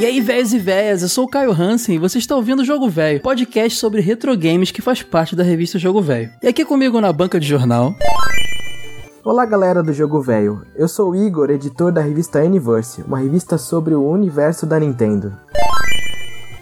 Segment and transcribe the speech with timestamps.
[0.00, 2.64] E aí, velhos e velhas, eu sou o Caio Hansen e você está ouvindo o
[2.64, 6.30] Jogo Velho, podcast sobre retro games que faz parte da revista Jogo Velho.
[6.42, 7.94] E aqui comigo na banca de jornal.
[9.22, 13.58] Olá galera do Jogo Velho, eu sou o Igor, editor da revista Universe, uma revista
[13.58, 15.36] sobre o universo da Nintendo.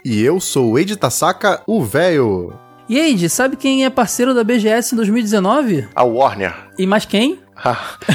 [0.04, 2.52] E eu sou o Eide Tasaka, o velho.
[2.88, 5.86] E Eide, sabe quem é parceiro da BGS em 2019?
[5.94, 6.56] A Warner.
[6.76, 7.38] E mais quem?
[7.64, 7.70] A,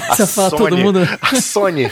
[0.09, 0.99] a fala todo mundo.
[1.21, 1.91] A Sony.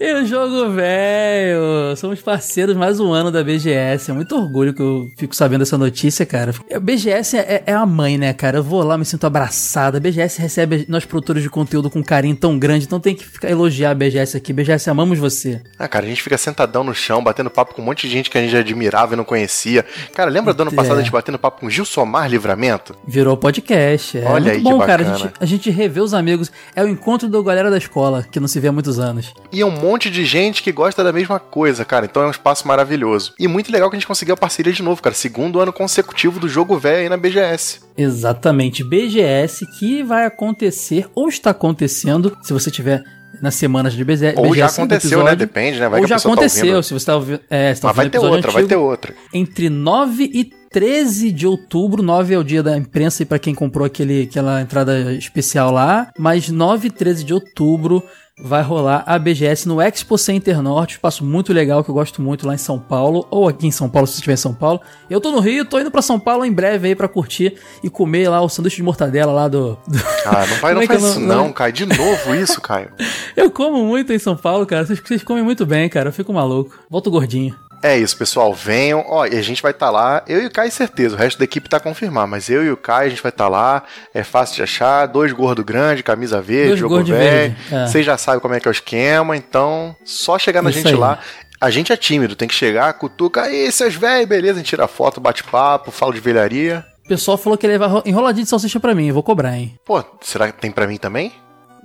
[0.00, 1.94] e o jogo velho.
[1.96, 4.10] Somos parceiros mais um ano da BGS.
[4.10, 6.54] É muito orgulho que eu fico sabendo essa notícia, cara.
[6.74, 8.58] A BGS é, é a mãe, né, cara?
[8.58, 9.98] Eu vou lá, me sinto abraçada.
[9.98, 13.24] A BGS recebe nós produtores de conteúdo com um carinho tão grande, então tem que
[13.24, 14.52] ficar elogiar a BGS aqui.
[14.52, 15.60] BGS, amamos você.
[15.78, 18.30] Ah, cara, a gente fica sentadão no chão, batendo papo com um monte de gente
[18.30, 19.84] que a gente admirava e não conhecia.
[20.14, 21.00] Cara, lembra do ano passado É.
[21.00, 22.96] a gente batendo papo com Gilsomar Livramento?
[23.06, 24.18] Virou podcast.
[24.18, 25.02] É Olha muito aí que bom, cara.
[25.02, 25.18] A bacana.
[25.18, 26.45] gente, a gente revê os amigos.
[26.74, 29.32] É o encontro da galera da escola, que não se vê há muitos anos.
[29.52, 32.06] E é um monte de gente que gosta da mesma coisa, cara.
[32.06, 33.34] Então é um espaço maravilhoso.
[33.38, 35.14] E muito legal que a gente conseguiu a parceria de novo, cara.
[35.14, 37.80] Segundo ano consecutivo do jogo velho aí na BGS.
[37.96, 43.02] Exatamente, BGS que vai acontecer ou está acontecendo, se você tiver
[43.40, 44.38] nas semanas de BGS.
[44.38, 45.36] Ou já aconteceu, episódio, né?
[45.36, 45.88] Depende, né?
[45.88, 46.82] Vai ou já tá aconteceu, ouvindo.
[46.82, 47.40] se você está ouvindo.
[47.50, 48.68] É, você tá Mas vai ter outra, vai antigo.
[48.68, 49.14] ter outra.
[49.32, 53.54] Entre 9 e 13 de outubro, 9 é o dia da imprensa e para quem
[53.54, 58.02] comprou aquele, aquela entrada especial lá, mas 9 e 13 de outubro
[58.38, 62.46] vai rolar a BGS no Expo Center Norte, espaço muito legal que eu gosto muito
[62.46, 64.78] lá em São Paulo, ou aqui em São Paulo se você estiver em São Paulo.
[65.08, 67.88] Eu tô no Rio, tô indo pra São Paulo em breve aí pra curtir e
[67.88, 69.78] comer lá o sanduíche de mortadela lá do...
[69.88, 71.72] do- Ah, não vai, não é faz eu isso não- não, Caio.
[71.72, 72.90] De novo isso, Caio.
[73.34, 76.32] Eu como muito em São Paulo, cara, vocês, vocês comem muito bem, cara, eu fico
[76.34, 76.78] maluco.
[76.90, 77.54] Volto gordinho.
[77.86, 78.52] É isso, pessoal.
[78.52, 79.04] Venham.
[79.06, 80.22] Ó, e a gente vai estar lá.
[80.26, 81.14] Eu e o Caio, certeza.
[81.14, 82.26] O resto da equipe tá confirmado.
[82.28, 83.84] Mas eu e o Caio, a gente vai estar lá.
[84.12, 85.06] É fácil de achar.
[85.06, 87.54] Dois gordo grande, camisa verde, jogo velho.
[87.70, 87.86] é.
[87.86, 89.36] Vocês já sabem como é que é o esquema.
[89.36, 90.96] Então, só chegar na Isso gente aí.
[90.96, 91.20] lá.
[91.60, 93.42] A gente é tímido, tem que chegar, cutuca.
[93.42, 94.54] Aí, seus velhos, beleza.
[94.54, 96.84] A gente tira foto, bate papo, fala de velharia.
[97.04, 99.78] O pessoal falou que ia levar enroladinho de salsicha pra mim, eu vou cobrar, hein.
[99.84, 101.32] Pô, será que tem pra mim também?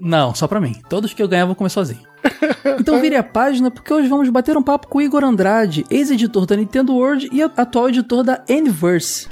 [0.01, 0.75] Não, só pra mim.
[0.89, 2.01] Todos que eu ganhar vou comer sozinho.
[2.79, 6.45] Então vire a página porque hoje vamos bater um papo com o Igor Andrade, ex-editor
[6.47, 9.27] da Nintendo World e atual editor da Universe.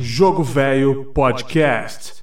[0.00, 2.16] Jogo Velho Podcast.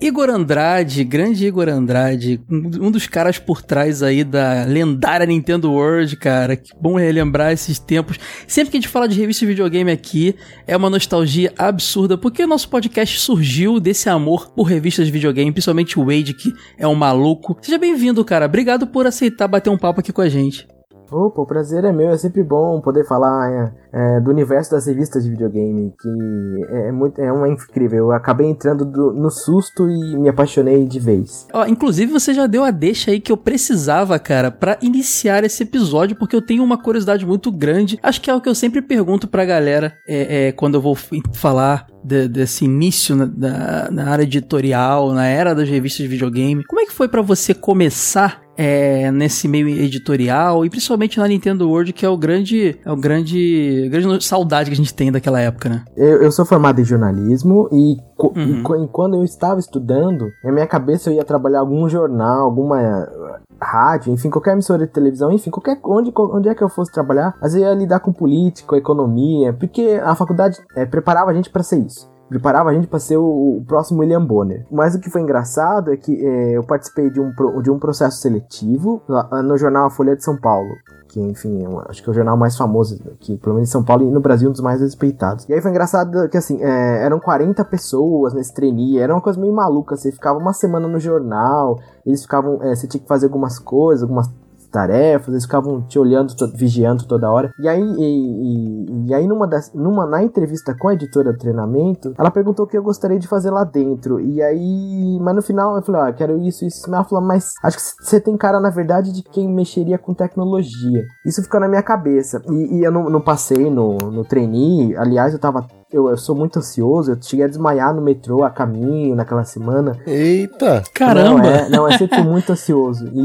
[0.00, 6.16] Igor Andrade, grande Igor Andrade, um dos caras por trás aí da lendária Nintendo World,
[6.16, 6.56] cara.
[6.56, 8.18] Que bom relembrar esses tempos.
[8.46, 10.34] Sempre que a gente fala de revista de videogame aqui,
[10.66, 15.52] é uma nostalgia absurda, porque o nosso podcast surgiu desse amor por revistas de videogame,
[15.52, 17.56] principalmente o Wade, que é um maluco.
[17.62, 18.44] Seja bem-vindo, cara.
[18.44, 20.66] Obrigado por aceitar bater um papo aqui com a gente.
[21.10, 23.72] Opa, o prazer é meu, é sempre bom poder falar é,
[24.16, 27.98] é, do universo das revistas de videogame, que é, muito, é uma incrível.
[28.06, 31.46] Eu acabei entrando do- no susto e me apaixonei de vez.
[31.52, 35.62] Ó, inclusive você já deu a deixa aí que eu precisava, cara, pra iniciar esse
[35.62, 37.98] episódio, porque eu tenho uma curiosidade muito grande.
[38.02, 40.96] Acho que é o que eu sempre pergunto pra galera é, é, quando eu vou
[41.32, 46.64] falar de- desse início na, da- na área editorial, na era das revistas de videogame.
[46.64, 51.68] Como é que foi pra você começar é, nesse meio editorial e principalmente na Nintendo
[51.68, 55.40] World, que é o grande, é o grande, grande saudade que a gente tem daquela
[55.40, 55.84] época, né?
[55.96, 58.84] Eu, eu sou formado em jornalismo e, Uhum.
[58.84, 63.40] e quando eu estava estudando, na minha cabeça eu ia trabalhar algum jornal, alguma eh,
[63.60, 67.34] rádio, enfim, qualquer emissora de televisão, enfim, qualquer onde, onde é que eu fosse trabalhar,
[67.42, 71.50] às vezes eu ia lidar com política, economia, porque a faculdade eh, preparava a gente
[71.50, 72.08] para ser isso.
[72.28, 74.66] Preparava a gente para ser o, o próximo William Bonner.
[74.70, 78.18] Mas o que foi engraçado é que eh, eu participei de um, de um processo
[78.18, 80.74] seletivo lá- no jornal Folha de São Paulo
[81.14, 83.84] que enfim, eu acho que é o jornal mais famoso aqui, pelo menos em São
[83.84, 85.48] Paulo e no Brasil um dos mais respeitados.
[85.48, 89.40] E aí foi engraçado que assim, é, eram 40 pessoas nesse trainee, era uma coisa
[89.40, 93.26] meio maluca, você ficava uma semana no jornal, eles ficavam, é, você tinha que fazer
[93.26, 94.28] algumas coisas, algumas
[94.74, 97.50] tarefas, eles ficavam te olhando, vigiando toda hora.
[97.60, 101.38] E aí, e, e- e aí numa, das, numa na entrevista com a editora do
[101.38, 104.20] treinamento, ela perguntou o que eu gostaria de fazer lá dentro.
[104.20, 106.86] E aí, mas no final eu falei, ah, quero isso, isso.
[106.92, 111.04] Ela falou, mas acho que você tem cara, na verdade, de quem mexeria com tecnologia.
[111.24, 112.42] Isso ficou na minha cabeça.
[112.50, 115.64] E, e eu não, não passei no, no trainee, aliás, eu tava.
[115.92, 119.96] Eu, eu sou muito ansioso, eu cheguei a desmaiar no metrô a caminho naquela semana.
[120.06, 120.82] Eita!
[120.92, 121.38] Caramba!
[121.42, 123.06] Não, é, não, é sempre muito ansioso.
[123.12, 123.20] E,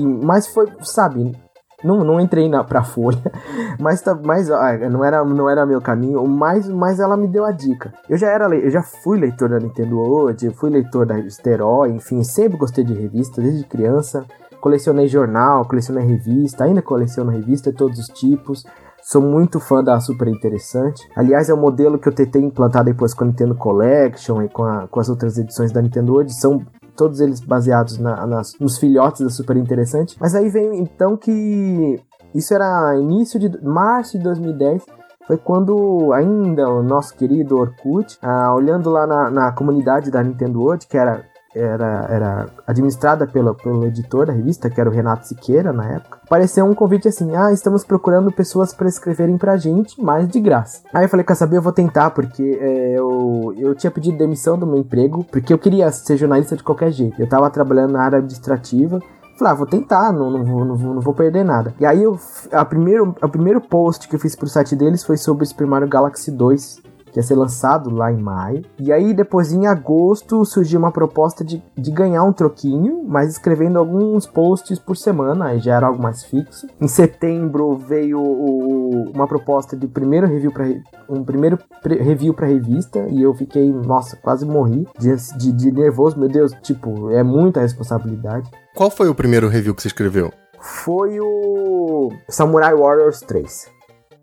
[0.00, 1.32] e- mas foi, sabe,
[1.82, 3.22] Não, não entrei na, pra Folha,
[3.80, 4.58] mas, tá, mas ó,
[4.90, 7.90] não, era, não era meu caminho, mas, mas ela me deu a dica.
[8.08, 11.94] Eu já era, eu já fui leitor da Nintendo World, eu fui leitor da Steroid,
[11.96, 14.26] enfim, sempre gostei de revista desde criança.
[14.60, 18.62] Colecionei jornal, colecionei revista, ainda coleciono revista de todos os tipos.
[19.02, 21.08] Sou muito fã da Super Interessante.
[21.16, 24.64] Aliás, é o modelo que eu tentei implantar depois com a Nintendo Collection e com,
[24.64, 26.32] a, com as outras edições da Nintendo World.
[26.32, 26.64] São
[26.96, 30.16] todos eles baseados na, nas, nos filhotes da Super Interessante.
[30.20, 31.98] Mas aí vem então que
[32.34, 34.84] isso era início de março de 2010.
[35.26, 40.60] Foi quando ainda o nosso querido Orkut, ah, olhando lá na, na comunidade da Nintendo
[40.60, 41.24] World, que era
[41.54, 46.20] era, era administrada pelo, pelo editor da revista, que era o Renato Siqueira na época,
[46.24, 50.82] apareceu um convite assim: ah, estamos procurando pessoas para escreverem pra gente, mas de graça.
[50.92, 51.56] Aí eu falei: quer saber?
[51.56, 55.58] Eu vou tentar, porque é, eu, eu tinha pedido demissão do meu emprego, porque eu
[55.58, 57.20] queria ser jornalista de qualquer jeito.
[57.20, 59.00] Eu tava trabalhando na área administrativa.
[59.36, 61.74] Falei, ah, vou tentar, não, não, vou, não, vou, não vou perder nada.
[61.80, 62.18] E aí, eu,
[62.52, 65.66] a primeiro, o primeiro post que eu fiz pro site deles foi sobre o Super
[65.66, 68.62] Mario Galaxy 2 que ia ser lançado lá em maio.
[68.78, 73.78] E aí, depois em agosto, surgiu uma proposta de, de ganhar um troquinho, mas escrevendo
[73.78, 76.66] alguns posts por semana, aí já era algo mais fixo.
[76.80, 80.66] Em setembro veio o, uma proposta de primeiro review para
[81.08, 86.18] um primeiro review para revista e eu fiquei, nossa, quase morri de, de, de nervoso,
[86.18, 88.48] meu Deus, tipo, é muita responsabilidade.
[88.74, 90.32] Qual foi o primeiro review que você escreveu?
[90.60, 93.79] Foi o Samurai Warriors 3.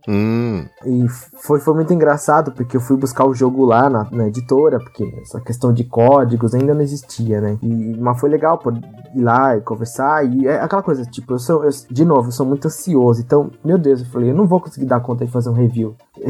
[0.08, 0.66] Hum.
[0.86, 1.06] E
[1.44, 5.04] foi, foi muito engraçado, porque eu fui buscar o jogo lá na, na, editora, porque
[5.22, 7.58] essa questão de códigos ainda não existia, né?
[7.62, 10.24] E, mas foi legal por ir lá e conversar.
[10.26, 13.22] E é aquela coisa, tipo, eu sou, eu, de novo, eu sou muito ansioso.
[13.22, 15.94] Então, meu Deus, eu falei, eu não vou conseguir dar conta de fazer um review.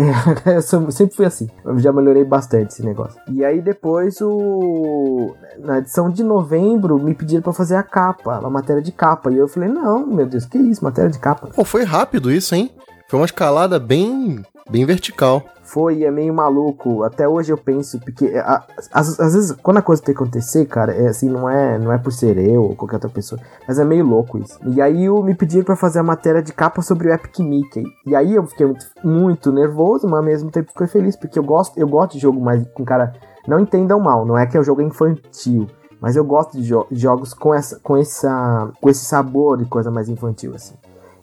[0.45, 1.47] eu sou, sempre fui assim.
[1.63, 3.21] Eu já melhorei bastante esse negócio.
[3.29, 8.49] E aí depois, o na edição de novembro, me pediram para fazer a capa, a
[8.49, 9.31] matéria de capa.
[9.31, 11.47] E eu falei, não, meu Deus, que isso, matéria de capa.
[11.47, 12.71] Pô, foi rápido isso, hein?
[13.09, 15.41] Foi uma escalada bem, bem vertical.
[15.63, 17.03] Foi, é meio maluco.
[17.03, 18.43] Até hoje eu penso, porque é,
[18.91, 21.97] às, vezes, quando a coisa tem que acontecer, cara, é assim, não é, não é
[21.97, 24.59] por ser eu ou qualquer outra pessoa, mas é meio louco isso.
[24.65, 27.83] E aí eu me pediram para fazer a matéria de capa sobre o Epic Mickey.
[28.05, 31.43] E aí eu fiquei muito, muito nervoso, mas ao mesmo tempo fiquei feliz, porque eu
[31.43, 33.13] gosto, eu gosto de jogo mais com cara.
[33.47, 35.67] Não entendam mal, não é que o jogo é infantil.
[36.01, 39.89] Mas eu gosto de, jo jogos com, essa, com, essa, com esse sabor de coisa
[39.89, 40.75] mais infantil, assim.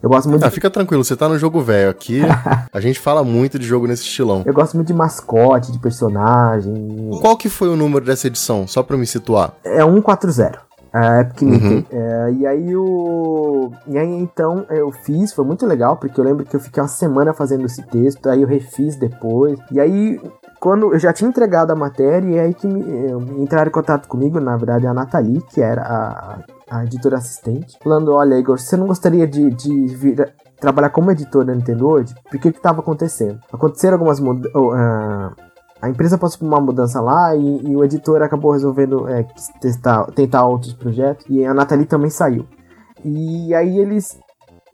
[0.04, 0.44] Eu gosto muito.
[0.44, 0.54] Ah, de...
[0.54, 1.88] fica tranquilo, você tá no jogo velho.
[1.88, 2.20] Aqui
[2.70, 4.42] a gente fala muito de jogo nesse estilão.
[4.44, 7.08] Eu gosto muito de mascote, de personagem.
[7.22, 9.54] Qual que foi o número dessa edição, só pra me situar?
[9.64, 10.58] É 140.
[10.92, 11.86] É pequenininho.
[11.90, 11.98] Uhum.
[11.98, 13.72] É, e aí o.
[13.86, 16.88] E aí então eu fiz, foi muito legal, porque eu lembro que eu fiquei uma
[16.88, 19.58] semana fazendo esse texto, aí eu refiz depois.
[19.72, 20.20] E aí,
[20.64, 22.80] quando eu já tinha entregado a matéria, e aí que me,
[23.38, 26.38] entraram em contato comigo, na verdade, a Nathalie, que era a,
[26.70, 31.44] a editora assistente, falando: Olha, Igor, você não gostaria de, de vir trabalhar como editor
[31.44, 32.14] da Nintendo hoje?
[32.30, 33.38] Porque que estava acontecendo?
[33.52, 34.54] Aconteceram algumas mudanças.
[34.54, 35.36] Uh,
[35.82, 39.26] a empresa passou por uma mudança lá e, e o editor acabou resolvendo é,
[39.60, 41.26] testar, tentar outros projetos.
[41.28, 42.46] E a Nathalie também saiu.
[43.04, 44.18] E aí eles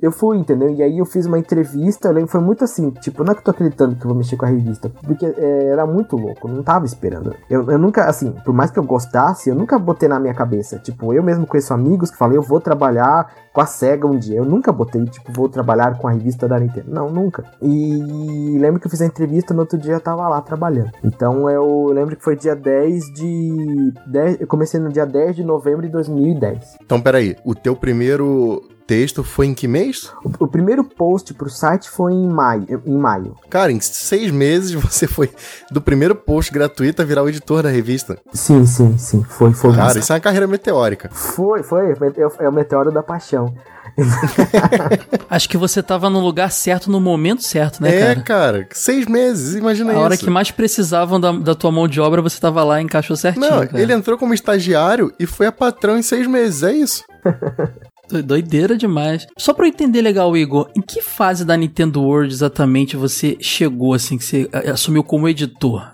[0.00, 0.70] eu fui, entendeu?
[0.70, 3.40] E aí eu fiz uma entrevista, eu lembro, foi muito assim, tipo, não é que
[3.40, 6.48] eu tô acreditando que eu vou mexer com a revista, porque é, era muito louco,
[6.48, 7.34] não tava esperando.
[7.48, 10.78] Eu, eu nunca, assim, por mais que eu gostasse, eu nunca botei na minha cabeça,
[10.78, 14.38] tipo, eu mesmo conheço amigos que falei, eu vou trabalhar com a SEGA um dia.
[14.38, 16.90] Eu nunca botei, tipo, vou trabalhar com a revista da Nintendo.
[16.90, 17.44] Não, nunca.
[17.60, 20.90] E lembro que eu fiz a entrevista, no outro dia eu tava lá trabalhando.
[21.02, 23.92] Então eu lembro que foi dia 10 de...
[24.06, 26.76] 10, eu comecei no dia 10 de novembro de 2010.
[26.82, 30.10] Então, peraí, o teu primeiro texto foi em que mês?
[30.24, 33.36] O, o, primeiro post pro site foi em maio, em maio.
[33.48, 35.30] Cara, em seis meses você foi
[35.70, 38.18] do primeiro post gratuito a virar o editor da revista.
[38.32, 39.22] Sim, sim, sim.
[39.22, 39.76] Foi, foi.
[39.76, 41.08] Cara, isso é uma carreira meteórica.
[41.12, 41.94] Foi, foi.
[42.40, 43.54] É o meteoro da paixão.
[45.30, 48.12] Acho que você tava no lugar certo no momento certo, né, é, cara?
[48.12, 48.68] É, cara.
[48.72, 50.00] Seis meses, imagina A isso.
[50.00, 52.84] A hora que mais precisavam da, da, tua mão de obra, você tava lá e
[52.84, 53.80] encaixou certinho, Não, cara.
[53.80, 57.04] ele entrou como estagiário e foi a patrão em seis meses, é isso.
[58.24, 59.26] Doideira demais.
[59.38, 63.94] Só pra eu entender legal, Igor, em que fase da Nintendo World exatamente você chegou,
[63.94, 65.90] assim, que você assumiu como editor?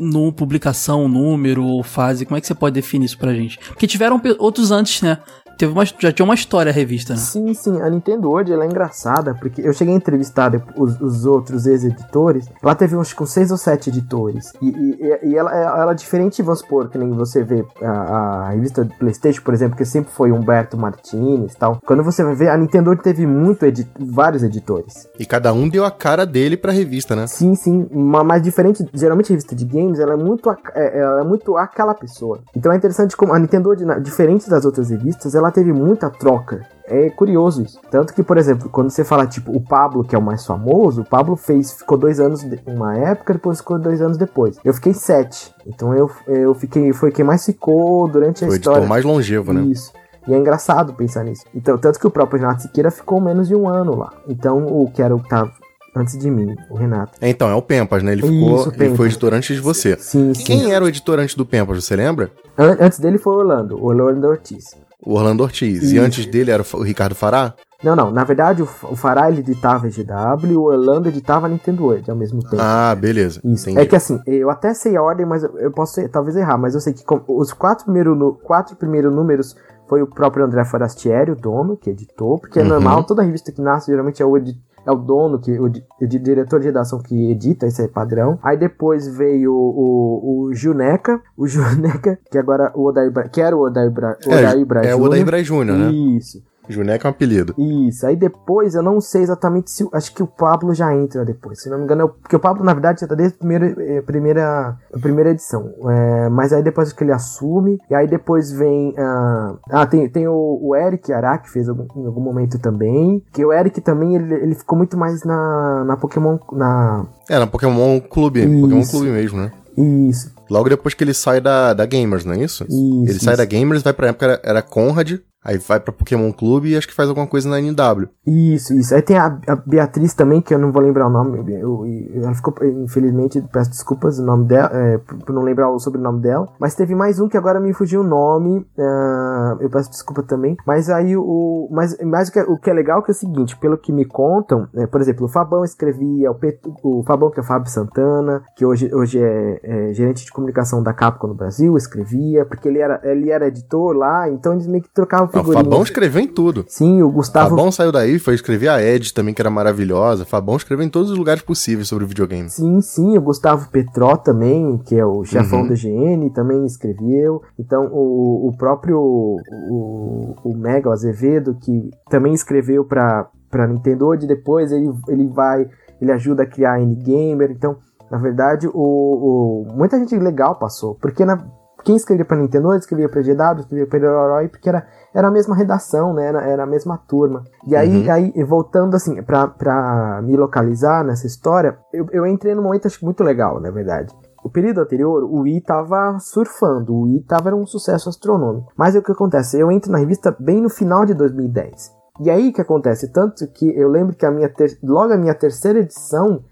[0.00, 3.58] no publicação, número ou fase, como é que você pode definir isso pra gente?
[3.58, 5.18] Porque tiveram outros antes, né?
[5.56, 7.20] Teve uma, já tinha uma história a revista, né?
[7.20, 7.80] Sim, sim.
[7.80, 12.48] A Nintendo World ela é engraçada, porque eu cheguei a entrevistar os, os outros ex-editores.
[12.62, 14.52] Ela teve uns com seis ou sete editores.
[14.60, 18.50] E, e, e ela, ela é diferente, vamos supor, que nem você vê a, a,
[18.50, 21.78] revista do PlayStation, por exemplo, que sempre foi Humberto Martinez e tal.
[21.86, 25.08] Quando você vai ver, a Nintendo World teve muito edi vários editores.
[25.18, 27.26] E cada um deu a cara dele pra revista, né?
[27.26, 27.88] Sim, sim.
[27.92, 31.56] Mas diferente, geralmente a revista de games, ela é muito, a, é, ela é muito
[31.56, 32.40] aquela pessoa.
[32.56, 36.10] Então é interessante como a Nintendo World, diferente das outras revistas, ela ela teve muita
[36.10, 37.80] troca é curioso isso.
[37.90, 41.00] Tanto que, por exemplo, quando você fala, tipo, o Pablo, que é o mais famoso,
[41.00, 44.58] o Pablo fez, ficou dois anos de- uma época, depois ficou dois anos depois.
[44.62, 45.50] Eu fiquei sete.
[45.66, 48.78] Então eu, eu fiquei, foi quem mais ficou durante a O história.
[48.78, 49.62] editor mais longevo, né?
[49.62, 49.92] Isso.
[50.28, 51.44] E é engraçado pensar nisso.
[51.54, 54.12] Então, tanto que o próprio Renato Siqueira ficou menos de um ano lá.
[54.28, 55.50] Então, o que era o que tava
[55.96, 57.12] antes de mim, o Renato.
[57.20, 58.12] É, então, é o Pempas, né?
[58.12, 58.56] Ele ficou.
[58.56, 59.96] Isso, ele foi editor antes de você.
[59.98, 60.44] Sim, sim.
[60.44, 62.30] quem era o editor antes do Pempas, você lembra?
[62.58, 64.64] An- antes dele foi o Orlando, o Orlando Ortiz.
[65.04, 65.82] O Orlando Ortiz.
[65.82, 66.04] E Isso.
[66.04, 67.54] antes dele era o Ricardo Fará?
[67.82, 68.10] Não, não.
[68.10, 72.16] Na verdade, o, o Fará ele editava GW e o Orlando editava Nintendo World ao
[72.16, 72.56] mesmo tempo.
[72.58, 73.40] Ah, beleza.
[73.44, 73.68] Isso.
[73.68, 73.78] Entendi.
[73.78, 76.80] É que assim, eu até sei a ordem, mas eu posso talvez errar, mas eu
[76.80, 79.54] sei que os quatro, primeiro, quatro primeiros números
[79.88, 82.68] foi o próprio André Forastieri, o dono, que editou, porque é Uhum.
[82.68, 85.66] normal, toda revista que nasce geralmente é o, é o dono, que, o,
[86.00, 88.38] edi- diretor de redação que edita, esse é padrão.
[88.42, 93.56] Aí depois veio o, o Juneca, o Juneca, que agora o Odair, Bra- que era
[93.56, 95.02] o Odair, Bra, Odair Bra é o.
[95.02, 95.90] Odair Júnior, né?
[95.90, 96.42] Isso.
[96.68, 97.54] Juneca é um apelido.
[97.58, 99.86] Isso, aí depois eu não sei exatamente se.
[99.92, 102.02] Acho que o Pablo já entra depois, se não me engano.
[102.02, 105.30] é o- Porque o Pablo, na verdade, já tá desde a primeira, eh, primeira, primeira
[105.30, 105.70] edição.
[105.90, 108.94] É, mas aí depois que ele assume, e aí depois vem.
[108.98, 113.22] ah, ah, tem, tem o, o Eric Ará, que fez algum- em algum momento também.
[113.32, 116.38] Que o Eric também, ele, ele ficou muito mais na, na Pokémon.
[116.52, 118.40] Na, É, na Pokémon Clube.
[118.60, 118.90] Pokémon Isso.
[118.92, 119.52] Clube mesmo, né?
[119.76, 122.64] isso, Logo depois que ele sai da, da Gamers, não é isso?
[122.68, 123.02] isso.
[123.08, 123.38] ele sai isso.
[123.38, 125.14] da Gamers, vai pra época, era, era Conrad,
[125.44, 128.08] aí vai pra Pokémon Clube e acho que faz alguma coisa na NW.
[128.26, 128.94] Isso, isso.
[128.94, 131.38] Aí tem a, a Beatriz também, que eu não vou lembrar o nome.
[131.52, 135.78] Eu, eu- ela ficou, infelizmente, peço desculpas o nome dela, é, por, não lembrar o
[135.78, 136.48] sobrenome dela.
[136.58, 138.66] Mas teve mais um que agora me fugiu o nome.
[138.78, 140.56] ah, eu peço desculpa também.
[140.66, 141.68] Mas aí o.
[141.70, 143.92] Mas, mas o, que é, o que é legal que é o seguinte, pelo que
[143.92, 147.46] me contam, é, por exemplo, o Fabão escrevia, o, Pet- o Fabão, que é o
[147.46, 152.44] Fábio Santana, que hoje, hoje é, é gerente de comunicação da Capcom no Brasil, escrevia,
[152.46, 155.64] porque ele era, ele era editor lá, então eles meio que trocavam O figurinhas.
[155.64, 156.64] Fabão escreveu em tudo.
[156.68, 160.24] Sim, o Gustavo Fabão saiu daí, foi escrever a Ed também, que era maravilhosa.
[160.24, 162.48] Fabão escreveu em todos os lugares possíveis sobre videogame.
[162.50, 165.68] Sim, sim, o Gustavo Petró também, que é o chefão Uhum.
[165.68, 167.42] da GN, também escreveu.
[167.58, 174.06] Então, o, o próprio o, o Mega o Azevedo, que também escreveu para para Nintendo
[174.06, 175.64] World, depois ele, ele vai,
[176.00, 177.52] ele ajuda a criar a N-Gamer.
[177.52, 177.76] Então,
[178.10, 181.38] na verdade, o, o- muita gente legal passou, porque na,
[181.84, 185.54] quem escrevia para Nintendo escrevia para GW, escrevia para Herói, porque era, era a mesma
[185.54, 186.26] redação, né?
[186.26, 187.44] Era, era a mesma turma.
[187.66, 188.12] E aí, Uhum.
[188.12, 193.04] aí voltando assim, pra, pra me localizar nessa história, eu, eu entrei num momento acho
[193.04, 194.12] muito legal, na verdade.
[194.42, 198.70] O período anterior, o Wii tava surfando, o Wii tava era um sucesso astronômico.
[198.76, 199.58] Mas o que acontece?
[199.58, 201.90] Eu entro na revista bem no final de 2010.
[202.20, 203.08] E aí o que acontece?
[203.10, 206.44] Tanto que eu lembro que a minha ter- logo a minha terceira edição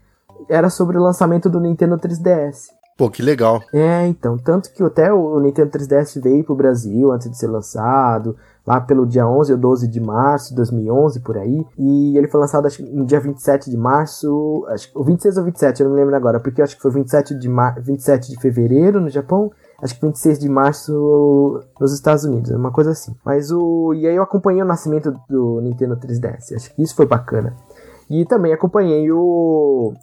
[0.49, 2.69] era sobre o lançamento do Nintendo 3DS.
[2.97, 3.61] Pô, que legal.
[3.73, 8.37] É, então, tanto que até o Nintendo 3DS veio pro Brasil antes de ser lançado,
[8.67, 12.41] lá pelo dia 11 ou 12 de março de 2011, por aí, e ele foi
[12.41, 15.95] lançado acho, no dia 27 de março, acho que o 26 ou 27, eu não
[15.95, 19.51] me lembro agora, porque acho que foi 27 de, mar, 27 de fevereiro no Japão,
[19.83, 23.15] acho que 26 de março nos Estados Unidos, é uma coisa assim.
[23.25, 23.93] Mas o.
[23.95, 27.57] E aí eu acompanhei o nascimento do Nintendo 3DS, acho que isso foi bacana.
[28.09, 29.95] E também acompanhei o.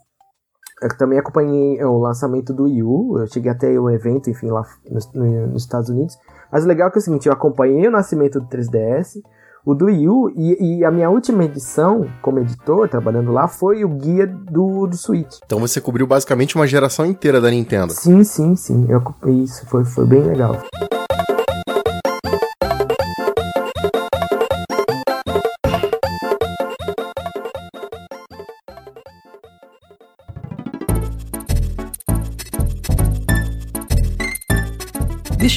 [0.82, 4.64] Eu também acompanhei o lançamento do Wii U, eu cheguei até o evento, enfim, lá
[4.90, 6.18] nos, no- nos Estados Unidos.
[6.52, 9.22] Mas o legal é que é o seguinte, eu acompanhei o nascimento do 3DS,
[9.66, 13.84] o do Wii U, e, e a minha última edição como editor, trabalhando lá, foi
[13.84, 15.38] o guia do, do Switch.
[15.46, 17.92] Então você cobriu basicamente uma geração inteira da Nintendo.
[17.92, 20.58] Sim, sim, sim, eu isso, foi, foi bem legal.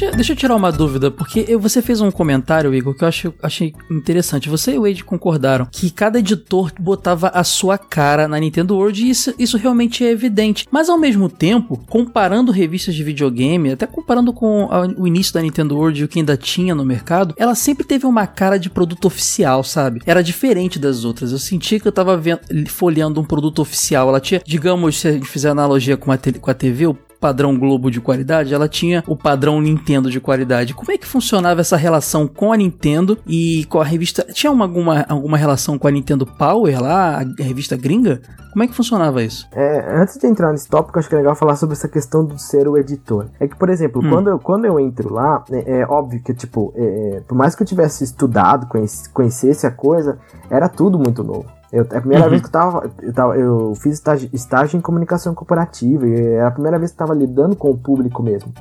[0.02, 3.32] Deixa, deixa eu tirar uma dúvida, porque você fez um comentário, Igor, que eu acho,
[3.40, 4.48] achei interessante.
[4.48, 9.00] Você e o Wade concordaram que cada editor botava a sua cara na Nintendo World
[9.00, 10.66] e isso, isso realmente é evidente.
[10.72, 15.40] Mas ao mesmo tempo, comparando revistas de videogame, até comparando com a- o início da
[15.40, 18.68] Nintendo World e o que ainda tinha no mercado, ela sempre teve uma cara de
[18.68, 20.02] produto oficial, sabe?
[20.04, 21.30] Era diferente das outras.
[21.30, 24.08] Eu senti que eu tava vendo, folheando um produto oficial.
[24.08, 27.56] Ela tinha, digamos, se a gente fizer analogia com a, com a TV, o padrão
[27.56, 30.74] Globo de qualidade, ela tinha o padrão Nintendo de qualidade.
[30.74, 34.26] Como é que funcionava essa relação com a Nintendo e com a revista?
[34.32, 38.20] Tinha uma, alguma, alguma relação com a Nintendo Power lá, a revista gringa?
[38.52, 39.46] Como é que funcionava isso?
[39.52, 42.38] É, antes de entrar nesse tópico, acho que é legal falar sobre essa questão do
[42.38, 43.28] ser o editor.
[43.40, 44.10] É que, por exemplo, Hum.
[44.10, 46.82] quando, eu, quando eu entro lá, é, é óbvio que, tipo, é,
[47.16, 50.18] é, por mais que eu tivesse estudado, conhece- conhecesse a coisa,
[50.50, 51.46] era tudo muito novo.
[51.72, 52.30] Eu, é a primeira Uhum.
[52.30, 53.36] vez que eu tava, eu tava.
[53.36, 57.18] Eu fiz estágio, estágio em comunicação corporativa, e era a primeira vez que eu tava
[57.18, 58.52] lidando com o público mesmo.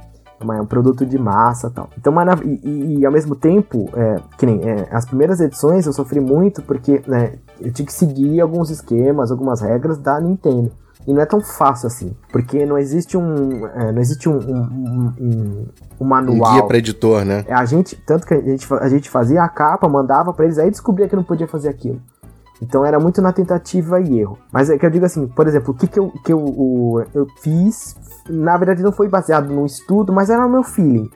[0.42, 1.90] é um produto de massa tal.
[1.98, 5.86] Então, mas na, e, e, ao mesmo tempo, é, que nem é, as primeiras edições
[5.86, 10.72] eu sofri muito porque né, eu tinha que seguir alguns esquemas, algumas regras da Nintendo.
[11.06, 15.14] E não é tão fácil assim, porque não existe um, é, não existe um, um,
[15.20, 15.66] um,
[16.00, 16.52] um manual.
[16.52, 17.44] Um guia para editor, né?
[17.48, 20.58] É, a gente, tanto que a gente, a gente fazia a capa, mandava para eles,
[20.60, 22.00] aí descobria que não podia fazer aquilo.
[22.62, 24.38] Então era muito na tentativa e erro.
[24.52, 27.28] Mas é que eu digo assim, por exemplo, o que, que, eu, que eu, eu
[27.42, 27.96] fiz,
[28.30, 31.10] na verdade não foi baseado num estudo, mas era o meu feeling.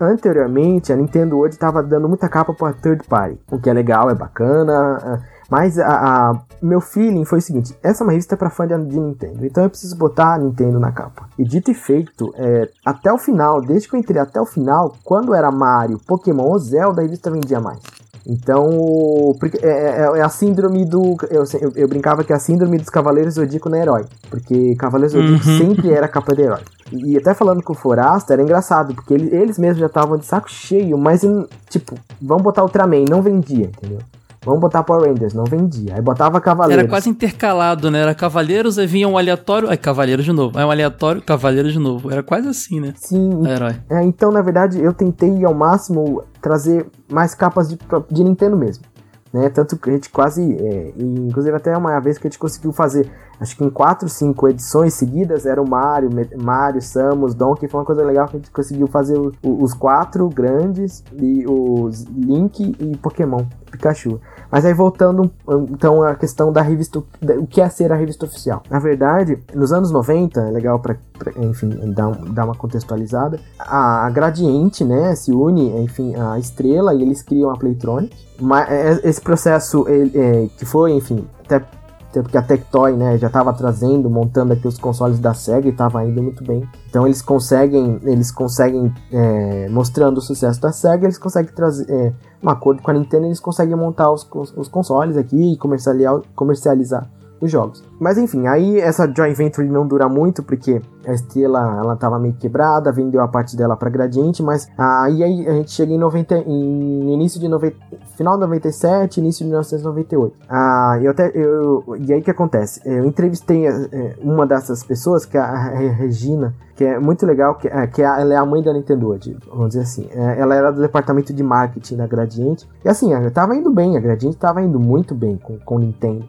[0.00, 4.10] Anteriormente, a Nintendo hoje estava dando muita capa para third party, o que é legal,
[4.10, 5.20] é bacana.
[5.50, 5.88] Mas a,
[6.30, 9.44] a, meu feeling foi o seguinte: essa é uma revista para fã de, de, Nintendo,
[9.44, 11.28] então eu preciso botar a Nintendo na capa.
[11.36, 14.94] E dito e feito, é, até o final, desde que eu entrei até o final,
[15.02, 17.80] quando era Mario, Pokémon ou Zelda, a revista vendia mais.
[18.26, 21.16] Então, é, é, é, a síndrome do.
[21.30, 24.04] Eu, eu, eu, brincava que é a síndrome dos Cavaleiros Zodíaco na herói.
[24.28, 25.58] Porque Cavaleiros Zodíaco uhum.
[25.58, 26.60] sempre era capa de herói.
[26.92, 30.26] E, até falando com o Forasta, era engraçado, porque ele, eles mesmos já estavam de
[30.26, 31.22] saco cheio, mas,
[31.68, 34.00] tipo, vamos botar Ultraman, não vendia, entendeu?
[34.42, 35.94] Vamos botar Power Rangers, não vendia.
[35.94, 36.82] Aí botava Cavaleiros.
[36.82, 38.00] Era quase intercalado, né?
[38.00, 40.58] Era Cavaleiros, aí vinha um aleatório, aí Cavaleiros de novo.
[40.58, 42.10] Aí um aleatório, Cavaleiros de novo.
[42.10, 42.94] Era quase assim, né?
[42.96, 43.42] Sim.
[43.90, 47.78] É, então, na verdade, eu tentei ao máximo trazer mais capas de,
[48.10, 48.84] de Nintendo mesmo.
[49.30, 49.50] Né?
[49.50, 53.10] Tanto que a gente quase, é, inclusive até uma vez que a gente conseguiu fazer,
[53.40, 57.86] acho que em 4, 5 edições seguidas, era o Mario, Mario, Samus, Donkey, foi uma
[57.86, 62.76] coisa legal que a gente conseguiu fazer o, o, os quatro grandes, e os Link
[62.78, 64.20] e Pokémon, Pikachu.
[64.50, 65.30] Mas aí voltando
[65.70, 68.62] então à questão da revista, o que é ser a revista oficial.
[68.68, 70.96] Na verdade, nos anos 90, é legal para
[71.36, 77.02] enfim, dar, dar uma contextualizada, a, a Gradiente, né, se une, enfim, a Estrela e
[77.02, 78.16] eles criam a Playtronic.
[78.40, 81.62] Mas é, esse processo ele, é, que foi, enfim, até
[82.10, 85.70] até porque a Tectoy, né, já estava trazendo, montando aqui os consoles da Sega e
[85.70, 86.68] estava indo muito bem.
[86.88, 92.12] Então eles conseguem, eles conseguem, é, mostrando o sucesso da Sega, eles conseguem trazer, é,
[92.42, 97.08] um acordo com a Nintendo, eles conseguem montar os, os consoles aqui e comercializar, comercializar
[97.40, 97.82] os jogos.
[97.98, 102.34] Mas enfim, aí essa joint venture não dura muito porque a estrela ela tava meio
[102.34, 107.12] quebrada, vendeu a parte dela para Gradiente, mas aí, a gente chega em 90 em
[107.12, 107.76] início de 90,
[108.16, 110.36] final de 97, início de 1998.
[110.48, 112.80] Ah, eu até eu, e aí que acontece?
[112.84, 117.68] Eu entrevistei é, uma dessas pessoas que é a Regina, que é muito legal, que,
[117.68, 120.08] é, que ela é a mãe da Nintendo vamos dizer assim.
[120.12, 122.68] Ela era do departamento de marketing da Gradiente.
[122.84, 126.24] E assim, tava indo bem, a Gradiente tava indo muito bem com com Nintendo.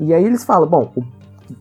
[0.00, 1.04] E aí eles falam, bom, o,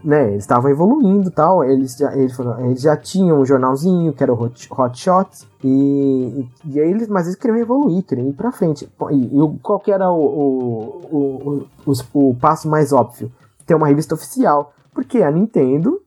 [0.02, 4.34] né, eles estavam evoluindo tal, eles já, eles, eles já tinham um jornalzinho que era
[4.34, 8.54] o Hot, Hot Shots, e, e, aí eles, mas eles queriam evoluir, queriam ir pra
[8.54, 8.89] frente.
[9.12, 13.30] E, e qual que era o, o, o, o, passo mais óbvio?
[13.65, 15.99] Ter uma revista oficial, porque a Nintendo,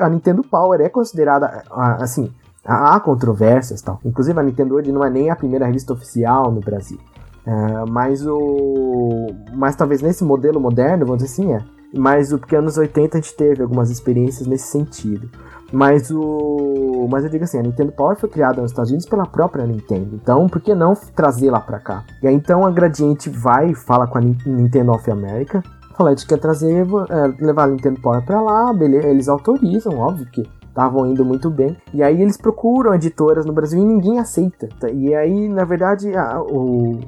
[0.00, 1.64] a Nintendo Power é considerada,
[1.98, 2.32] assim,
[2.64, 4.00] há controvérsias tal.
[4.04, 6.98] Inclusive a Nintendo hoje não é nem a primeira revista oficial no Brasil.
[7.46, 9.26] É, mas o.
[9.54, 11.62] Mas talvez nesse modelo moderno, vamos dizer assim, é.
[11.94, 15.28] Mas o porque anos 80 a gente teve algumas experiências nesse sentido.
[15.72, 17.08] Mas o.
[17.10, 20.14] Mas eu digo assim, a Nintendo Power foi criada nos Estados Unidos pela própria Nintendo.
[20.14, 22.04] Então, por que não trazê-la pra cá?
[22.22, 25.62] E aí então a Gradiente vai fala com a Nintendo of America.
[25.96, 29.08] Fala, a gente quer trazer, é, levar a Nintendo Power pra lá, beleza.
[29.08, 31.76] Eles autorizam, óbvio que estavam indo muito bem.
[31.92, 34.68] E aí eles procuram editoras no Brasil e ninguém aceita.
[34.90, 36.98] E aí, na verdade, a, o,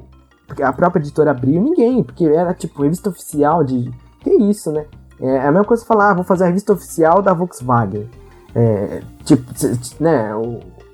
[0.61, 3.91] a própria editora abriu ninguém, porque era tipo revista oficial de.
[4.19, 4.85] Que isso, né?
[5.19, 8.09] É a mesma coisa falar, ah, vou fazer a revista oficial da Volkswagen.
[8.53, 9.43] É, tipo,
[9.99, 10.31] né?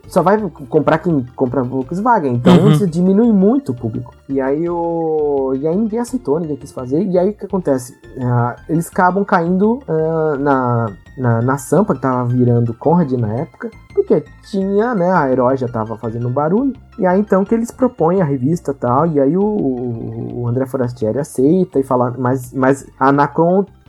[0.07, 0.37] Só vai
[0.67, 2.33] comprar quem compra Volkswagen.
[2.33, 2.71] Então uhum.
[2.71, 4.13] isso diminui muito o público.
[4.27, 5.53] E aí o.
[5.55, 7.03] E aí ninguém aceitou, ninguém quis fazer.
[7.03, 7.93] E aí o que acontece?
[8.17, 13.69] Uh, eles acabam caindo uh, na, na, na Sampa, que tava virando Conrad na época.
[13.93, 15.11] Porque tinha, né?
[15.11, 16.73] A Herói já tava fazendo barulho.
[16.97, 19.05] E aí então que eles propõem a revista tal.
[19.05, 22.15] E aí o, o André Forastieri aceita e fala.
[22.17, 23.29] Mas, mas a, na,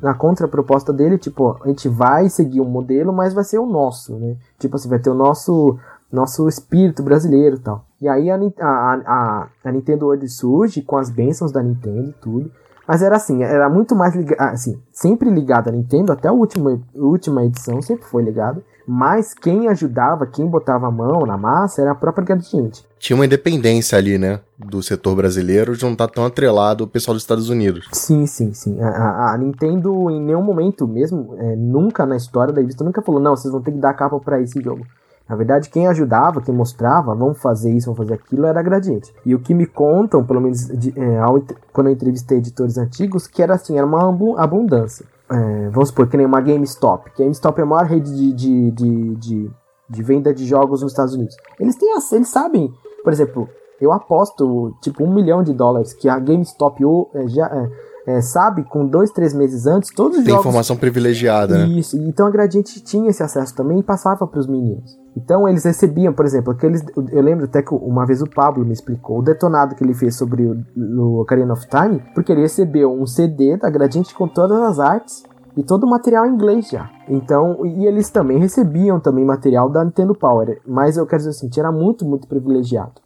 [0.03, 4.15] na contraproposta dele, tipo, a gente vai seguir um modelo, mas vai ser o nosso,
[4.17, 4.37] né?
[4.59, 5.79] Tipo assim, vai ter o nosso
[6.13, 7.87] nosso espírito brasileiro tal.
[7.99, 12.13] E aí a, a, a, a Nintendo World surge com as bênçãos da Nintendo e
[12.21, 12.53] tudo.
[12.87, 16.81] Mas era assim, era muito mais ligado, assim, sempre ligado à Nintendo, até a última,
[16.95, 18.63] última edição sempre foi ligado.
[18.87, 22.85] Mas quem ajudava, quem botava a mão na massa era a própria Gradiente.
[22.99, 24.41] Tinha uma independência ali, né?
[24.59, 27.89] Do setor brasileiro de não estar tá tão atrelado ao pessoal dos Estados Unidos.
[27.93, 28.81] Sim, sim, sim.
[28.81, 33.03] A, a, a Nintendo, em nenhum momento, mesmo, é, nunca na história da revista, nunca
[33.03, 34.85] falou: não, vocês vão ter que dar capa para esse jogo.
[35.33, 39.15] Na verdade, quem ajudava, quem mostrava, vamos fazer isso, vamos fazer aquilo, era a Gradiente.
[39.25, 41.43] E o que me contam, pelo menos de, é, ao,
[41.73, 45.07] quando eu entrevistei editores antigos, que era assim, era uma abundância.
[45.31, 47.11] É, vamos supor, que nem uma GameStop.
[47.19, 49.51] GameStop é a maior rede de, de, de, de
[49.89, 51.35] de venda de jogos nos Estados Unidos.
[51.59, 52.71] Eles têm, eles sabem,
[53.03, 53.49] por exemplo,
[53.81, 56.83] eu aposto tipo um milhão de dólares que a GameStop
[57.15, 57.71] é, já é,
[58.07, 60.47] é, sabe com dois, três meses antes todos os Tem jogos.
[60.47, 61.67] informação privilegiada, né?
[61.67, 61.97] Isso.
[61.99, 64.99] Então a Gradiente tinha esse acesso também e passava para os meninos.
[65.17, 66.83] Então eles recebiam, por exemplo, aqueles.
[67.11, 70.17] Eu lembro até que uma vez o Pablo me explicou o detonado que ele fez
[70.17, 74.59] sobre o, o Ocarina of Time, porque ele recebeu um CD da Gradiente com todas
[74.63, 75.23] as artes
[75.57, 76.91] e todo o material em inglês já.
[77.09, 81.51] Então, e eles também recebiam também material da Nintendo Power, mas eu quero dizer assim,
[81.59, 83.03] era muito, muito privilegiado.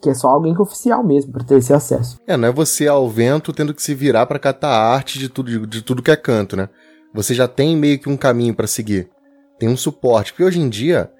[0.00, 2.18] Que é só alguém que é oficial mesmo para ter esse acesso.
[2.26, 5.50] É, não é você ao vento tendo que se virar para catar arte de tudo,
[5.50, 6.68] de, de tudo que é canto, né?
[7.12, 9.10] Você já tem meio que um caminho para seguir.
[9.58, 10.32] Tem um suporte.
[10.32, 11.10] Porque hoje em dia,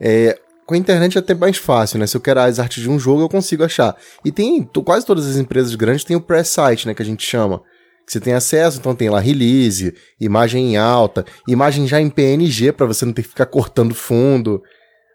[0.00, 2.06] é, com a internet é até mais fácil, né?
[2.06, 3.96] Se eu quero as artes de um jogo, eu consigo achar.
[4.24, 6.94] E tem, quase todas as empresas grandes têm o press site, né?
[6.94, 7.62] Que a gente chama.
[8.06, 12.72] Que você tem acesso, então tem lá release, imagem em alta, imagem já em PNG
[12.72, 14.62] para você não ter que ficar cortando fundo.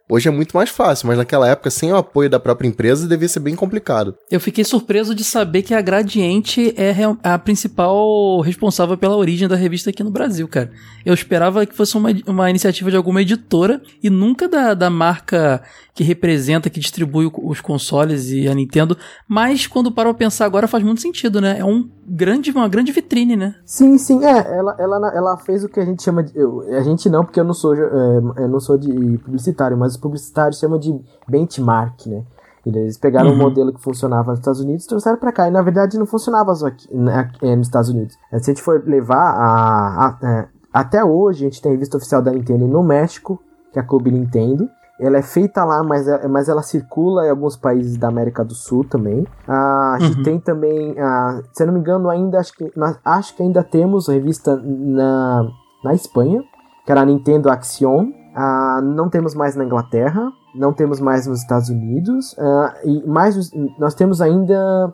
[0.10, 3.28] Hoje é muito mais fácil, mas naquela época, sem o apoio da própria empresa, devia
[3.28, 4.16] ser bem complicado.
[4.32, 9.58] Eu fiquei surpreso de saber que a Gradiente é a principal responsável pela origem da
[9.58, 10.72] revista aqui no Brasil, cara.
[11.06, 15.62] Eu esperava que fosse uma, uma iniciativa de alguma editora e nunca da, da marca
[15.98, 18.96] que representa, que distribui os consoles e a Nintendo.
[19.28, 21.58] Mas quando paro a pensar agora faz muito sentido, né?
[21.58, 23.56] É um grande, uma grande vitrine, né?
[23.66, 24.58] Sim, sim, é.
[24.58, 26.38] Ela, ela, ela fez o que a gente chama de.
[26.38, 29.94] Eu, a gente não, porque eu não sou, é, eu não sou de publicitário, mas
[29.94, 30.96] os publicitários chamam de
[31.28, 32.22] benchmark, né?
[32.64, 33.36] Eles pegaram uhum.
[33.36, 35.48] um modelo que funcionava nos Estados Unidos e trouxeram para cá.
[35.48, 38.14] E na verdade não funcionava só aqui, né, é, nos Estados Unidos.
[38.30, 41.74] Se a gente for levar a, a, a, é, até hoje, a gente tem a
[41.74, 44.70] revista oficial da Nintendo no México, que é a Clube Nintendo.
[45.00, 48.56] Ela é feita lá, mas, é, mas ela circula em alguns países da América do
[48.56, 49.28] Sul também.
[49.48, 50.24] Ah, a gente uhum.
[50.24, 53.64] tem também, ah, se eu não me engano, ainda acho que, nós, acho que ainda
[53.64, 55.48] temos revista na,
[55.84, 56.42] na Espanha,
[56.86, 58.12] que era a Nintendo Action.
[58.36, 62.36] Ah, não temos mais na Inglaterra, não temos mais nos Estados Unidos.
[62.84, 64.94] E mais nós temos ainda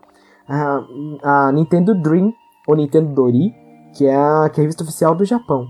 [1.24, 2.34] a Nintendo Dream,
[2.68, 3.54] ou Nintendo Dori,
[3.94, 5.66] que é a, que é a revista oficial do Japão.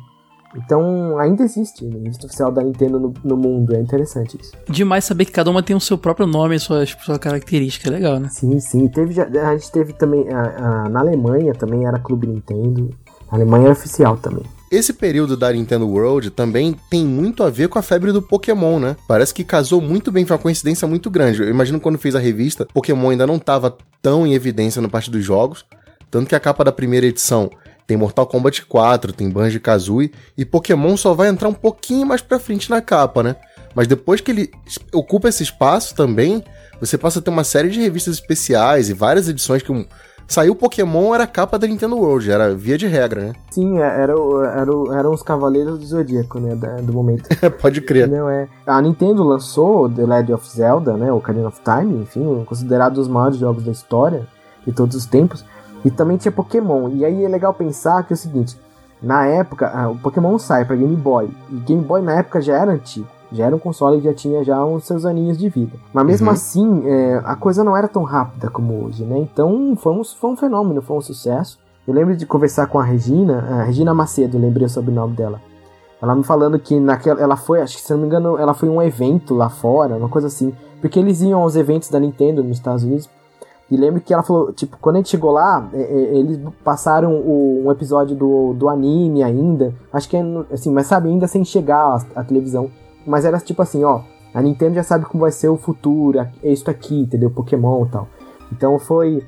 [0.56, 2.00] Então, ainda existe né?
[2.04, 3.76] revista oficial da Nintendo no, no, mundo.
[3.76, 4.52] É interessante isso.
[4.70, 7.90] Demais saber que cada uma tem o seu próprio nome e sua, sua característica.
[7.90, 8.30] É legal, né?
[8.30, 8.88] Sim, sim.
[8.88, 10.28] Teve, a gente teve também.
[10.32, 12.90] A, a, na Alemanha também era Clube Nintendo.
[13.30, 14.44] A Alemanha era oficial também.
[14.74, 18.80] Esse período da Nintendo World também tem muito a ver com a febre do Pokémon,
[18.80, 18.96] né?
[19.08, 21.44] Parece que casou muito bem, foi uma coincidência muito grande.
[21.44, 25.12] Eu imagino quando fez a revista, Pokémon ainda não estava tão em evidência na parte
[25.12, 25.64] dos jogos,
[26.10, 27.52] tanto que a capa da primeira edição
[27.86, 32.40] tem Mortal Kombat 4, tem Banjo-Kazooie e Pokémon só vai entrar um pouquinho mais pra
[32.40, 33.36] frente na capa, né?
[33.76, 34.52] Mas depois que ele
[34.94, 36.44] ocupa esse espaço também,
[36.80, 39.86] você passa a ter uma série de revistas especiais e várias edições que um...
[40.26, 43.34] Saiu Pokémon, era a capa da Nintendo World, era via de regra, né?
[43.52, 47.28] Sim, é, era, era, eram os Cavaleiros do Zodíaco, né, do momento.
[47.62, 48.08] Pode crer.
[48.08, 48.48] Não, é.
[48.66, 53.10] A Nintendo lançou The Legend of Zelda, né, o Ocarina of Time, enfim, considerado os
[53.10, 54.26] maiores jogos da história
[54.66, 55.44] de todos os tempos.
[55.84, 56.90] E também tinha Pokémon.
[56.90, 58.58] E aí é legal pensar que é o seguinte:
[59.02, 61.30] na época, ah, o Pokémon sai para Game Boy.
[61.52, 63.08] E Game Boy na época já era antigo.
[63.32, 65.76] Já era um console que já tinha já uns seus aninhos de vida.
[65.92, 66.34] Mas mesmo uhum.
[66.34, 69.18] assim, é, a coisa não era tão rápida como hoje, né?
[69.18, 71.58] Então foi um, foi um fenômeno, foi um sucesso.
[71.86, 75.42] Eu lembro de conversar com a Regina, a Regina Macedo, lembrei sobre o nome dela.
[76.02, 78.70] Ela me falando que naquela, ela foi, acho que se não me engano, ela foi
[78.70, 80.54] um evento lá fora, uma coisa assim.
[80.80, 83.10] Porque eles iam aos eventos da Nintendo nos Estados Unidos
[83.74, 87.12] e lembro que ela falou, tipo, quando a gente chegou lá, é, é, eles passaram
[87.12, 89.74] o, um episódio do, do anime ainda.
[89.92, 92.70] Acho que é, assim, mas sabe, ainda sem chegar à, televisão.
[93.04, 96.30] Mas era tipo assim, ó, a Nintendo já sabe como vai ser o futuro, é
[96.44, 97.32] isso aqui, entendeu?
[97.32, 98.08] Pokémon e tal.
[98.52, 99.26] Então foi.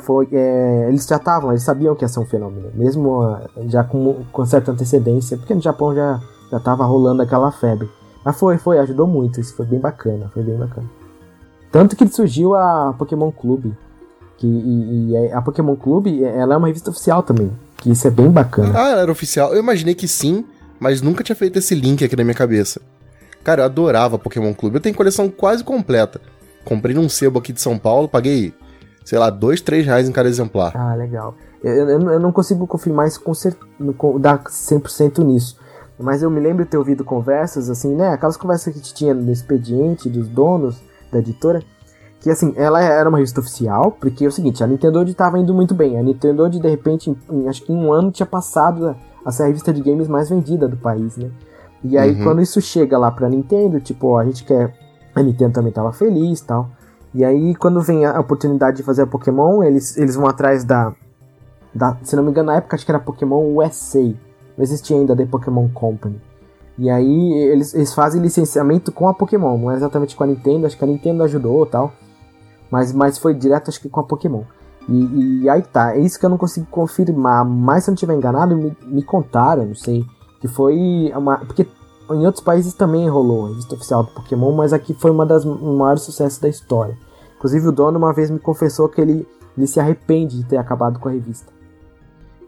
[0.00, 3.38] foi é, eles já estavam, eles sabiam que ia ser um fenômeno, mesmo
[3.68, 7.88] já com, com certa antecedência, porque no Japão já, já tava rolando aquela febre.
[8.24, 11.03] Mas foi, foi, ajudou muito, isso foi bem bacana, foi bem bacana.
[11.74, 13.76] Tanto que surgiu a Pokémon Clube.
[14.36, 17.50] Que, e, e, a Pokémon Clube, ela é uma revista oficial também.
[17.78, 18.72] Que isso é bem bacana.
[18.78, 19.52] Ah, ela era oficial.
[19.52, 20.44] Eu imaginei que sim,
[20.78, 22.80] mas nunca tinha feito esse link aqui na minha cabeça.
[23.42, 24.76] Cara, eu adorava Pokémon Clube.
[24.76, 26.20] Eu tenho coleção quase completa.
[26.64, 28.54] Comprei num sebo aqui de São Paulo, paguei,
[29.04, 30.76] sei lá, dois, três reais em cada exemplar.
[30.76, 31.34] Ah, legal.
[31.60, 33.56] Eu, eu, eu não consigo confirmar isso com, cer
[34.20, 35.58] dar 100% nisso.
[35.98, 38.10] Mas eu me lembro de ter ouvido conversas, assim, né?
[38.10, 40.80] Aquelas conversas que a gente tinha no expediente dos donos
[41.14, 41.62] da editora,
[42.20, 45.52] que assim, ela era uma revista oficial, porque é o seguinte, a Nintendo estava indo
[45.52, 45.98] muito bem.
[45.98, 49.42] A Nintendo de repente, em, em, acho que em um ano tinha passado a, ser
[49.42, 51.30] a revista de games mais vendida do país, né?
[51.82, 52.24] E aí uhum.
[52.24, 54.74] quando isso chega lá pra Nintendo, tipo, ó, a gente quer.
[55.14, 56.70] A Nintendo também tava feliz tal.
[57.12, 60.94] E aí quando vem a oportunidade de fazer a Pokémon, eles, eles vão atrás da,
[61.74, 61.98] da.
[62.02, 64.02] Se não me engano, na época acho que era Pokémon USA.
[64.56, 66.20] Não existia ainda The Pokémon Company.
[66.78, 70.66] E aí eles, eles fazem licenciamento com a Pokémon, não é exatamente com a Nintendo,
[70.66, 71.92] acho que a Nintendo ajudou tal.
[72.70, 74.42] Mas, mas foi direto, acho que com a Pokémon.
[74.88, 77.44] E, e aí tá, é isso que eu não consigo confirmar.
[77.44, 80.04] Mas se eu não estiver enganado, me, me contaram, não sei.
[80.40, 81.38] Que foi uma.
[81.38, 81.66] Porque
[82.10, 85.44] em outros países também rolou a revista oficial do Pokémon, mas aqui foi uma das
[85.44, 86.96] maiores sucessos da história.
[87.36, 90.98] Inclusive o dono uma vez me confessou que ele, ele se arrepende de ter acabado
[90.98, 91.52] com a revista.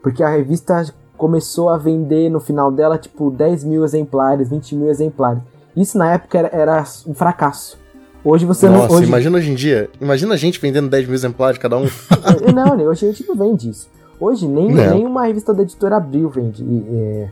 [0.03, 0.85] Porque a revista
[1.17, 5.41] começou a vender no final dela tipo 10 mil exemplares, 20 mil exemplares.
[5.75, 7.77] Isso na época era, era um fracasso.
[8.23, 8.95] Hoje você Nossa, não.
[8.95, 9.07] Hoje...
[9.07, 9.89] imagina hoje em dia.
[10.01, 11.87] Imagina a gente vendendo 10 mil exemplares cada um.
[12.53, 13.89] não, né, hoje a gente não vende isso.
[14.19, 16.65] Hoje nem, nem uma revista da editora Abril vende.
[16.89, 17.29] É...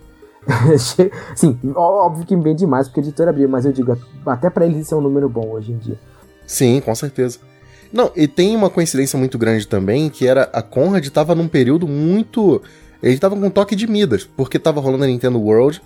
[1.35, 4.85] Sim, óbvio que vende mais porque a editora Abril, mas eu digo, até para eles
[4.85, 5.97] isso é um número bom hoje em dia.
[6.45, 7.39] Sim, com certeza.
[7.91, 11.87] Não, e tem uma coincidência muito grande também, que era a Conrad estava num período
[11.87, 12.61] muito.
[13.05, 15.79] Ele estava com um toque de Midas, porque estava rolando a Nintendo World,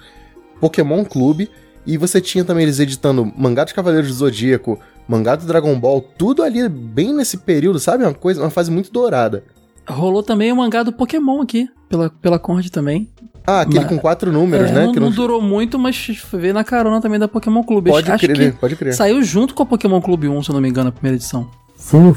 [0.61, 1.51] Pokémon Clube,
[1.85, 5.99] e você tinha também eles editando mangá dos Cavaleiros do Zodíaco, mangá do Dragon Ball,
[6.17, 8.05] tudo ali bem nesse período, sabe?
[8.05, 9.43] Uma coisa, uma fase muito dourada.
[9.85, 13.09] Rolou também o mangá do Pokémon aqui, pela, pela Conrad também.
[13.45, 14.85] Ah, aquele mas, com quatro números, é, né?
[14.85, 17.89] Não, que não, durou muito, mas veio na carona também da Pokémon Clube.
[17.89, 18.93] Pode Acho crer, que pode crer.
[18.93, 21.49] Saiu junto com a Pokémon Clube 1, se eu não me engano, a primeira edição.
[21.75, 22.13] Sim,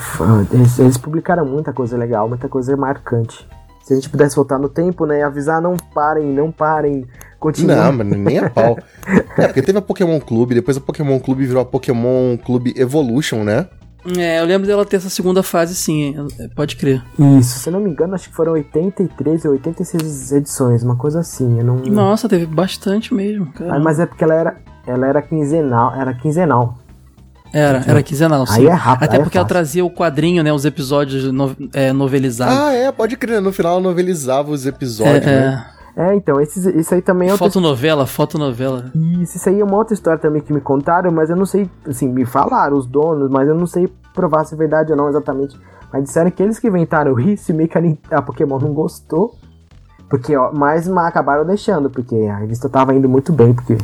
[0.53, 3.49] eles, eles publicaram muita coisa legal, muita coisa marcante.
[3.83, 7.07] Se a gente pudesse voltar no tempo, né, e avisar, não parem, não parem,
[7.39, 7.77] continuem.
[7.77, 8.79] Não, mas nem a pau.
[9.37, 13.43] é, porque teve a Pokémon Clube, depois a Pokémon Clube virou a Pokémon Clube Evolution,
[13.43, 13.69] né?
[14.17, 16.15] É, eu lembro dela ter essa segunda fase, sim,
[16.57, 17.05] pode crer.
[17.39, 21.21] Isso, se eu não me engano, acho que foram 83 ou 86 edições, uma coisa
[21.21, 21.59] assim.
[21.59, 21.77] Eu não...
[21.77, 23.77] Nossa, teve bastante mesmo, cara.
[23.77, 26.79] Ah, mas é porque ela era, ela era quinzenal, era quinzenal.
[27.53, 28.61] Era, era quinzenal, sim.
[28.61, 29.05] Aí é rápido.
[29.05, 30.53] Até aí porque é ela trazia o quadrinho, né?
[30.53, 32.57] Os episódios no, é, novelizados.
[32.57, 33.41] Ah, é, pode crer.
[33.41, 35.67] No final ela novelizava os episódios, é, né?
[35.95, 37.47] É, então, esses, isso aí também é outra...
[37.47, 38.91] Fotonovela, fotonovela.
[38.95, 41.69] Isso, isso aí é uma outra história também que me contaram, mas eu não sei,
[41.87, 45.09] assim, me falaram os donos, mas eu não sei provar se é verdade ou não
[45.09, 45.55] exatamente.
[45.93, 49.37] Mas disseram que eles que inventaram isso, meio que a, a Pokémon não gostou.
[50.09, 53.77] Porque, ó, mas, mas acabaram deixando, porque a revista tava indo muito bem, porque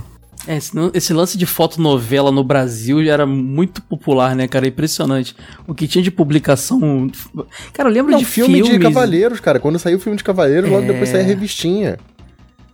[0.46, 4.68] é, esse, esse, lance de fotonovela no Brasil já era muito popular, né, cara?
[4.68, 5.34] Impressionante.
[5.66, 7.10] O que tinha de publicação.
[7.72, 8.72] Cara, eu lembro Não, de filme filmes...
[8.72, 9.58] de Cavaleiros, cara.
[9.58, 10.72] Quando saiu o filme de Cavaleiros, é...
[10.72, 11.98] logo depois saiu a revistinha.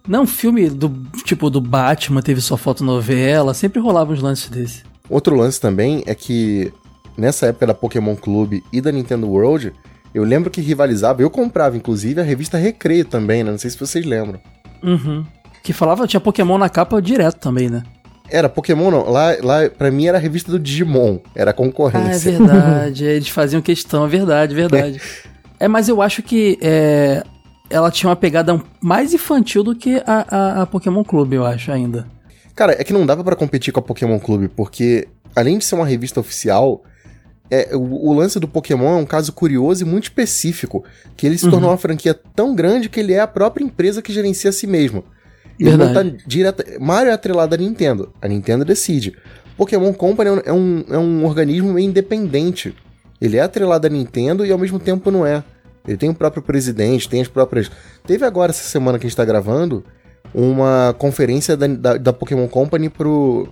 [0.07, 0.93] Não, filme do
[1.25, 4.83] tipo do Batman teve sua fotonovela, sempre rolava uns lances desse.
[5.09, 6.73] Outro lance também é que
[7.17, 9.73] nessa época da Pokémon Clube e da Nintendo World,
[10.15, 13.51] eu lembro que rivalizava, eu comprava inclusive a revista Recreio também, né?
[13.51, 14.39] Não sei se vocês lembram.
[14.83, 15.25] Uhum.
[15.65, 17.83] Que falava, tinha Pokémon na capa direto também, né?
[18.31, 22.31] Era Pokémon não, lá, lá pra mim era a revista do Digimon, era a concorrência.
[22.31, 25.01] Ah, é verdade, eles faziam questão, é verdade, verdade.
[25.59, 27.23] é, mas eu acho que é,
[27.69, 31.73] ela tinha uma pegada mais infantil do que a, a, a Pokémon Clube, eu acho,
[31.73, 32.07] ainda.
[32.55, 35.75] Cara, é que não dava para competir com a Pokémon Clube, porque além de ser
[35.75, 36.83] uma revista oficial,
[37.51, 40.85] é, o, o, lance do Pokémon é um caso curioso e muito específico,
[41.17, 41.53] que ele se uhum.
[41.53, 44.67] tornou uma franquia tão grande que ele é a própria empresa que gerencia a si
[44.67, 45.05] mesmo.
[45.59, 46.65] Ele não tá direto.
[46.81, 48.13] Mario é atrelado à Nintendo.
[48.21, 49.15] A Nintendo decide.
[49.57, 52.75] Pokémon Company é um, é um organismo meio independente.
[53.21, 55.43] Ele é atrelado à Nintendo e ao mesmo tempo não é.
[55.87, 57.71] Ele tem o próprio presidente, tem as próprias.
[58.07, 59.85] Teve agora, essa semana que a gente tá gravando,
[60.35, 63.49] uma conferência da, da, da Pokémon Company pro.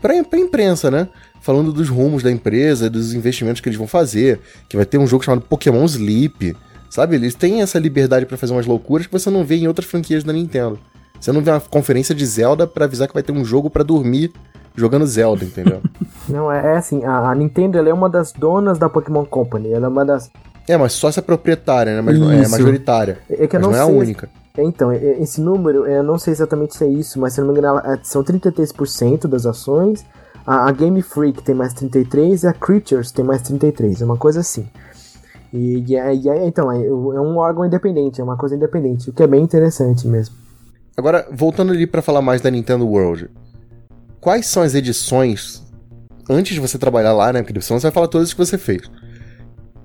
[0.00, 1.08] Pra, pra imprensa, né?
[1.40, 4.40] Falando dos rumos da empresa, dos investimentos que eles vão fazer.
[4.68, 6.56] Que vai ter um jogo chamado Pokémon Sleep.
[6.94, 7.16] Sabe?
[7.16, 10.22] Eles têm essa liberdade para fazer umas loucuras que você não vê em outras franquias
[10.22, 10.78] da Nintendo.
[11.20, 13.82] Você não vê uma conferência de Zelda para avisar que vai ter um jogo para
[13.82, 14.32] dormir
[14.76, 15.80] jogando Zelda, entendeu?
[16.30, 19.86] não, é, é assim, a, a Nintendo é uma das donas da Pokémon Company, ela
[19.86, 20.30] é uma das...
[20.68, 22.00] É, mas só se é proprietária, né?
[22.00, 23.18] Mas não é majoritária.
[23.28, 24.30] É que eu não, não é a única.
[24.56, 27.82] Então, esse número, eu não sei exatamente se é isso, mas se não me engano,
[28.04, 30.06] são 33% das ações.
[30.46, 34.16] A, a Game Freak tem mais 33% e a Creatures tem mais 33%, é uma
[34.16, 34.68] coisa assim.
[35.54, 39.22] E, e, e então, é, é um órgão independente, é uma coisa independente, o que
[39.22, 40.34] é bem interessante mesmo.
[40.96, 43.30] Agora, voltando ali para falar mais da Nintendo World,
[44.20, 45.64] quais são as edições,
[46.28, 47.40] antes de você trabalhar lá, né?
[47.40, 48.82] Porque você vai falar todas que você fez,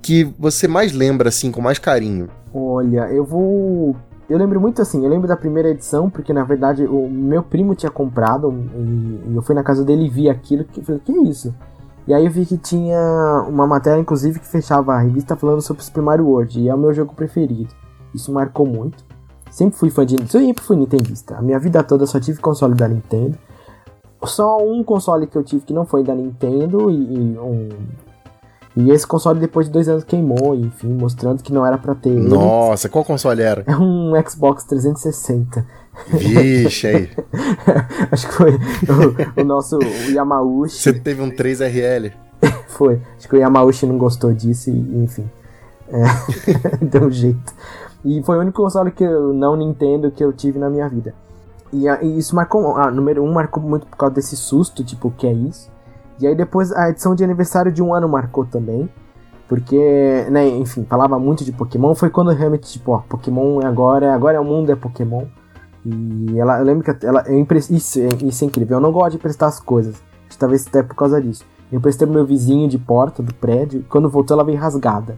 [0.01, 2.29] que você mais lembra, assim, com mais carinho?
[2.51, 3.95] Olha, eu vou.
[4.27, 7.73] Eu lembro muito assim, eu lembro da primeira edição, porque na verdade o meu primo
[7.73, 11.23] tinha comprado e, eu fui na casa dele e vi aquilo e falei, que é
[11.23, 11.53] isso?
[12.09, 15.83] E aí eu vi que tinha uma matéria, inclusive, que fechava a revista falando sobre
[15.83, 17.69] Super Mario World, e é o meu jogo preferido.
[18.15, 19.05] Isso marcou muito.
[19.51, 21.35] Sempre fui fã de sempre fui nintendista.
[21.37, 23.37] A minha vida toda só tive console da Nintendo.
[24.23, 27.69] Só um console que eu tive que não foi da Nintendo e, e um
[28.75, 32.09] E esse console depois de dois anos queimou, enfim, mostrando que não era pra ter.
[32.09, 32.27] ele.
[32.27, 33.63] Nossa, qual console era?
[33.67, 35.63] É um Xbox 360.
[36.07, 37.09] Vixe, aí.
[38.11, 40.75] Acho que foi o, o nosso o Yamauchi.
[40.75, 42.13] Você teve um 3RL.
[42.67, 43.01] Foi.
[43.17, 45.29] Acho que o Yamauchi não gostou disso e, enfim.
[45.89, 46.03] É,
[46.85, 47.53] deu um jeito.
[48.05, 51.13] E foi o único console que eu não Nintendo que eu tive na minha vida.
[51.73, 52.77] E, e isso marcou.
[52.77, 55.69] Ah, número um marcou muito por causa desse susto, tipo, o que é isso?
[56.19, 58.89] E aí depois a edição de aniversário de um ano marcou também.
[59.47, 61.95] Porque, né, enfim, falava muito de Pokémon.
[61.95, 65.25] Foi quando realmente, tipo, ó, Pokémon é agora, agora é o mundo, é Pokémon.
[65.85, 68.77] E ela, eu lembro que ela, eu empre- isso, é- isso é incrível.
[68.77, 69.95] Eu não gosto de emprestar as coisas.
[69.95, 71.43] Acho que Talvez até por causa disso.
[71.71, 73.85] Eu emprestei pro meu vizinho de porta do prédio.
[73.89, 75.17] Quando voltou, ela veio rasgada.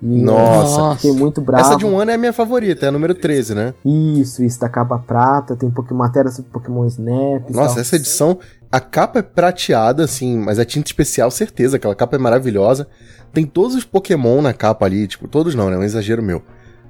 [0.00, 0.96] E Nossa.
[0.96, 1.64] fiquei muito bravo.
[1.64, 3.72] Essa de um ano é a minha favorita, é a número 13, né?
[3.84, 5.54] Isso, isso da capa prata.
[5.54, 7.48] Tem Pokémon, matéria sobre Pokémon Snap.
[7.50, 7.80] Nossa, tal.
[7.82, 8.38] essa edição,
[8.70, 12.88] a capa é prateada, assim, mas a tinta especial, certeza, aquela capa é maravilhosa.
[13.32, 15.76] Tem todos os Pokémon na capa ali, tipo, todos não, né?
[15.76, 16.42] É um exagero meu.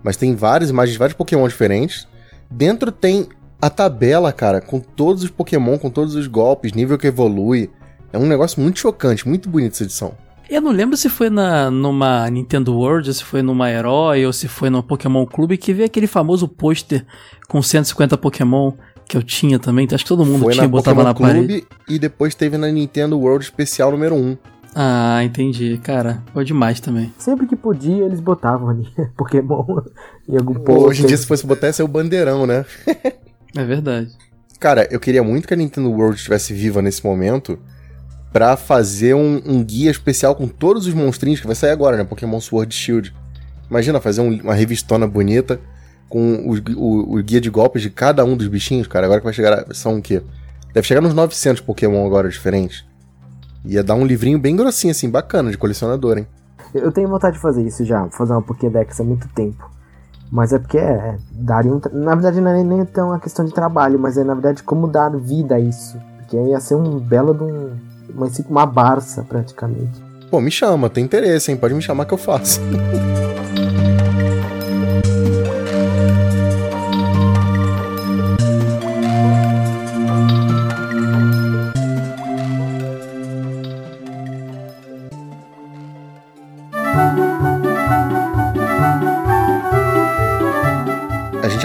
[0.02, 2.08] Mas tem várias imagens de vários Pokémon diferentes.
[2.54, 3.28] Dentro tem
[3.60, 7.70] a tabela, cara, com todos os Pokémon, com todos os golpes, nível que evolui.
[8.12, 10.14] É um negócio muito chocante, muito bonito essa edição.
[10.50, 14.32] Eu não lembro se foi na, numa Nintendo World, ou se foi numa Herói, ou
[14.34, 17.06] se foi no Pokémon Clube, que veio aquele famoso pôster
[17.48, 18.72] com 150 Pokémon
[19.08, 19.88] que eu tinha também.
[19.90, 21.46] Acho que todo mundo Foi tinha, na botava Pokémon na parede.
[21.46, 24.36] Clube e depois teve na Nintendo World Especial número 1.
[24.74, 25.78] Ah, entendi.
[25.82, 27.12] Cara, foi demais também.
[27.18, 29.64] Sempre que podia, eles botavam ali Pokémon
[30.28, 30.88] em algum Pô, post.
[30.88, 32.64] hoje em dia, se fosse botar, ia ser o bandeirão, né?
[33.54, 34.08] É verdade.
[34.58, 37.58] Cara, eu queria muito que a Nintendo World estivesse viva nesse momento
[38.32, 42.04] pra fazer um, um guia especial com todos os monstrinhos que vai sair agora, né?
[42.04, 43.14] Pokémon Sword e Shield.
[43.68, 45.60] Imagina fazer um- uma revistona bonita
[46.08, 49.04] com os o, o guia de golpes de cada um dos bichinhos, cara.
[49.04, 49.52] Agora que vai chegar.
[49.70, 50.22] a- São o quê?
[50.72, 52.86] Deve chegar nos 900 Pokémon agora diferentes.
[53.64, 56.26] Ia dar um livrinho bem grossinho, assim, bacana, de colecionador, hein?
[56.74, 59.70] Eu tenho vontade de fazer isso já, fazer uma Pokédex há muito tempo.
[60.30, 61.78] Mas é porque é, daria um.
[61.78, 64.62] tra- Na verdade, não é nem, tão uma questão de trabalho, mas é na verdade
[64.62, 65.98] como dar vida a isso.
[66.18, 67.76] Porque ia ser um belo de um.
[68.14, 70.02] Uma, uma barça, praticamente.
[70.30, 71.56] Pô, me chama, tem interesse, hein?
[71.58, 72.60] Pode me chamar que eu faço.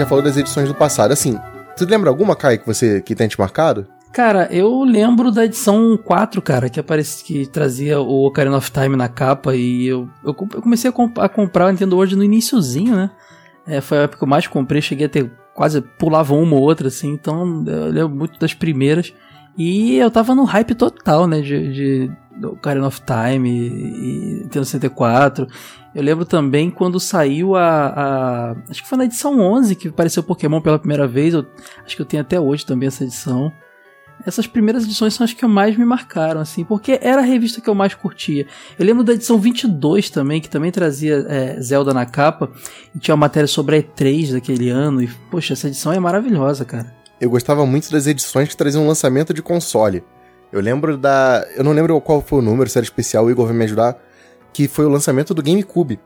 [0.08, 1.12] falou das edições do passado.
[1.12, 1.38] Assim,
[1.76, 3.86] você lembra alguma, Kai, que você que tem te marcado?
[4.12, 8.96] Cara, eu lembro da edição 4, cara, que aparece que trazia o Ocarina of Time
[8.96, 12.24] na capa e eu, eu, eu comecei a, comp- a comprar o Nintendo World no
[12.24, 13.10] iniciozinho, né?
[13.66, 16.62] É, foi a época que eu mais comprei, cheguei a ter quase pulava uma ou
[16.62, 19.12] outra, assim, então eu lembro muito das primeiras.
[19.58, 24.64] E eu tava no hype total, né, de, de Ocarina of Time e, e Nintendo
[24.64, 25.48] 64.
[25.94, 30.22] Eu lembro também quando saiu a, a- Acho que foi na edição 11 que apareceu
[30.22, 31.34] Pokémon pela primeira vez.
[31.34, 31.44] Eu,
[31.84, 33.52] acho que eu tenho até hoje também essa edição.
[34.26, 37.68] Essas primeiras edições são as que mais me marcaram, assim, porque era a revista que
[37.70, 38.46] eu mais curtia.
[38.78, 42.50] Eu lembro da edição 22 também, que também trazia é, Zelda na capa,
[42.94, 46.64] e tinha uma matéria sobre a E3 daquele ano, e, poxa, essa edição é maravilhosa,
[46.64, 46.97] cara.
[47.20, 50.04] Eu gostava muito das edições que traziam lançamento de console.
[50.52, 51.46] Eu lembro da.
[51.56, 53.96] Eu não lembro qual foi o número, se era especial, o Igor vai me ajudar.
[54.52, 56.00] Que foi o lançamento do GameCube.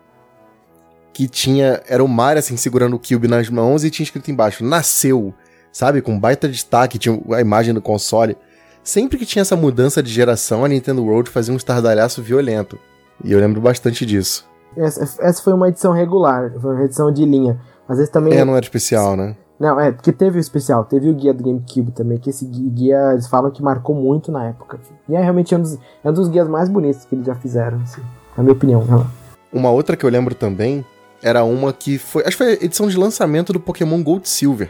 [1.12, 1.80] Que tinha.
[1.86, 5.32] Era o Mario assim, segurando o Cube nas mãos e tinha escrito embaixo: Nasceu.
[5.70, 6.02] Sabe?
[6.02, 8.36] Com baita destaque, tinha a imagem do console.
[8.82, 12.78] Sempre que tinha essa mudança de geração, a Nintendo World fazia um estardalhaço violento.
[13.24, 14.46] E eu lembro bastante disso.
[14.76, 17.60] Essa, essa foi uma edição regular, foi uma edição de linha.
[17.88, 18.36] Às vezes também.
[18.36, 19.36] É, não era especial, né?
[19.62, 22.68] Não, é, porque teve o especial, teve o guia do GameCube também, que esse gui-
[22.68, 24.80] guia, eles falam que marcou muito na época.
[25.08, 27.80] E é realmente um dos, é um dos guias mais bonitos que eles já fizeram,
[27.80, 28.00] assim,
[28.36, 28.84] na minha opinião.
[28.90, 29.06] Ela.
[29.52, 30.84] Uma outra que eu lembro também
[31.22, 32.22] era uma que foi.
[32.22, 34.68] Acho que foi a edição de lançamento do Pokémon Gold Silver.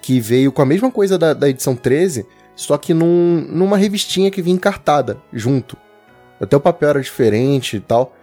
[0.00, 4.30] Que veio com a mesma coisa da, da edição 13, só que num, numa revistinha
[4.30, 5.76] que vinha encartada junto.
[6.40, 8.14] Até o papel era diferente e tal.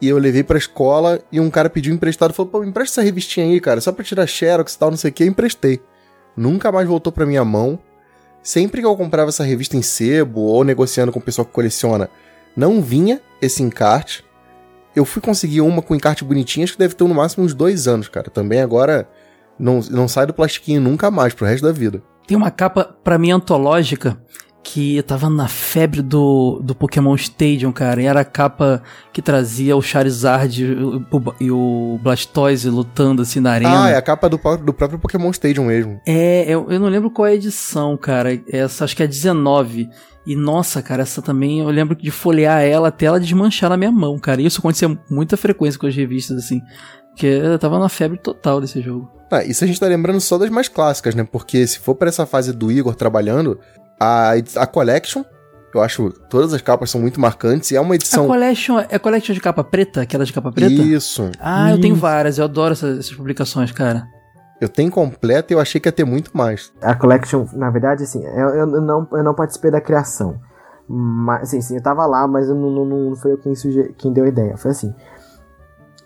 [0.00, 2.32] E eu levei pra escola e um cara pediu emprestado.
[2.32, 5.10] Falou, pô, empresta essa revistinha aí, cara, só pra tirar xerox e tal, não sei
[5.10, 5.24] o que.
[5.24, 5.80] Eu emprestei.
[6.36, 7.78] Nunca mais voltou pra minha mão.
[8.42, 12.08] Sempre que eu comprava essa revista em sebo ou negociando com o pessoal que coleciona,
[12.56, 14.24] não vinha esse encarte.
[14.94, 17.86] Eu fui conseguir uma com encarte bonitinho, acho que deve ter no máximo uns dois
[17.86, 18.30] anos, cara.
[18.30, 19.08] Também agora
[19.58, 22.02] não, não sai do plastiquinho nunca mais pro resto da vida.
[22.26, 24.20] Tem uma capa, pra mim, antológica,
[24.70, 28.82] que eu tava na febre do, do Pokémon Stadium, cara, e era a capa
[29.14, 30.62] que trazia o Charizard
[31.40, 33.84] e o, Blastoise lutando assim na arena.
[33.84, 35.98] Ah, é a capa do, do próprio Pokémon Stadium mesmo.
[36.06, 38.38] É, eu, eu não lembro qual é a edição, cara.
[38.46, 39.88] Essa acho que é 19.
[40.26, 43.90] E nossa, cara, essa também eu lembro de folhear ela até ela desmanchar na minha
[43.90, 44.42] mão, cara.
[44.42, 46.60] E isso acontecia muita frequência com as revistas, assim.
[47.08, 49.10] Porque eu tava na febre total desse jogo.
[49.30, 51.24] Ah, isso a gente tá lembrando só das mais clássicas, né?
[51.24, 53.58] Porque se for para essa fase do Igor trabalhando,
[53.98, 55.24] a, a Collection,
[55.74, 58.24] eu acho todas as capas são muito marcantes e é uma edição.
[58.24, 60.02] A Collection é a Collection de capa preta?
[60.02, 60.72] Aquela de capa preta?
[60.72, 61.30] Isso.
[61.40, 64.06] Ah, eu tenho várias, eu adoro essas, essas publicações, cara.
[64.60, 66.72] Eu tenho completa e eu achei que ia ter muito mais.
[66.82, 70.40] A Collection, na verdade, assim, eu, eu não, eu não participei da criação.
[70.88, 73.94] Mas, assim, sim, eu tava lá, mas eu não, não, não foi eu quem, suge...
[73.98, 74.56] quem deu a ideia.
[74.56, 74.92] Foi assim.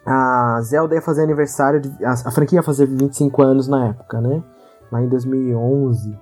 [0.05, 4.20] A Zelda ia fazer aniversário, de, a, a franquia ia fazer 25 anos na época,
[4.20, 4.43] né?
[4.90, 6.18] Lá em 2011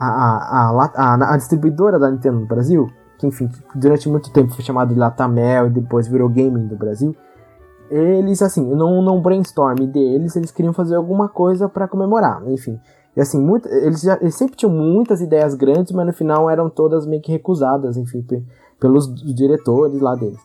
[0.00, 2.88] a, a, a, a, distribuidora da Nintendo no Brasil,
[3.18, 7.14] que enfim, durante muito tempo foi chamada de Latamel e depois virou Gaming do Brasil,
[7.90, 12.78] eles, assim, num, num brainstorm deles, eles queriam fazer alguma coisa para comemorar, enfim.
[13.16, 16.70] E assim, muito, eles, já, eles sempre tinham muitas ideias grandes, mas no final eram
[16.70, 18.24] todas meio que recusadas, enfim,
[18.78, 20.38] pelos diretores lá deles.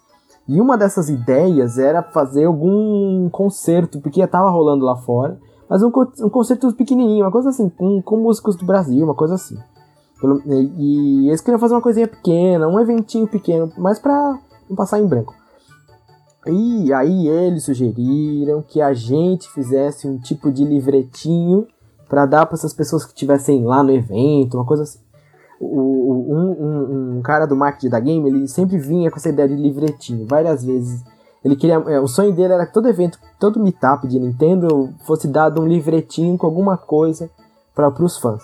[0.48, 5.40] E uma dessas ideias era fazer algum concerto, porque tava rolando lá fora,
[5.70, 5.92] mas um,
[6.22, 9.58] um concerto pequenininho, uma coisa assim, com, com músicos do Brasil, uma coisa assim.
[10.46, 14.40] E, e eles queriam fazer uma coisinha pequena, um eventinho pequeno, mas pra
[14.70, 15.34] não passar em branco.
[16.48, 21.68] E aí eles sugeriram que a gente fizesse um tipo de livretinho
[22.08, 25.00] para dar para essas pessoas que estivessem lá no evento, uma coisa assim.
[25.60, 29.48] O, um, um, um, cara do marketing da game, ele sempre vinha com essa ideia
[29.48, 31.04] de livretinho, várias vezes
[31.46, 35.28] ele queria, é, o sonho dele era que todo evento, todo meetup de Nintendo fosse
[35.28, 37.30] dado um livretinho com alguma coisa
[37.76, 38.42] para os fãs.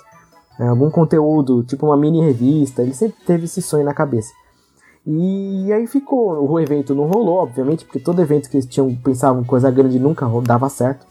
[0.59, 4.31] É, algum conteúdo, tipo uma mini revista, ele sempre teve esse sonho na cabeça.
[5.03, 9.43] E aí ficou, o evento não rolou, obviamente, porque todo evento que eles tinham pensavam
[9.43, 11.07] coisa grande nunca dava certo.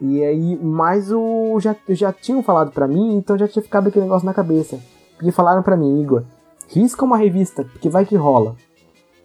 [0.00, 4.06] E aí, mas o já já tinham falado para mim, então já tinha ficado aquele
[4.06, 4.78] negócio na cabeça.
[5.22, 6.22] E falaram para mim, Igor,
[6.66, 8.56] risca uma revista, porque vai que rola.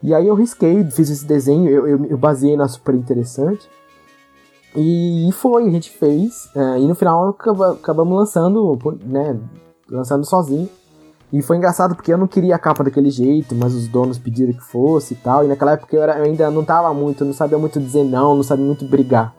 [0.03, 3.69] E aí eu risquei, fiz esse desenho, eu, eu, eu baseei na super interessante.
[4.75, 6.49] E, e foi, a gente fez.
[6.55, 9.37] É, e no final acabamos lançando, né?
[9.89, 10.69] Lançando sozinho.
[11.31, 14.51] E foi engraçado porque eu não queria a capa daquele jeito, mas os donos pediram
[14.51, 15.45] que fosse e tal.
[15.45, 18.35] E naquela época eu, era, eu ainda não tava muito, não sabia muito dizer não,
[18.35, 19.33] não sabia muito brigar.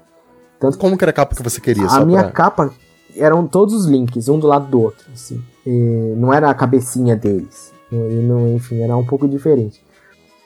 [0.59, 1.87] Tanto Como que era a capa que você queria?
[1.89, 2.33] A minha pra...
[2.33, 2.71] capa
[3.17, 5.43] eram todos os links, um do lado do outro, assim.
[5.67, 7.73] E não era a cabecinha deles.
[7.91, 9.82] E não, enfim, era um pouco diferente.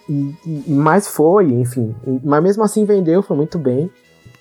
[0.08, 1.94] E, e, mas foi, enfim.
[2.24, 3.90] Mas mesmo assim vendeu, foi muito bem.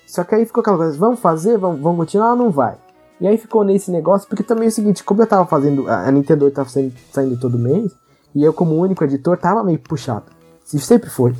[0.06, 2.76] Só que aí ficou aquela coisa, vamos fazer, vamos, vamos continuar não vai?
[3.20, 6.10] E aí ficou nesse negócio, porque também é o seguinte, como eu tava fazendo, a
[6.12, 7.92] Nintendo tava saindo, saindo todo mês,
[8.34, 10.26] e eu como único editor tava meio puxado.
[10.64, 11.34] Sempre foi.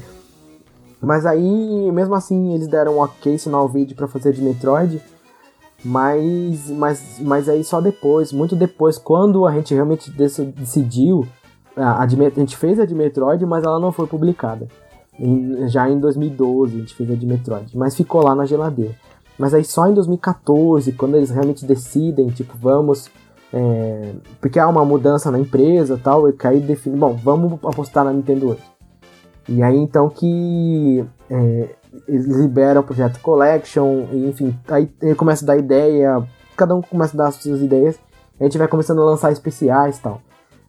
[1.00, 5.00] Mas aí, mesmo assim, eles deram um ok, sinal vídeo para fazer de Metroid.
[5.84, 11.26] Mas, mas, mas aí só depois, muito depois, quando a gente realmente decidiu
[11.76, 14.66] a, a, gente fez a de Metroid, mas ela não foi publicada.
[15.18, 18.94] Em, já em 2012 a gente fez a de Metroid, mas ficou lá na geladeira.
[19.38, 23.10] Mas aí só em 2014, quando eles realmente decidem, tipo, vamos.
[23.52, 28.12] É, porque há uma mudança na empresa tal, e aí define, bom, vamos apostar na
[28.12, 28.62] Nintendo hoje.
[29.48, 31.68] E aí então que é,
[32.08, 36.82] eles liberam o projeto Collection, e, enfim, aí ele começa a dar ideia, cada um
[36.82, 37.98] começa a dar as suas ideias,
[38.40, 40.20] a gente vai começando a lançar especiais tal.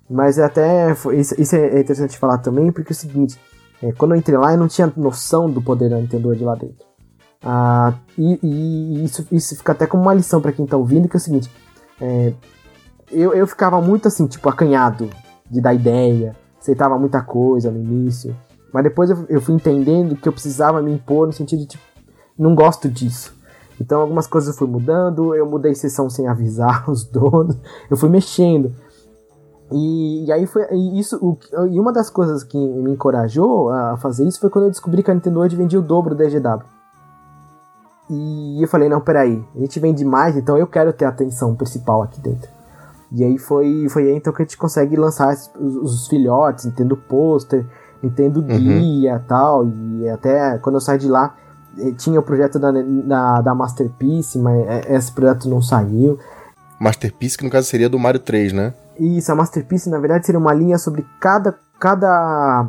[0.09, 0.91] Mas é até.
[1.13, 3.39] Isso, isso é interessante falar também, porque é o seguinte:
[3.81, 6.55] é, quando eu entrei lá, eu não tinha noção do poder da Nintendo de lá
[6.55, 6.85] dentro.
[7.43, 11.15] Ah, e, e isso, isso fica até como uma lição para quem tá ouvindo, que
[11.15, 11.51] é o seguinte:
[12.01, 12.33] é,
[13.11, 15.09] eu, eu ficava muito assim, tipo, acanhado
[15.49, 18.35] de dar ideia, aceitava muita coisa no início.
[18.73, 21.83] Mas depois eu, eu fui entendendo que eu precisava me impor no sentido de, tipo,
[22.37, 23.35] não gosto disso.
[23.79, 27.57] Então algumas coisas eu fui mudando, eu mudei sessão sem avisar os donos,
[27.89, 28.73] eu fui mexendo.
[29.71, 31.37] E, e, aí foi e isso o,
[31.67, 35.11] e uma das coisas que me encorajou a fazer isso foi quando eu descobri que
[35.11, 36.63] a Nintendo hoje vendia o dobro da EGW.
[38.09, 41.53] E eu falei, não, peraí, a gente vende mais, então eu quero ter a atenção
[41.55, 42.49] principal aqui dentro.
[43.11, 46.95] E aí foi, foi aí então que a gente consegue lançar os, os filhotes, Nintendo
[46.95, 47.65] Poster,
[48.01, 48.47] Nintendo uhum.
[48.47, 49.67] Guia e tal.
[49.67, 51.35] E até quando eu saí de lá,
[51.77, 56.17] eh, tinha o projeto da, da, da Masterpiece, mas eh, esse projeto não saiu.
[56.79, 58.73] Masterpiece, que no caso seria do Mario 3, né?
[58.99, 61.57] Isso, a Masterpiece, na verdade, seria uma linha sobre cada.
[61.79, 62.67] cada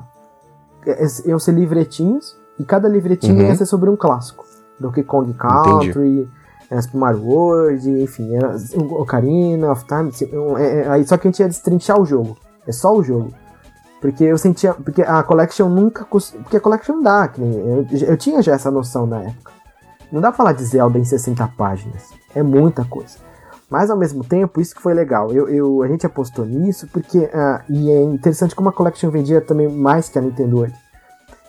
[1.26, 3.49] iam ser livretinhos, e cada livretinho uhum.
[3.49, 4.45] ia ser sobre um clássico.
[4.81, 6.29] Donkey Kong Country,
[6.70, 10.11] é, Super Mario World, enfim, era Ocarina of Time.
[10.59, 12.37] É, é, só que a gente ia destrinchar o jogo.
[12.66, 13.33] É só o jogo.
[14.01, 14.74] Porque eu sentia.
[14.74, 16.05] Porque a Collection nunca.
[16.05, 17.31] Porque a Collection dá.
[17.39, 19.53] Eu, eu tinha já essa noção na época.
[20.12, 22.03] Não dá pra falar de Zelda em 60 páginas.
[22.35, 23.18] É muita coisa.
[23.71, 25.31] Mas ao mesmo tempo, isso que foi legal.
[25.31, 27.19] Eu, eu a gente apostou nisso porque.
[27.19, 30.75] Uh, e é interessante como a Collection vendia também mais que a Nintendo hoje.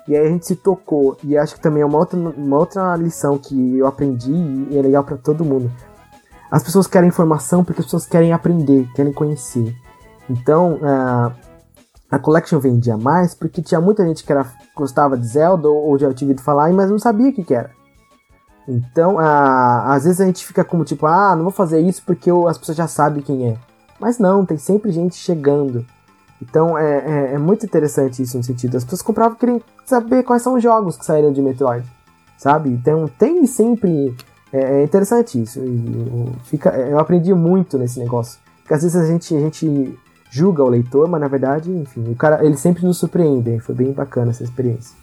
[0.07, 1.17] E aí a gente se tocou.
[1.23, 4.81] E acho que também é uma outra, uma outra lição que eu aprendi e é
[4.81, 5.71] legal para todo mundo.
[6.51, 9.73] As pessoas querem informação porque as pessoas querem aprender, querem conhecer.
[10.29, 11.31] Então, uh,
[12.09, 14.45] a Collection vendia mais porque tinha muita gente que era,
[14.75, 17.71] gostava de Zelda ou, já tinha ouvido falar, mas não sabia o que, que era.
[18.69, 19.19] Então, uh,
[19.87, 22.55] às vezes a gente fica como tipo, ah, não vou fazer isso porque eu, as
[22.55, 23.57] pessoas já sabem quem é.
[23.99, 25.83] Mas não, tem sempre gente chegando.
[26.39, 28.77] Então é, é, é, muito interessante isso no sentido.
[28.77, 31.85] As pessoas compravam querendo saber quais são os jogos que saíram de Metroid.
[32.37, 32.69] Sabe?
[32.69, 34.15] Então tem sempre.
[34.53, 35.59] É, é interessante isso.
[35.59, 38.39] E, fica, eu aprendi muito nesse negócio.
[38.61, 39.99] Porque às vezes a gente, a gente
[40.29, 43.59] julga o leitor, mas na verdade, enfim, o cara ele sempre nos surpreende.
[43.59, 44.95] Foi bem bacana essa experiência.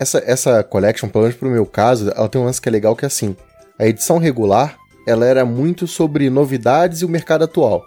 [0.00, 2.96] Essa, essa collection, pelo menos pro meu caso, ela tem um lance que é legal
[2.96, 3.36] que é assim.
[3.78, 7.84] A edição regular, ela era muito sobre novidades e o mercado atual.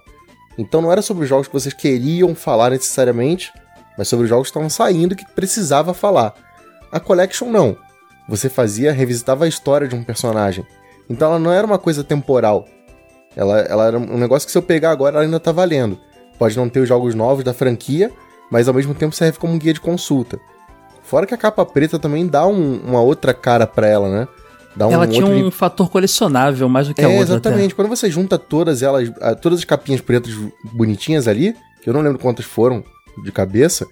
[0.55, 3.51] Então não era sobre jogos que vocês queriam falar necessariamente,
[3.97, 6.35] mas sobre jogos que estavam saindo que precisava falar.
[6.91, 7.75] A Collection não.
[8.29, 10.63] Você fazia, revisitava a história de um personagem.
[11.09, 12.67] Então ela não era uma coisa temporal.
[13.35, 15.99] Ela, ela era um negócio que se eu pegar agora ela ainda tá valendo.
[16.37, 18.11] Pode não ter os jogos novos da franquia,
[18.51, 20.39] mas ao mesmo tempo serve como um guia de consulta.
[21.03, 24.27] Fora que a capa preta também dá um, uma outra cara para ela, né?
[24.75, 27.23] Dá um ela tinha um fator colecionável mais do que é, a outra.
[27.23, 27.65] Exatamente.
[27.65, 27.75] Até.
[27.75, 30.33] Quando você junta todas elas, todas as capinhas pretas
[30.73, 32.83] bonitinhas ali, que eu não lembro quantas foram
[33.23, 33.85] de cabeça,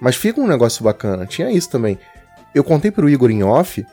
[0.00, 1.26] mas fica um negócio bacana.
[1.26, 1.98] Tinha isso também.
[2.54, 3.84] Eu contei pro Igor em off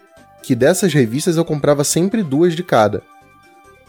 [0.41, 3.03] que dessas revistas eu comprava sempre duas de cada.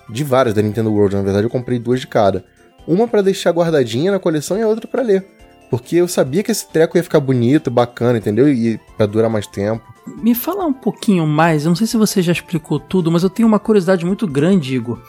[0.09, 2.45] De várias da Nintendo World, na verdade, eu comprei duas de cada.
[2.87, 5.25] Uma para deixar guardadinha na coleção e a outra para ler.
[5.73, 8.47] Porque eu sabia que esse treco ia ficar bonito, bacana, entendeu?
[8.47, 9.83] E para durar mais tempo.
[10.07, 13.31] Me fala um pouquinho mais, eu não sei se você já explicou tudo, mas eu
[13.31, 15.01] tenho uma curiosidade muito grande, Igor,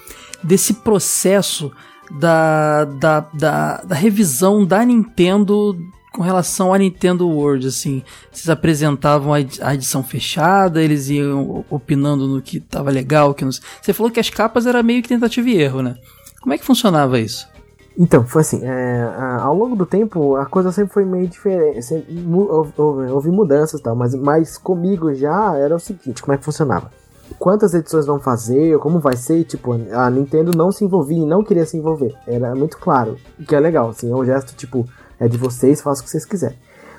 [0.41, 1.69] desse processo
[2.17, 5.77] da, da, da, da revisão da Nintendo
[6.13, 8.01] com relação à Nintendo World, assim,
[8.31, 13.51] vocês apresentavam a edição fechada, eles iam opinando no que tava legal, que não...
[13.51, 15.97] Você falou que as capas era meio que tentativa e erro, né?
[16.39, 17.51] Como é que funcionava isso?
[17.97, 19.03] Então, foi assim, é,
[19.39, 23.83] ao longo do tempo a coisa sempre foi meio diferente, sempre, houve, houve, mudanças e
[23.83, 26.91] tal, mas, mas comigo já era o seguinte, como é que funcionava?
[27.37, 31.43] Quantas edições vão fazer, como vai ser, tipo, a Nintendo não se envolvia e não
[31.43, 34.87] queria se envolver, era muito claro, o que é legal, assim, é um gesto, tipo,
[35.19, 36.57] é de vocês, façam o que vocês quiserem.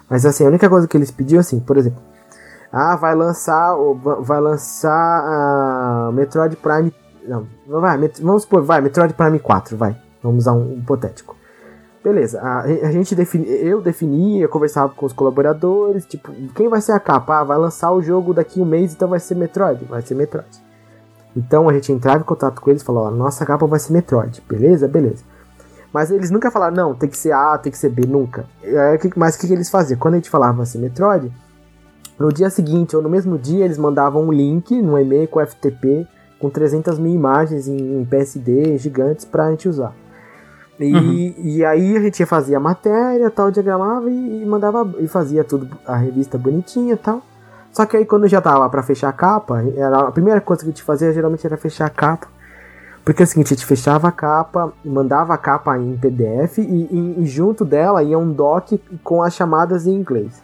[0.08, 2.00] Mas assim, a única coisa que eles pediam, assim, por exemplo,
[2.70, 3.74] ah, vai lançar,
[4.20, 6.94] vai lançar a Metroid Prime,
[7.26, 11.36] não, vai, vamos supor, vai, Metroid Prime 4, vai Vamos usar um hipotético.
[12.02, 16.92] Beleza, a, a gente defini, eu definia, conversava com os colaboradores, tipo, quem vai ser
[16.92, 17.40] a capa?
[17.40, 20.48] Ah, vai lançar o jogo daqui um mês, então vai ser Metroid, vai ser Metroid.
[21.36, 23.92] Então a gente entrava em contato com eles e falou, ó, nossa capa vai ser
[23.92, 24.88] Metroid, beleza?
[24.88, 25.24] Beleza.
[25.92, 28.46] Mas eles nunca falaram, não, tem que ser A, tem que ser B, nunca.
[29.16, 29.98] Mas o que, que eles faziam?
[29.98, 31.30] Quando a gente falava assim, Metroid,
[32.18, 36.06] no dia seguinte ou no mesmo dia eles mandavam um link no e-mail com FTP
[36.38, 39.94] com 300 mil imagens em PSD gigantes pra gente usar.
[40.78, 41.34] E, uhum.
[41.38, 45.68] e aí a gente fazia a matéria, tal, diagramava e, e, mandava e fazia tudo
[45.86, 47.22] a revista bonitinha, tal.
[47.72, 50.68] Só que aí quando já tava para fechar a capa, era a primeira coisa que
[50.68, 52.28] a gente fazia geralmente era fechar a capa.
[53.04, 56.62] Porque é o seguinte, a gente fechava a capa, mandava a capa em PDF e,
[56.62, 58.72] e, e junto dela ia um doc
[59.02, 60.42] com as chamadas em inglês.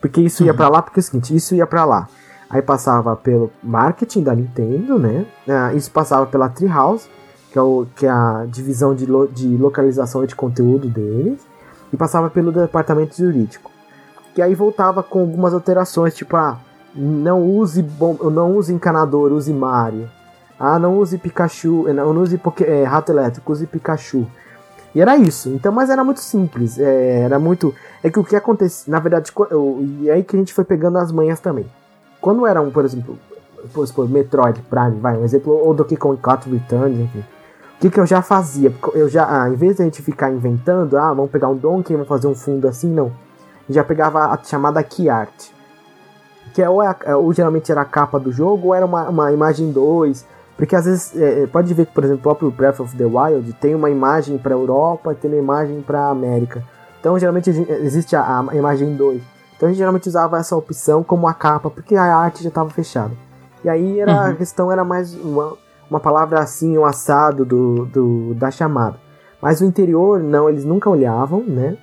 [0.00, 0.56] Porque isso ia uhum.
[0.56, 2.08] para lá, porque é o seguinte, isso ia para lá.
[2.50, 5.24] Aí passava pelo marketing da Nintendo, né?
[5.48, 7.08] Ah, isso passava pela Treehouse
[7.54, 11.38] que é, o, que é a divisão de, lo, de localização e de conteúdo deles,
[11.92, 13.70] e passava pelo departamento jurídico.
[14.34, 16.58] Que aí voltava com algumas alterações, tipo, ah,
[16.92, 20.10] não use, bom, não use encanador, use Mario.
[20.58, 24.26] Ah, não use Pikachu, não use Poké, é, rato elétrico, use Pikachu.
[24.92, 25.50] E era isso.
[25.50, 26.76] Então, mas era muito simples.
[26.76, 27.72] É, era muito.
[28.02, 29.30] É que o que acontece, na verdade,
[30.00, 31.66] e é aí que a gente foi pegando as manhas também.
[32.20, 33.16] Quando era um, por exemplo,
[33.72, 37.22] por exemplo, Metroid Prime, vai, um exemplo, ou Donkey Kong 4 Returns, enfim
[37.80, 38.72] que, que eu já fazia?
[38.94, 41.94] Eu já, ah, em vez de a gente ficar inventando, ah, vamos pegar um Donkey,
[41.94, 43.12] vamos fazer um fundo assim, não.
[43.68, 45.50] Já pegava a chamada key art.
[46.54, 49.08] Que é ou, é, é, ou geralmente era a capa do jogo, ou era uma,
[49.08, 50.26] uma imagem 2.
[50.56, 53.04] Porque às vezes, é, é, pode ver que, por exemplo, o próprio Breath of the
[53.04, 56.62] Wild tem uma imagem para Europa e tem uma imagem para América.
[57.00, 59.20] Então, geralmente existe a, a imagem 2.
[59.56, 62.70] Então, a gente geralmente usava essa opção como a capa, porque a arte já estava
[62.70, 63.12] fechada.
[63.64, 64.30] E aí era, uhum.
[64.30, 65.56] a questão era mais uma,
[65.94, 68.96] uma palavra assim, um assado do, do, da chamada.
[69.40, 71.76] Mas o interior, não, eles nunca olhavam, né?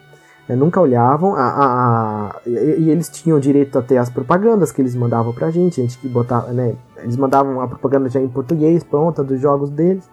[0.52, 4.82] é, nunca olhavam, a, a, a, e, eles tinham direito a ter as propagandas que
[4.82, 8.28] eles mandavam pra gente, a gente que botava, né, eles mandavam a propaganda já em
[8.28, 10.10] português, pronta, dos jogos deles.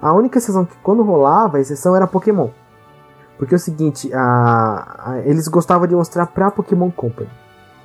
[0.00, 2.50] A única exceção que quando rolava, a exceção era Pokémon.
[3.36, 7.30] Porque é o seguinte, a, eles gostavam de mostrar pra Pokémon Company.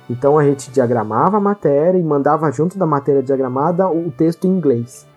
[0.08, 4.50] Então a gente diagramava a matéria e mandava junto da matéria diagramada o texto em
[4.50, 5.07] inglês.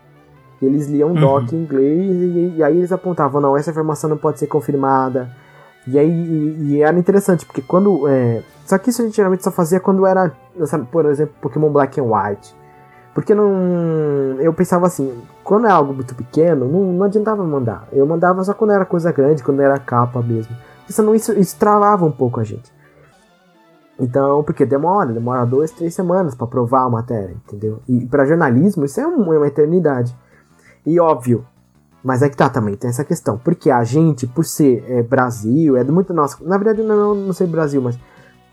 [0.62, 1.58] Eles liam um doc uhum.
[1.58, 5.30] em inglês e, e, aí eles apontavam, não, essa informação não pode ser confirmada.
[5.88, 8.08] E aí e, e era interessante, porque quando.
[8.08, 10.32] É, só que isso a gente geralmente só fazia quando era,
[10.66, 12.56] sabe, por exemplo, Pokémon Black and White.
[13.14, 14.40] Porque não.
[14.40, 15.12] Eu pensava assim,
[15.44, 17.88] quando é algo muito pequeno, não, não adiantava mandar.
[17.92, 20.56] Eu mandava só quando era coisa grande, quando era capa mesmo.
[20.88, 22.72] Senão isso, isso travava um pouco a gente.
[24.00, 27.80] Então, porque demora, demora duas, três semanas para provar a matéria, entendeu?
[27.88, 30.16] E para jornalismo isso é, é uma eternidade.
[30.86, 31.46] E óbvio,
[32.04, 33.38] mas é que tá também, tem essa questão.
[33.38, 36.44] Porque a gente, por ser é, Brasil, é muito nosso.
[36.44, 37.98] Na verdade, não, não sei Brasil, mas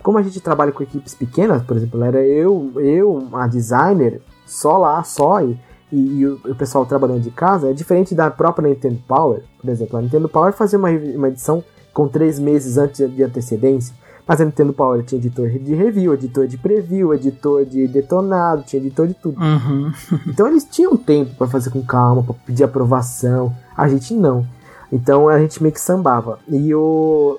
[0.03, 4.79] como a gente trabalha com equipes pequenas, por exemplo, era eu, eu, a designer, só
[4.79, 5.59] lá, só, e,
[5.91, 9.43] e, e o, o, pessoal trabalhando de casa, é diferente da própria Nintendo Power.
[9.61, 11.65] Por exemplo, a Nintendo Power fazia uma, uma edição
[11.99, 13.93] com três meses antes de antecedência.
[14.25, 18.81] Mas a Nintendo Power tinha editor de review, editor de preview, editor de detonado, tinha
[18.81, 19.37] editor de tudo.
[19.41, 19.91] Uhum.
[20.29, 23.53] então eles tinham tempo para fazer com calma, para pedir aprovação.
[23.77, 24.47] A gente não.
[24.93, 26.39] Então a gente meio que sambava.
[26.47, 27.37] E o.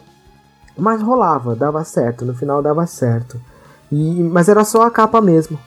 [0.77, 3.39] Mas rolava, dava certo, no final dava certo.
[3.89, 4.21] E...
[4.23, 5.57] Mas era só a capa mesmo.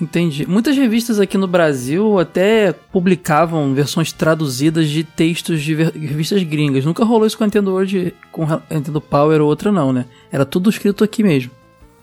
[0.00, 0.46] Entendi.
[0.46, 6.84] Muitas revistas aqui no Brasil até publicavam versões traduzidas de textos de revistas gringas.
[6.84, 10.06] Nunca rolou isso com a Nintendo World, com a Nintendo Power ou outra não, né?
[10.30, 11.52] Era tudo escrito aqui mesmo.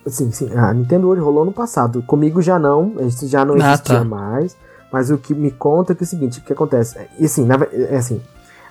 [0.05, 0.49] Sim, sim.
[0.55, 2.01] A Nintendo World rolou no passado.
[2.03, 4.03] Comigo já não, isso já não ah, existia tá.
[4.03, 4.55] mais.
[4.91, 6.97] Mas o que me conta é que é o seguinte, o que acontece?
[7.19, 8.21] E assim, na, é assim,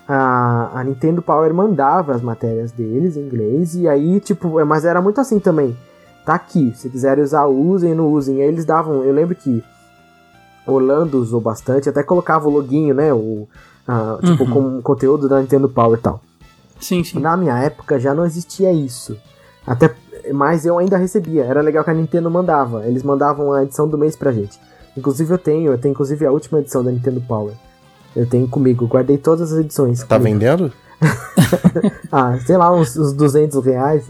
[0.08, 4.84] a, a Nintendo Power mandava as matérias deles em inglês e aí, tipo, é, mas
[4.84, 5.76] era muito assim também
[6.28, 6.74] tá aqui.
[6.76, 8.42] Se quiserem usar, usem, não usem.
[8.42, 9.64] Aí eles davam, eu lembro que
[10.66, 13.14] Orlando usou bastante, até colocava o loginho, né?
[13.14, 13.48] O,
[13.88, 14.50] uh, tipo, uhum.
[14.50, 16.20] com conteúdo da Nintendo Power e tal.
[16.78, 17.18] Sim, sim.
[17.18, 19.16] Na minha época já não existia isso.
[19.66, 19.94] Até,
[20.30, 21.44] mas eu ainda recebia.
[21.44, 22.84] Era legal que a Nintendo mandava.
[22.84, 24.60] Eles mandavam a edição do mês pra gente.
[24.94, 27.54] Inclusive eu tenho, eu tenho inclusive a última edição da Nintendo Power.
[28.14, 30.00] Eu tenho comigo, guardei todas as edições.
[30.00, 30.38] Tá comigo.
[30.38, 30.72] vendendo?
[32.10, 34.04] ah, sei lá, uns, uns 200 reais.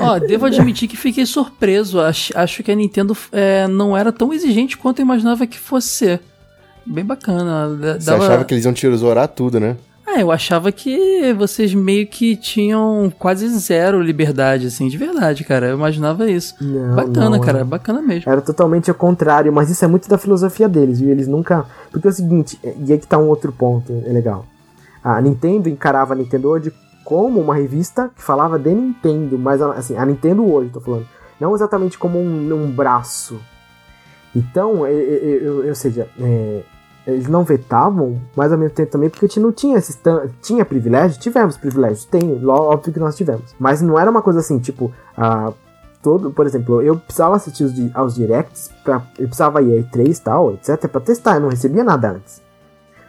[0.00, 2.00] Ó, devo admitir que fiquei surpreso.
[2.00, 5.88] Acho, acho que a Nintendo é, não era tão exigente quanto eu imaginava que fosse
[5.88, 6.20] ser.
[6.86, 7.68] Bem bacana.
[7.76, 8.00] Dava...
[8.00, 9.76] Você achava que eles iam tesourar tudo, né?
[10.04, 15.68] Ah, eu achava que vocês meio que tinham quase zero liberdade, assim, de verdade, cara.
[15.68, 16.54] Eu imaginava isso.
[16.60, 18.30] Não, bacana, não, cara, bacana mesmo.
[18.30, 21.10] Era totalmente ao contrário, mas isso é muito da filosofia deles, viu?
[21.10, 21.64] Eles nunca.
[21.90, 24.44] Porque é o seguinte, e aí que tá um outro ponto, é legal.
[25.02, 26.72] A Nintendo encarava a Nintendo World
[27.04, 31.06] como uma revista que falava de Nintendo, mas assim, a Nintendo World, tô falando,
[31.40, 33.40] não exatamente como um, um braço.
[34.34, 36.62] Então, ou seja, é,
[37.06, 40.00] eles não vetavam, mas ao mesmo tempo também porque a gente não tinha esses
[40.40, 44.58] tinha privilégio, tivemos privilégios, tem, óbvio que nós tivemos, mas não era uma coisa assim,
[44.58, 45.52] tipo, a
[46.02, 50.18] todo, por exemplo, eu precisava assistir os, aos directs, pra, eu precisava ir a E3
[50.18, 52.40] e tal, etc, para testar, eu não recebia nada antes.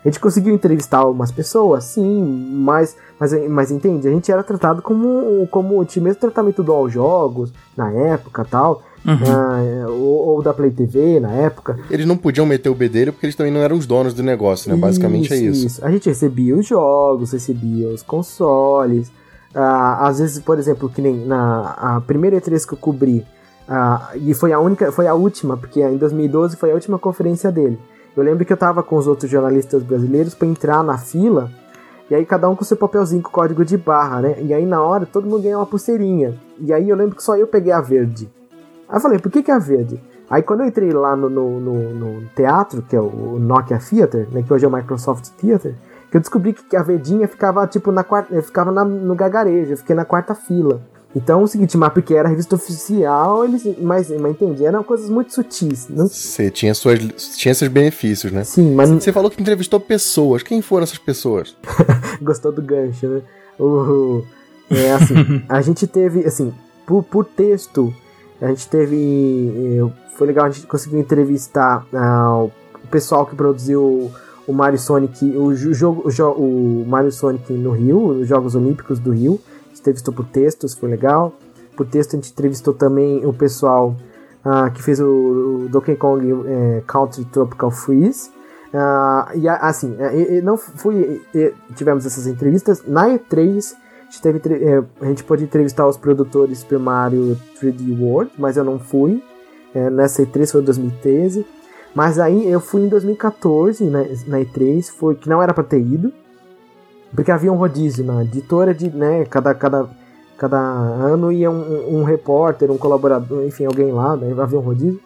[0.04, 4.82] A gente conseguiu entrevistar algumas pessoas, sim, mas, mas, mas entende, a gente era tratado
[4.82, 8.84] como, como tinha mesmo tratamento do All Jogos na época tal.
[9.06, 9.16] Uhum.
[9.16, 11.78] Uh, ou, ou, da Play TV na época.
[11.90, 14.72] Eles não podiam meter o bedelho porque eles também não eram os donos do negócio,
[14.72, 14.78] né?
[14.78, 15.66] Basicamente é isso.
[15.66, 15.86] isso.
[15.86, 19.10] A gente recebia os jogos, recebia os consoles.
[19.54, 23.26] Uh, às vezes, por exemplo, que nem na a primeira E3 que eu cobri,
[23.68, 27.52] uh, e foi a única, foi a última, porque em 2012 foi a última conferência
[27.52, 27.78] dele.
[28.16, 31.50] Eu lembro que eu tava com os outros jornalistas brasileiros para entrar na fila,
[32.10, 34.36] e aí cada um com seu papelzinho com código de barra, né?
[34.42, 36.36] E aí na hora todo mundo ganhou uma pulseirinha.
[36.60, 38.30] E aí eu lembro que só eu peguei a verde.
[38.88, 40.00] Aí eu falei, por que, que é a verde?
[40.30, 44.28] Aí quando eu entrei lá no, no, no, no teatro, que é o Nokia Theater,
[44.32, 44.44] né?
[44.44, 45.74] Que hoje é o Microsoft Theater,
[46.12, 48.40] que eu descobri que a verdinha ficava tipo na quarta.
[48.42, 50.82] ficava na, no gagarejo, eu fiquei na quarta fila.
[51.16, 53.64] Então, o seguinte, mas porque era revista oficial, eles.
[53.80, 55.88] Mas, mas entendi, eram coisas muito sutis.
[55.90, 57.00] Você tinha, suas,
[57.38, 58.44] tinha esses benefícios, né?
[58.44, 58.90] Sim, mas.
[58.90, 60.42] Você falou que entrevistou pessoas.
[60.42, 61.56] Quem foram essas pessoas?
[62.22, 63.22] Gostou do gancho, né?
[63.60, 64.24] O,
[64.72, 66.52] é assim, a gente teve, assim,
[66.86, 67.94] por, por texto,
[68.42, 69.80] a gente teve.
[70.18, 72.52] Foi legal, a gente conseguiu entrevistar uh,
[72.84, 74.12] o pessoal que produziu
[74.48, 79.12] o Mario Sonic, o jogo, o, o Mario Sonic no Rio, os Jogos Olímpicos do
[79.12, 79.40] Rio
[79.80, 81.34] entrevistou por textos, foi legal.
[81.76, 83.96] Por texto a gente entrevistou também o pessoal
[84.46, 88.30] uh, que fez o, o Donkey Kong é, Country Tropical Freeze.
[88.74, 91.22] Uh, e assim, é, não fui.
[91.76, 92.84] tivemos essas entrevistas.
[92.86, 93.76] Na E3
[94.14, 98.64] gente, teve, é, a gente pôde entrevistar os produtores Super Mario 3D World, mas eu
[98.64, 99.24] não fui.
[99.74, 101.46] É, nessa E3 foi em 2013.
[101.96, 105.80] Mas aí eu fui em 2014 na, na E3, foi, que não era pra ter
[105.80, 106.12] ido.
[107.16, 109.88] Porque havia um rodízio na editora de, né, cada, cada,
[110.38, 115.00] cada ano ia um, um- repórter, um colaborador, enfim, alguém lá, né, havia um rodízio.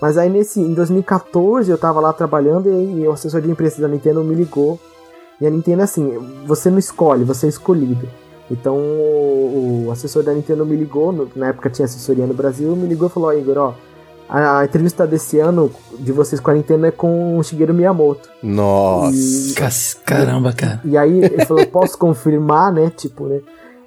[0.00, 3.80] Mas aí nesse, em 2014 eu tava lá trabalhando e aí o assessor de imprensa
[3.80, 4.78] da Nintendo me ligou.
[5.40, 8.08] E a Nintendo assim, você não escolhe, você é escolhido.
[8.50, 12.88] Então o, o assessor da Nintendo me ligou, na época tinha assessoria no Brasil, me
[12.88, 13.74] ligou e falou, ó Igor, ó,
[14.32, 18.28] a, a entrevista desse ano de vocês com a Nintendo é com o Shigeru Miyamoto.
[18.42, 19.14] Nossa.
[19.14, 20.80] E- Cas- Caramba, cara.
[20.84, 22.90] E aí ele falou, posso confirmar, né?
[22.96, 23.40] Tipo, né?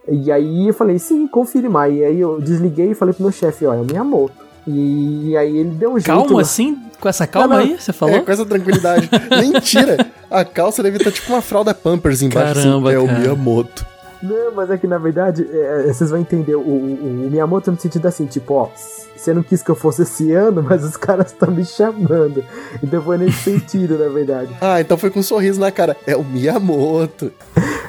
[0.08, 1.92] E aí eu falei, sim, confirmar.
[1.92, 4.46] E aí eu desliguei e falei pro meu chefe, ó, é o Miyamoto.
[4.68, 6.06] E aí ele deu um jeito.
[6.08, 6.42] Calma lá.
[6.42, 6.78] assim?
[7.00, 7.64] Com essa calma Não, não.
[7.74, 8.16] aí, você falou?
[8.16, 9.10] É, com essa tranquilidade.
[9.42, 10.08] Mentira!
[10.30, 12.56] A calça deve estar tipo uma fralda Pampers embaixo.
[12.62, 13.18] Caramba, assim, é cara.
[13.18, 13.86] o Miyamoto.
[14.28, 17.72] Não, mas é que na verdade, é, é, vocês vão entender o, o, o Miyamoto
[17.72, 18.70] no sentido assim, tipo, ó,
[19.16, 22.44] você não quis que eu fosse esse ano, mas os caras estão me chamando.
[22.84, 24.56] Então foi nesse sentido, na verdade.
[24.62, 25.96] Ah, então foi com um sorriso na cara.
[26.08, 27.32] É o Miyamoto.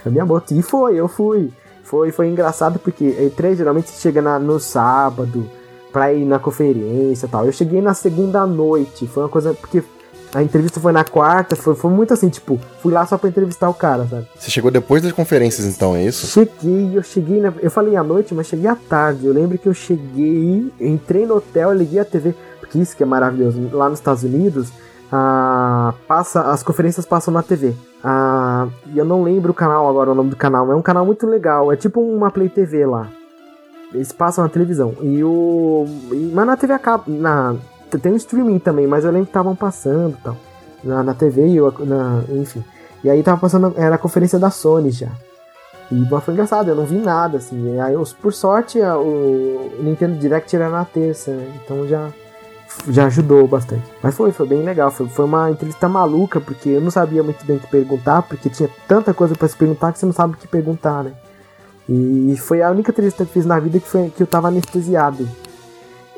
[0.05, 0.55] É Miyamoto.
[0.55, 1.51] E foi, eu fui.
[1.85, 5.49] Foi, foi engraçado porque E3 geralmente chega na- no sábado
[5.93, 7.47] pra ir na conferência e tal.
[7.47, 9.07] Eu cheguei na segunda noite.
[9.07, 9.55] Foi uma coisa.
[9.55, 9.83] Porque
[10.35, 11.57] a entrevista foi na quarta.
[11.57, 14.27] Foi, foi muito assim, tipo, fui lá só pra entrevistar o cara, sabe?
[14.39, 16.27] Você chegou depois das conferências, então, é isso?
[16.27, 19.27] Cheguei, eu cheguei, na, eu falei à noite, mas cheguei à tarde.
[19.27, 23.07] Eu lembro que eu cheguei, entrei no hotel, liguei a TV, porque isso que é
[23.07, 23.71] maravilhoso.
[23.73, 24.73] Lá nos Estados Unidos,
[25.11, 27.75] ah, passa, as conferências passam na TV.
[28.03, 30.83] Ah, e eu não lembro o canal agora, o nome do canal, mas é um
[30.83, 31.73] canal muito legal.
[31.73, 33.09] É tipo uma Play TV lá.
[33.93, 34.95] Eles passam na televisão.
[35.01, 35.87] E o.
[36.33, 37.05] mas na TV acaba.
[37.07, 37.55] Na,
[37.99, 40.37] tem um streaming também, mas eu lembro que estavam passando tal.
[40.85, 42.63] Na, na TV e eu, na, enfim.
[43.03, 43.75] E aí tava passando.
[43.77, 45.09] Era a conferência da Sony já.
[45.91, 47.79] E mas foi engraçado, eu não vi nada, assim.
[47.81, 51.47] Aí, por sorte, a- o Nintendo Direct era na terça, né?
[51.65, 52.09] Então já,
[52.89, 53.85] já ajudou bastante.
[54.03, 54.91] Mas foi, foi bem legal.
[54.91, 58.49] Foi, foi uma entrevista maluca, porque eu não sabia muito bem o que perguntar, porque
[58.49, 61.13] tinha tanta coisa pra se perguntar que você não sabe o que perguntar, né?
[61.89, 65.29] E foi a única entrevista que fiz na vida que, foi, que eu tava anestesiado.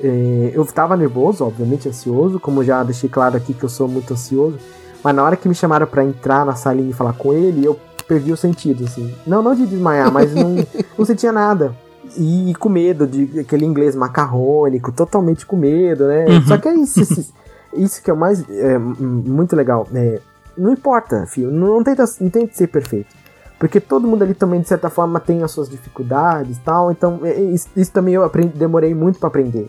[0.03, 4.13] É, eu tava nervoso, obviamente ansioso, como já deixei claro aqui que eu sou muito
[4.13, 4.59] ansioso.
[5.03, 7.79] Mas na hora que me chamaram pra entrar na salinha e falar com ele, eu
[8.07, 9.15] perdi o sentido, assim.
[9.27, 10.57] Não, não de desmaiar, mas não,
[10.97, 11.75] não sentia nada.
[12.17, 16.25] E, com medo de aquele inglês macarrônico, totalmente com medo, né?
[16.27, 16.47] Uhum.
[16.47, 17.35] Só que é isso, isso,
[17.75, 19.87] isso que é o mais é, muito legal.
[19.95, 20.21] É,
[20.57, 23.15] não importa, filho, não tenta, não tenta ser perfeito.
[23.59, 26.91] Porque todo mundo ali também, de certa forma, tem as suas dificuldades e tal.
[26.93, 29.69] Então, é, é, isso, isso também eu aprendi, demorei muito pra aprender.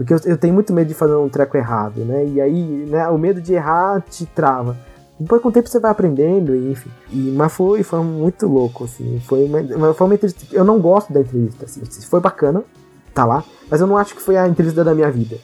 [0.00, 2.24] Porque eu, eu tenho muito medo de fazer um treco errado, né?
[2.24, 4.74] E aí, né, o medo de errar te trava.
[5.18, 6.88] Depois, com o tempo, você vai aprendendo, enfim.
[7.12, 9.20] E, mas foi, foi muito louco, assim.
[9.26, 10.56] Foi uma, foi uma entrevista.
[10.56, 11.82] Eu não gosto da entrevista, assim.
[12.08, 12.64] Foi bacana,
[13.12, 13.44] tá lá.
[13.70, 15.36] Mas eu não acho que foi a entrevista da minha vida.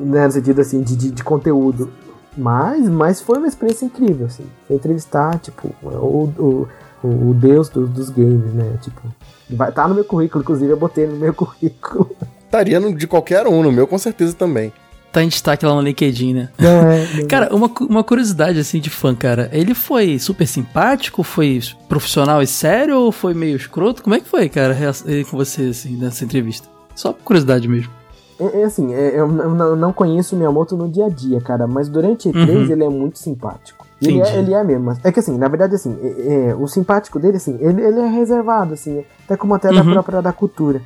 [0.00, 1.88] Né, no sentido, assim, de, de, de conteúdo.
[2.36, 4.46] Mas, mas foi uma experiência incrível, assim.
[4.68, 5.88] Entrevistar, tipo, o,
[6.36, 6.68] o,
[7.04, 8.78] o, o deus do- dos games, né?
[8.82, 9.00] Tipo,
[9.48, 12.10] vai, tá no meu currículo, inclusive eu botei no meu currículo.
[12.46, 14.72] Estaria no- de qualquer um, no meu com certeza também.
[15.12, 16.48] Tá em destaque lá no LinkedIn, né?
[16.58, 17.06] Não é.
[17.20, 17.26] não.
[17.26, 19.48] Cara, uma, uma curiosidade assim de fã, cara.
[19.52, 21.22] Ele foi super simpático?
[21.22, 24.02] Foi profissional e sério ou foi meio escroto?
[24.02, 24.76] Como é que foi, cara,
[25.06, 26.68] ele com você, assim, nessa entrevista?
[26.94, 27.90] Só por curiosidade mesmo.
[28.38, 31.88] É, é assim, é, eu não- conheço o Miyamoto no dia a dia, cara, mas
[31.88, 32.72] durante E3 Uhum.
[32.72, 33.86] ele é muito simpático.
[34.02, 34.92] Ele é, ele é mesmo.
[35.02, 38.06] É que assim, na verdade, assim, é- é, o simpático dele, assim, ele, ele é
[38.06, 39.92] reservado, assim, até como até da Uhum.
[39.92, 40.82] própria da cultura.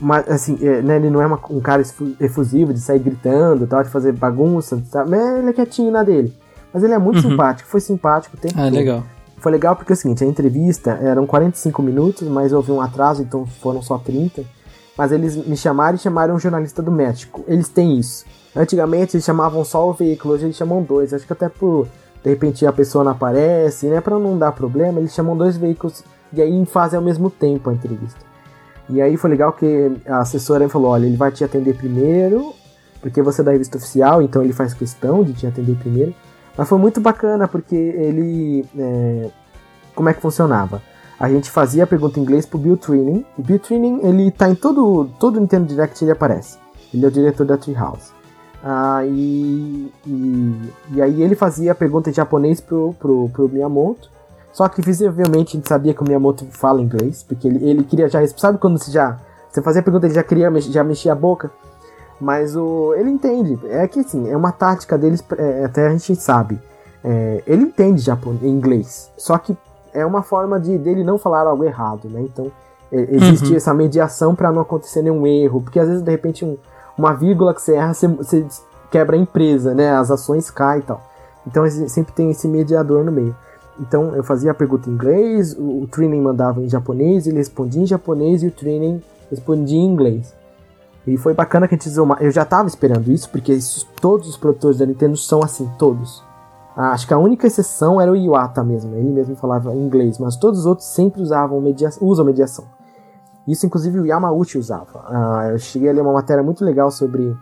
[0.00, 3.66] Mas, assim, é, né, ele não é uma- um cara efu- efusivo de sair gritando,
[3.66, 5.10] tal, de fazer bagunça, sabe?
[5.10, 6.32] Mas ele é quietinho na dele.
[6.72, 7.30] Mas ele é muito Uhum.
[7.30, 8.74] simpático, foi simpático o tempo Ah, todo.
[8.74, 9.02] legal.
[9.38, 13.22] Foi legal porque é o seguinte, a entrevista eram 45 minutos, mas houve um atraso,
[13.22, 14.42] então foram só 30.
[14.96, 17.44] Mas eles me chamaram e chamaram um jornalista do México.
[17.46, 18.24] Eles têm isso.
[18.56, 21.12] Antigamente eles chamavam só o veículo, hoje eles chamam dois.
[21.12, 21.86] Acho que até por
[22.22, 24.00] de repente a pessoa não aparece, né?
[24.00, 27.74] Pra não dar problema, eles chamam dois veículos e aí fazem ao mesmo tempo a
[27.74, 28.20] entrevista.
[28.88, 32.54] E aí foi legal que a assessora falou: olha, ele vai te atender primeiro,
[33.00, 36.14] porque você é da revista oficial, então ele faz questão de te atender primeiro.
[36.56, 38.64] Mas foi muito bacana porque ele.
[38.78, 39.30] é,
[39.94, 40.82] como é que funcionava?
[41.18, 43.24] A gente fazia a pergunta em inglês pro Bill Training.
[43.38, 46.58] O Bill Training, ele tá em todo, todo Nintendo Direct, ele aparece.
[46.92, 48.12] Ele é o diretor da Treehouse.
[48.62, 54.10] Ah, e, e, e aí ele fazia a pergunta em japonês pro, pro, pro Miyamoto.
[54.54, 58.08] Só que visivelmente a gente sabia que o Miyamoto fala inglês, porque ele, ele queria
[58.08, 58.26] já.
[58.28, 59.18] Sabe quando você já.
[59.50, 61.50] Você fazia a pergunta, ele já queria já mexer a boca?
[62.20, 63.58] Mas o, ele entende.
[63.68, 66.58] É que assim, é uma tática deles, é, até a gente sabe.
[67.04, 69.10] É, ele entende japonês, inglês.
[69.18, 69.54] Só que
[69.92, 72.20] é uma forma de dele não falar algo errado, né?
[72.22, 72.50] Então
[72.92, 76.56] Existe essa mediação pra não acontecer nenhum erro, porque às vezes de repente um-
[76.96, 78.46] uma vírgula que você erra, você, você
[78.88, 79.90] quebra a empresa, né?
[79.96, 81.02] As ações caem e tal.
[81.44, 83.34] Então sempre tem esse mediador no meio.
[83.80, 87.82] Então eu fazia a pergunta em inglês, o, o training mandava em japonês, ele respondia
[87.82, 90.34] em japonês e o training respondia em inglês.
[91.06, 92.16] E foi bacana que a gente usou uma...
[92.20, 93.58] Eu já tava esperando isso, porque
[94.00, 96.22] todos os produtores da Nintendo são assim, todos.
[96.74, 100.36] Ah, Acho que a única exceção era o Iwata mesmo, ele mesmo falava inglês, mas
[100.36, 101.90] todos os outros sempre usavam media...
[102.00, 102.64] usam mediação.
[103.46, 105.04] Isso inclusive o Yamauchi usava.
[105.06, 107.36] Ah, eu cheguei a ler uma matéria muito legal sobre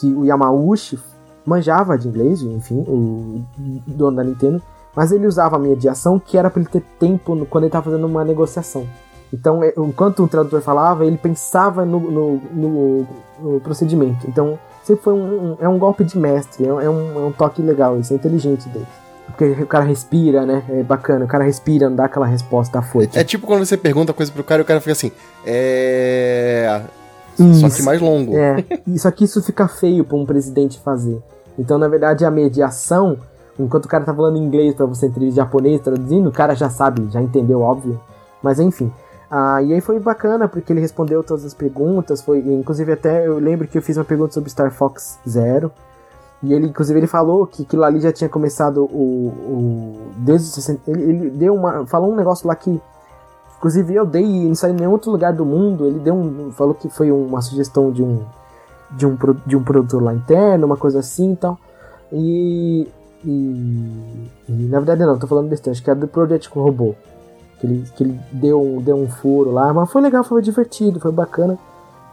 [0.00, 0.98] que o Yamauchi
[1.44, 3.44] manjava de inglês, enfim, o
[3.86, 4.60] dono da Nintendo,
[4.96, 7.90] mas ele usava a mediação que era para ele ter tempo no- quando ele estava
[7.90, 8.86] fazendo uma negociação.
[9.32, 13.06] Então, é, enquanto o tradutor falava, ele pensava no, no- no-
[13.40, 14.26] no procedimento.
[14.26, 15.18] Então, sempre foi um,
[15.52, 18.12] um- é um golpe de mestre, é, um- é um, é um toque legal, isso
[18.12, 18.86] é inteligente dele.
[19.26, 20.62] Porque o cara respira, né?
[20.70, 23.18] É bacana, o cara respira, não dá aquela resposta afoita.
[23.20, 25.10] É tipo quando você pergunta coisa pro cara e o cara fica assim,
[25.44, 26.80] é.
[27.36, 27.84] Só que Isso.
[27.84, 28.34] mais longo.
[28.34, 28.64] É,
[28.96, 31.20] só que isso fica feio pra um presidente fazer.
[31.58, 33.18] Então, na verdade, a mediação,
[33.58, 37.08] enquanto o cara tá falando inglês pra você entender japonês traduzindo, o cara já sabe,
[37.10, 38.00] já entendeu, óbvio.
[38.42, 38.92] Mas enfim.
[39.30, 42.22] Ah, e aí foi bacana, porque ele respondeu todas as perguntas.
[42.22, 45.72] Foi, inclusive, até eu lembro que eu fiz uma pergunta sobre Star Fox Zero.
[46.42, 49.28] E ele, inclusive, ele falou que aquilo ali já tinha começado o.
[49.28, 51.86] o desde os 60, ele, ele deu uma.
[51.86, 52.80] Falou um negócio lá que.
[53.58, 55.86] Inclusive eu dei e não saiu em nenhum outro lugar do mundo.
[55.86, 56.52] Ele deu um.
[56.52, 58.22] Falou que foi uma sugestão de um.
[58.90, 61.58] De um, de um produtor lá interno, uma coisa assim e tal.
[62.12, 62.88] E.
[63.26, 66.94] E, e, na verdade não, tô falando besteira, acho que era do Project Robô.
[67.60, 71.00] Que ele, que ele deu, um- deu um furo lá, mas foi legal, foi divertido,
[71.00, 71.58] foi bacana.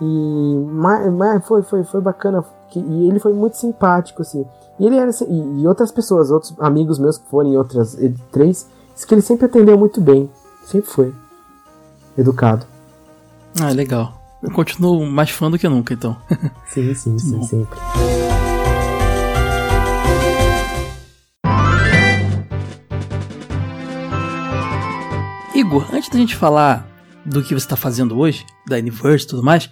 [0.01, 2.43] E mas, mas foi, foi, foi bacana.
[2.69, 4.43] que- e ele foi muito simpático, assim.
[4.79, 7.95] E ele era assim- e, e outras pessoas, outros amigos meus que foram em outras
[7.95, 10.27] E3, disse que ele sempre atendeu muito bem.
[10.65, 11.13] Sempre foi.
[12.17, 12.65] Educado.
[13.61, 14.13] Ah, legal.
[14.41, 16.17] Eu continuo mais fã do que nunca, então.
[16.69, 17.43] Sim, sim, sim, Bom.
[17.43, 17.79] sempre.
[25.63, 26.85] Igor, antes da gente falar
[27.25, 29.69] do que você tá fazendo hoje, da Universe e tudo mais,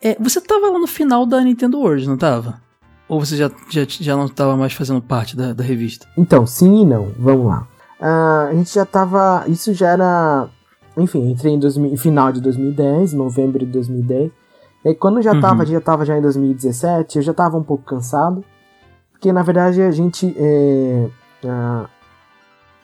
[0.00, 2.62] é, você tava lá no final da Nintendo World, não tava?
[3.08, 6.06] Ou você já, já, já não tava mais fazendo parte da, da revista?
[6.16, 7.12] Então, sim e não.
[7.18, 7.66] Vamos lá.
[8.00, 9.44] Ah, a gente já tava.
[9.48, 10.48] Isso já era.
[10.96, 14.30] Enfim, entrei em 2000 final de 2010, novembro de 2010.
[14.84, 15.40] E aí, quando já Uhum.
[15.40, 18.44] tava, já tava já em 2017, eu já tava um pouco cansado.
[19.12, 20.34] Porque na verdade a gente.
[20.38, 21.08] É,
[21.46, 21.86] ah,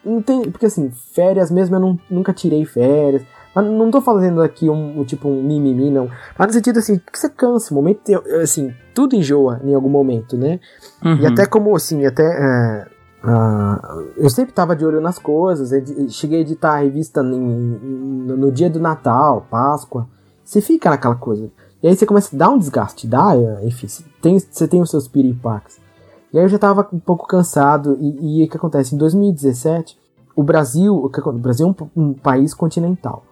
[0.04, 3.22] não tem, porque assim, férias mesmo eu não- nunca tirei férias.
[3.52, 6.08] Mas não tô fazendo aqui um, um tipo um mimimi, não.
[6.38, 8.00] Mas no sentido assim, que você cansa, o momento,
[8.40, 10.60] assim, tudo enjoa em algum momento, né?
[11.04, 11.26] E Uhum.
[11.26, 12.22] até como, assim, até.
[12.22, 12.86] é,
[13.24, 15.70] ah, eu sempre tava de olho nas coisas.
[16.12, 17.78] Cheguei a editar a revista em- em-
[18.36, 20.06] no, dia do Natal, Páscoa.
[20.44, 21.50] Você fica naquela coisa.
[21.82, 23.32] E aí você começa a dar um desgaste, dá,
[23.62, 25.78] enfim, você tem, você tem os seus piripaques.
[26.32, 27.96] E aí eu já tava um pouco cansado.
[28.00, 28.94] E, e o que acontece?
[28.94, 29.98] Em 2017,
[30.34, 30.94] o Brasil.
[30.94, 33.24] O, Brasil é um, um país continental.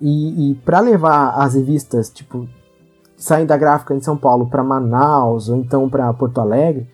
[0.00, 2.48] E, e para levar as revistas, tipo,
[3.16, 6.88] saem da gráfica em São Paulo para Manaus ou então para Porto Alegre,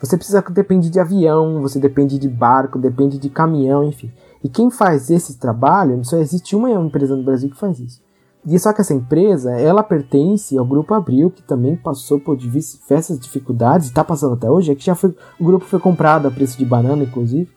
[0.00, 4.12] você precisa depende de avião, você depende de barco, depende de caminhão, enfim.
[4.42, 8.00] E quem faz esse trabalho, só existe uma empresa no Brasil que faz isso.
[8.44, 13.18] E só que essa empresa, ela pertence ao Grupo Abril, que também passou por diversas
[13.18, 16.58] dificuldades, está passando até hoje, é que já foi, o grupo foi comprado a preço
[16.58, 17.48] de banana, inclusive.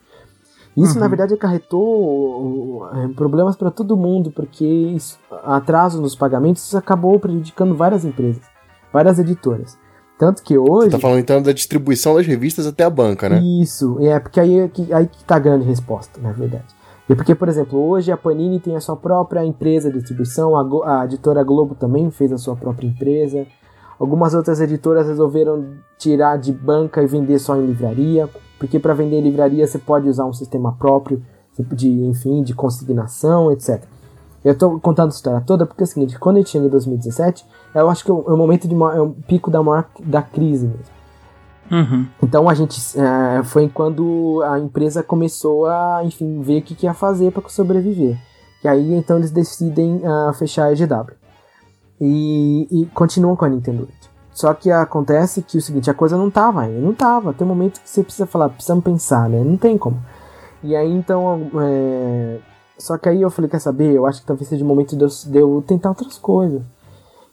[0.77, 0.99] Isso, Uhum.
[0.99, 7.75] na verdade, acarretou eh, problemas para todo mundo, porque isso, atraso nos pagamentos acabou prejudicando
[7.75, 8.43] várias empresas,
[8.91, 9.77] várias editoras.
[10.19, 10.91] Tanto que hoje.
[10.91, 13.41] Tá falando então da distribuição das revistas até a banca, né?
[13.41, 16.65] Isso, é, porque aí, é aí que tá a grande resposta, na verdade.
[17.09, 20.63] E porque, por exemplo, hoje a Panini tem a sua própria empresa de distribuição, a,
[20.63, 23.45] Go- a editora Globo também fez a sua própria empresa.
[23.99, 25.65] Algumas outras editoras resolveram
[25.97, 28.27] tirar de banca e vender só em livraria,
[28.59, 31.21] porque para vender em livraria você pode usar um sistema próprio
[31.71, 33.83] de, enfim, de consignação, etc.
[34.43, 36.69] Eu tô contando a história toda porque é o seguinte, quando a gente chega em
[36.69, 40.21] 2017, eu acho que é o, é momento de é o pico da maior da
[40.21, 40.94] crise mesmo.
[41.71, 42.07] Uhum.
[42.21, 46.85] Então a gente é, foi quando a empresa começou a, enfim, ver o que, que
[46.85, 48.17] ia fazer para sobreviver.
[48.63, 51.15] E aí então eles decidem ah, fechar a EGW.
[51.99, 54.15] E, e continuam com a Nintendo 8.
[54.35, 57.33] Só que acontece que o seguinte, a coisa não tava ainda, não tava.
[57.33, 59.41] Tem um momento que você precisa falar, precisamos pensar, né?
[59.41, 59.97] Não tem como.
[60.61, 61.49] E aí então.
[61.61, 62.39] é,
[62.77, 63.93] Só que aí eu falei, quer saber?
[63.93, 66.61] Eu acho que talvez seja o momento de eu, de eu tentar outras coisas.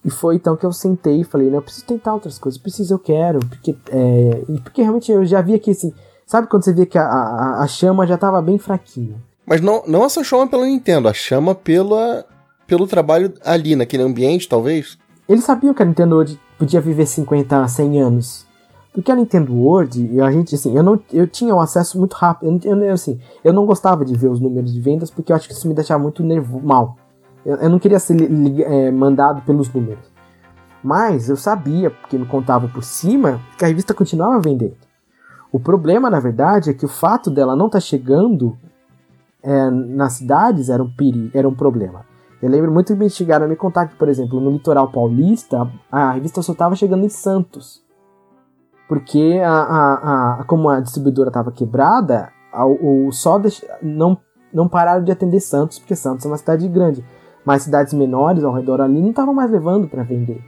[0.05, 2.95] E foi então que eu sentei e falei, né, eu preciso tentar outras coisas, preciso,
[2.95, 5.95] eu quero, porque, é, porque realmente eu já via que assim,
[6.27, 9.15] sabe quando você vê que a, a, a chama já tava bem fraquinha?
[9.47, 12.25] Mas não, não essa chama pela Nintendo, a chama pela,
[12.67, 14.99] pelo trabalho ali, naquele ambiente, talvez?
[15.29, 18.47] Eles sabiam que a Nintendo World podia viver 50, 100 anos.
[18.93, 22.61] Porque a Nintendo World, a gente, assim, eu, não, eu tinha um acesso muito rápido.
[22.65, 25.49] Eu, eu, assim, eu não gostava de ver os números de vendas porque eu acho
[25.49, 26.97] que isso me deixava muito nervo, mal.
[27.45, 28.17] Eu, eu não queria ser
[28.63, 30.13] é, mandado pelos números.
[30.83, 34.77] Mas eu sabia, porque me contava por cima, que a revista continuava vendendo.
[35.51, 38.57] O problema, na verdade, é que o fato dela não estar tá chegando
[39.43, 42.05] é, nas cidades era um, perigo, era um problema.
[42.41, 46.13] Eu lembro muito que chegaram a me contar que, por exemplo, no litoral paulista, a
[46.13, 47.83] revista só estava chegando em Santos.
[48.89, 53.41] Porque a, a, a como a distribuidora estava quebrada, a, o só
[53.81, 54.19] não,
[54.53, 57.05] não pararam de atender Santos, porque Santos é uma cidade grande.
[57.45, 60.43] Mas cidades menores ao redor ali não estavam mais levando para vender.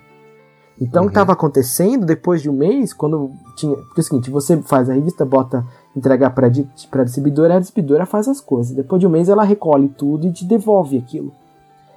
[0.80, 1.06] Então uhum.
[1.06, 3.76] o que estava acontecendo depois de um mês, quando tinha.
[3.76, 5.64] Porque é o seguinte, você faz a revista, bota,
[5.96, 8.74] entregar para a distribuidora, a distribuidora faz as coisas.
[8.74, 11.32] Depois de um mês ela recolhe tudo e te devolve aquilo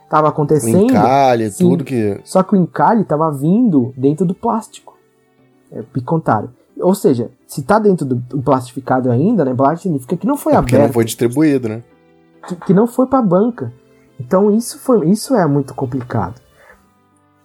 [0.09, 0.75] tava acontecendo.
[0.75, 2.19] O encalhe, sim, tudo que.
[2.23, 4.97] Só que o encalhe tava vindo dentro do plástico.
[5.71, 6.49] É picontário.
[6.79, 9.53] Ou seja, se tá dentro do plastificado ainda, né?
[9.53, 10.83] Plástico significa que não foi é aberto.
[10.83, 11.83] não foi distribuído, né?
[12.47, 13.73] Que, que não foi pra banca.
[14.19, 16.41] Então isso foi, isso é muito complicado.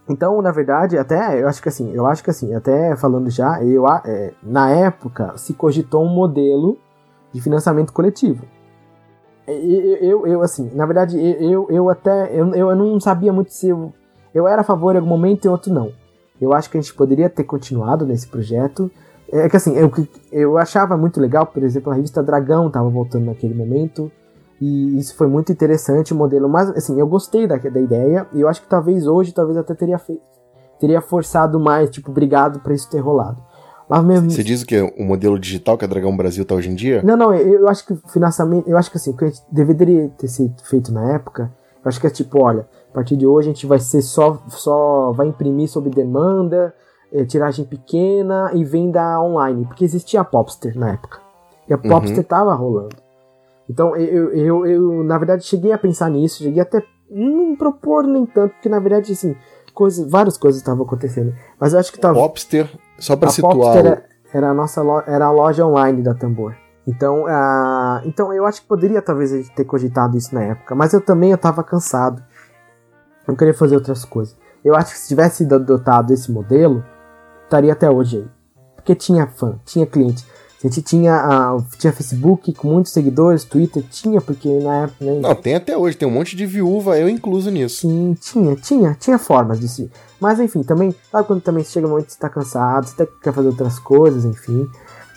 [0.08, 3.62] Então, na verdade, até eu acho que assim, eu acho que assim, até falando já,
[3.62, 6.76] eu é, na época se cogitou um modelo
[7.32, 8.44] de financiamento coletivo.
[9.46, 12.30] Eu, eu, eu, assim, na verdade, eu, eu até.
[12.32, 13.92] Eu, eu não sabia muito se eu.
[14.32, 15.92] Eu era a favor em algum momento e outro não.
[16.40, 18.90] Eu acho que a gente poderia ter continuado nesse projeto.
[19.30, 19.90] É que assim, eu,
[20.30, 24.12] eu achava muito legal, por exemplo, a revista Dragão estava voltando naquele momento.
[24.62, 26.48] E isso foi muito interessante o modelo.
[26.48, 28.28] Mas assim, eu gostei da, da ideia.
[28.32, 30.22] E eu acho que talvez hoje, talvez até teria feito.
[30.78, 33.42] Teria forçado mais, tipo, obrigado para isso ter rolado.
[33.88, 34.30] Mas mesmo...
[34.30, 37.02] Você diz que o modelo digital que a Dragão Brasil tá hoje em dia?
[37.02, 39.42] Não, não, eu, eu acho que financiamento, eu acho que assim, o que a gente
[39.50, 41.52] deveria ter sido feito na época,
[41.84, 44.40] eu acho que é tipo, olha, a partir de hoje a gente vai ser só,
[44.48, 46.72] só vai imprimir sob demanda,
[47.12, 51.18] é, tiragem pequena e venda online, porque existia a Popster na época.
[51.68, 51.82] E a uhum.
[51.82, 52.24] Popster uhum.
[52.24, 53.01] tava rolando.
[53.68, 58.24] Então eu, eu, eu, na verdade, cheguei a pensar nisso, cheguei até não propor nem
[58.24, 59.36] tanto, porque na verdade, assim,
[59.74, 61.34] coisas, várias coisas estavam acontecendo.
[61.58, 62.14] Mas eu acho que tava.
[62.14, 63.54] Popster, só para situar.
[63.54, 66.54] Popster era, era, a nossa lo, era a loja online da Tambor.
[66.86, 71.00] Então, uh, então eu acho que poderia talvez ter cogitado isso na época, mas eu
[71.00, 72.22] também eu tava cansado.
[73.26, 74.36] Eu queria fazer outras coisas.
[74.64, 76.84] Eu acho que se tivesse adotado esse modelo,
[77.44, 78.30] estaria até hoje aí.
[78.74, 80.26] Porque tinha fã, tinha cliente.
[80.62, 85.04] A gente tinha, uh, tinha Facebook com muitos seguidores, Twitter tinha, porque na época.
[85.04, 87.80] Né, Não, tem até hoje, tem um monte de viúva, eu incluso nisso.
[87.80, 89.90] Sim, tinha, tinha, tinha formas de se.
[90.20, 93.32] Mas enfim, também, sabe quando também chega um momento que você tá cansado, você quer
[93.32, 94.68] fazer outras coisas, enfim.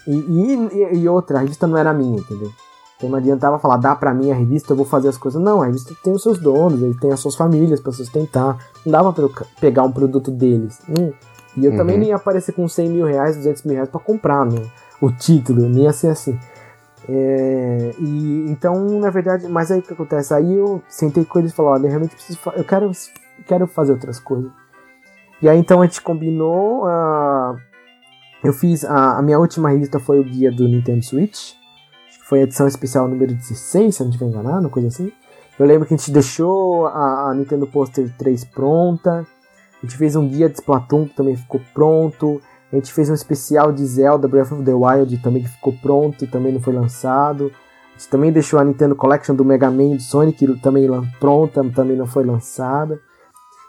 [0.08, 2.52] E, e, e, outra, a revista não era minha, entendeu?
[2.98, 5.40] Então não adiantava falar, dá pra mim a revista, eu vou fazer as coisas.
[5.40, 8.58] Não, a revista tem os seus donos, ele tem as suas famílias pra sustentar.
[8.84, 9.32] Não dava pra eu
[9.62, 10.80] pegar um produto deles.
[10.90, 11.12] Hum.
[11.56, 11.78] E eu uhum.
[11.78, 14.64] também nem ia aparecer com 100 mil reais, 200 mil reais pra comprar, não
[15.02, 16.38] o título, nem ia ser assim.
[17.08, 20.34] É, e então, na verdade, mas aí o que acontece?
[20.34, 22.92] Aí eu sentei com eles e falei, olha, eu realmente preciso, eu quero,
[23.46, 24.52] quero fazer outras coisas.
[25.42, 27.58] E aí então a gente combinou, uh,
[28.44, 31.54] eu fiz, a, a, minha última revista foi o guia do Nintendo Switch,
[32.24, 35.12] foi a edição especial número 16, se eu não estiver enganado, coisa assim.
[35.60, 39.28] Eu lembro que a gente deixou a, a Nintendo Poster 3 pronta,
[39.78, 42.42] a gente fez um guia de Splatoon que também ficou pronto,
[42.76, 46.24] a gente fez um especial de Zelda Breath of the Wild também que ficou pronto
[46.24, 47.52] e também não foi lançado.
[47.96, 50.88] A gente também deixou a Nintendo Collection do Mega Man do Sonic também
[51.20, 53.00] pronta, também não foi lançada.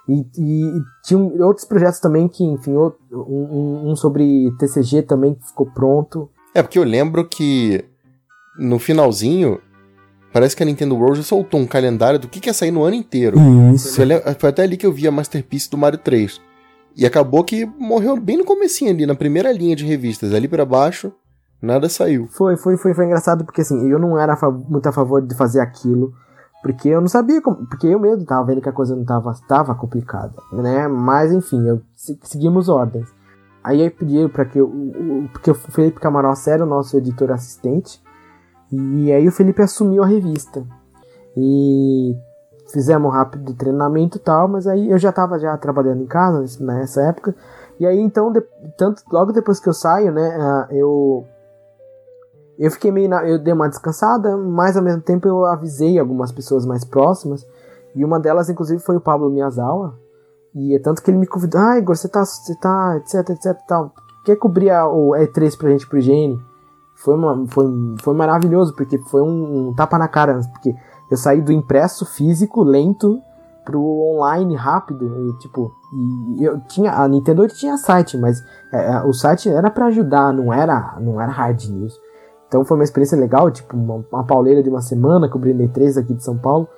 [0.08, 5.34] E, e, e tinha outros projetos também que, enfim, outro, um, um, sobre TCG também
[5.34, 6.28] que ficou pronto.
[6.54, 7.84] É, porque eu lembro que
[8.58, 9.60] no finalzinho,
[10.32, 12.96] parece que a Nintendo World soltou um calendário do que, que ia sair no ano
[12.96, 13.38] inteiro.
[13.74, 14.00] Isso.
[14.38, 16.40] Foi até ali que eu vi a Masterpiece do Mario 3.
[16.96, 20.64] E acabou que morreu bem no comecinho ali, na primeira linha de revistas, ali para
[20.64, 21.12] baixo,
[21.60, 22.26] nada saiu.
[22.28, 24.34] Foi, foi, foi, foi engraçado porque assim, eu não era
[24.66, 26.14] muito a favor de fazer aquilo,
[26.62, 29.34] porque eu não sabia como, porque eu mesmo tava vendo que a coisa não tava,
[29.46, 30.88] tava complicada, né?
[30.88, 31.82] Mas enfim, eu
[32.22, 33.06] seguimos ordens.
[33.62, 38.00] Aí eu pedi para que o, porque o Felipe Camarós era o nosso editor assistente,
[38.72, 40.64] e aí o Felipe assumiu a revista.
[41.36, 42.16] E
[42.72, 46.44] fizemos um rápido treinamento e tal, mas aí eu já estava já trabalhando em casa
[46.64, 47.34] nessa época.
[47.78, 48.40] E aí então, de,
[48.76, 51.24] tanto logo depois que eu saio, né, uh, eu
[52.58, 56.32] eu fiquei meio na, eu dei uma descansada, mas ao mesmo tempo eu avisei algumas
[56.32, 57.46] pessoas mais próximas,
[57.94, 59.94] e uma delas inclusive foi o Pablo Miyazawa.
[60.54, 63.58] E é tanto que ele me convidou, ah, Igor, você tá, você tá, etc, etc,
[63.68, 63.92] tal.
[64.24, 66.40] Quer cobrir a, o E3 pra gente pro Gene?
[66.94, 67.66] Foi, uma, foi,
[68.00, 70.74] foi maravilhoso, porque foi um, um tapa na cara, porque
[71.10, 73.20] eu saí do impresso físico, lento,
[73.66, 75.28] pro online rápido.
[75.28, 75.72] E, tipo,
[76.38, 76.92] e eu tinha.
[76.92, 78.42] A Nintendo tinha site, mas
[78.72, 82.00] é, é, o site era para ajudar, não era, não era hard news.
[82.48, 86.14] Então foi uma experiência legal, tipo, uma, uma pauleira de uma semana, cobrindo E3 aqui
[86.14, 86.68] de São Paulo.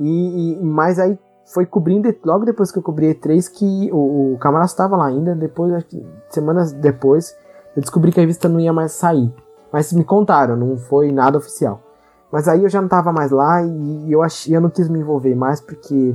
[0.00, 4.38] E, e mas aí foi cobrindo, logo depois que eu cobri E3, que o, o
[4.38, 5.34] Camarada estava lá ainda.
[5.34, 5.86] Depois,
[6.28, 7.36] semanas depois,
[7.76, 9.32] eu descobri que a revista não ia mais sair.
[9.72, 11.85] Mas me contaram, não foi nada oficial.
[12.30, 14.98] Mas aí eu já não tava mais lá e eu, ach, eu não quis me
[14.98, 16.14] envolver mais porque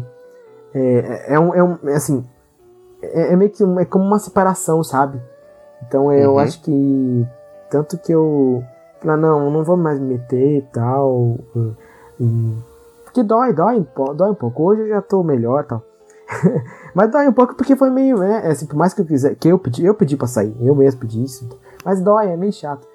[0.74, 2.26] é, é, um, é um é assim,
[3.02, 5.22] é, é, meio que um, é como uma separação, sabe?
[5.88, 6.40] Então eu uhum.
[6.40, 7.28] acho que
[7.70, 8.64] tanto que eu
[9.00, 11.38] falei, não, não vou mais me meter e tal.
[12.20, 12.54] E,
[13.04, 13.86] porque dói, dói,
[14.16, 14.64] dói um pouco.
[14.64, 15.82] Hoje eu já tô melhor tal.
[16.94, 18.42] mas dói um pouco porque foi meio, né?
[18.46, 20.76] É, assim, por mais que eu quiser, que eu pedi, eu pedi pra sair, eu
[20.76, 21.48] mesmo pedi isso.
[21.84, 22.88] Mas dói, é meio chato.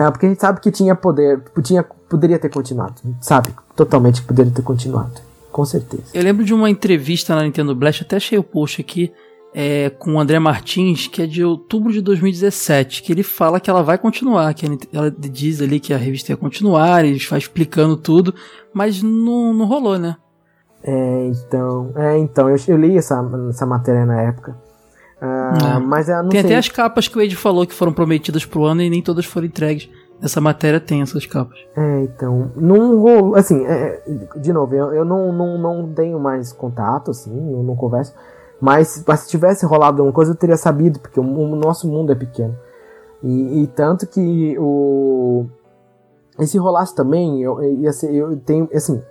[0.00, 2.94] É, porque a gente sabe que tinha poder, tinha, poderia ter continuado.
[3.20, 3.54] Sabe?
[3.76, 5.20] Totalmente poderia ter continuado.
[5.52, 6.04] Com certeza.
[6.14, 9.12] Eu lembro de uma entrevista na Nintendo Blast, até achei o post aqui,
[9.52, 13.68] é, com o André Martins, que é de outubro de 2017, que ele fala que
[13.68, 17.94] ela vai continuar, que ela diz ali que a revista ia continuar, ele vai explicando
[17.94, 18.34] tudo,
[18.72, 20.16] mas não, não rolou, né?
[20.82, 24.56] É, então, é, então eu, eu li essa, essa matéria na época.
[25.20, 26.50] Uh, mas eu não tem sei.
[26.50, 29.26] até as capas que o Ed falou que foram prometidas pro ano e nem todas
[29.26, 29.90] foram entregues.
[30.22, 31.58] Essa matéria tem essas capas.
[31.76, 32.50] É, então.
[32.56, 33.36] Não rolou.
[33.36, 34.02] Assim, é,
[34.36, 38.14] de novo, eu, eu não, não, não tenho mais contato, assim, eu não converso.
[38.60, 42.14] Mas se tivesse rolado alguma coisa, eu teria sabido, porque o, o nosso mundo é
[42.14, 42.54] pequeno.
[43.22, 45.46] E, e, tanto que o.
[46.38, 47.58] E se rolasse também, eu,
[47.92, 48.68] ser, eu tenho.
[48.74, 49.02] Assim,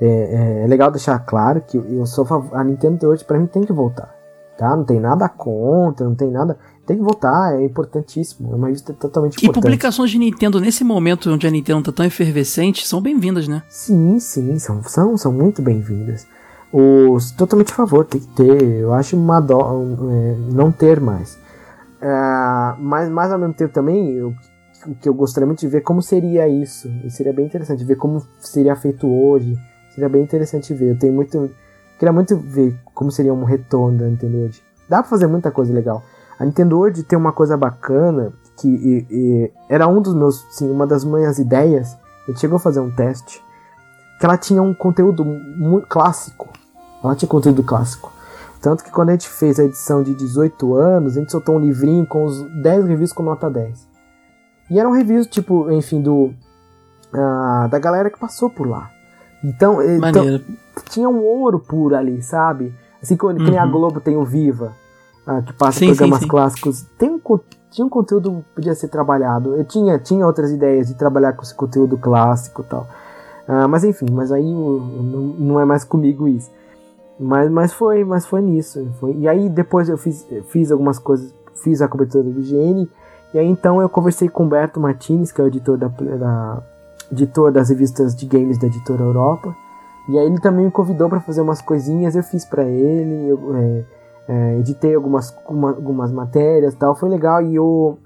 [0.00, 3.72] é, é, legal deixar claro que eu sou a Nintendo hoje para mim tem que
[3.72, 4.21] voltar
[4.56, 4.76] tá?
[4.76, 6.58] Não tem nada contra, não tem nada.
[6.86, 8.52] Tem que votar, é importantíssimo.
[8.52, 9.58] É uma revista totalmente importante.
[9.58, 13.62] E publicações de Nintendo nesse momento onde a Nintendo tá tão efervescente são bem-vindas, né?
[13.68, 16.26] Sim, sim, são, são, são muito bem-vindas.
[16.72, 18.62] Os totalmente a favor, tem que ter.
[18.62, 21.38] Eu acho uma dó é, não ter mais.
[22.00, 24.34] É, mas, mas ao mesmo tempo também, eu,
[24.86, 26.88] o que eu gostaria muito de ver como seria isso.
[27.04, 29.54] E seria bem interessante ver como seria feito hoje.
[29.94, 30.90] Seria bem interessante ver.
[30.90, 31.50] Eu tenho muito
[32.02, 34.60] Queria muito ver como seria um retorno da Nintendo World.
[34.88, 36.02] Dá pra fazer muita coisa legal.
[36.36, 40.68] A Nintendo World tem uma coisa bacana que e, e, era um dos meus, sim,
[40.68, 41.96] uma das minhas ideias.
[42.24, 43.40] A gente chegou a fazer um teste
[44.18, 46.48] que ela tinha um conteúdo muito clássico.
[47.04, 48.10] Ela tinha conteúdo clássico.
[48.60, 51.60] Tanto que quando a gente fez a edição de 18 anos, a gente soltou um
[51.60, 53.86] livrinho com os 10 reviews com nota 10.
[54.70, 56.34] E eram reviews, tipo, enfim, do.
[57.14, 58.90] Uh, da galera que passou por lá.
[59.44, 60.40] Então, então
[60.88, 62.72] tinha um ouro puro ali, sabe?
[63.02, 63.58] Assim como uhum.
[63.58, 64.72] a Globo tem o Viva,
[65.26, 66.30] uh, que passa sim, programas sim, sim.
[66.30, 66.82] clássicos.
[66.96, 67.20] Tem um,
[67.70, 69.56] tinha um conteúdo que podia ser trabalhado.
[69.56, 72.86] Eu tinha, tinha outras ideias de trabalhar com esse conteúdo clássico e tal.
[73.48, 76.50] Uh, mas enfim, mas aí não, não é mais comigo isso.
[77.18, 78.88] Mas, mas foi, mas foi nisso.
[79.00, 79.16] Foi.
[79.16, 82.88] E aí depois eu fiz, fiz algumas coisas, fiz a cobertura do IGN.
[83.34, 86.62] E aí então eu conversei com o Humberto Martins, que é o editor da, da
[87.12, 89.54] editor das revistas de games da editora Europa.
[90.08, 93.56] E aí ele também me convidou para fazer umas coisinhas, eu fiz para ele, eu,
[93.56, 93.84] é,
[94.28, 97.42] é, editei algumas, uma, algumas matérias tal, foi legal.
[97.42, 97.98] E eu,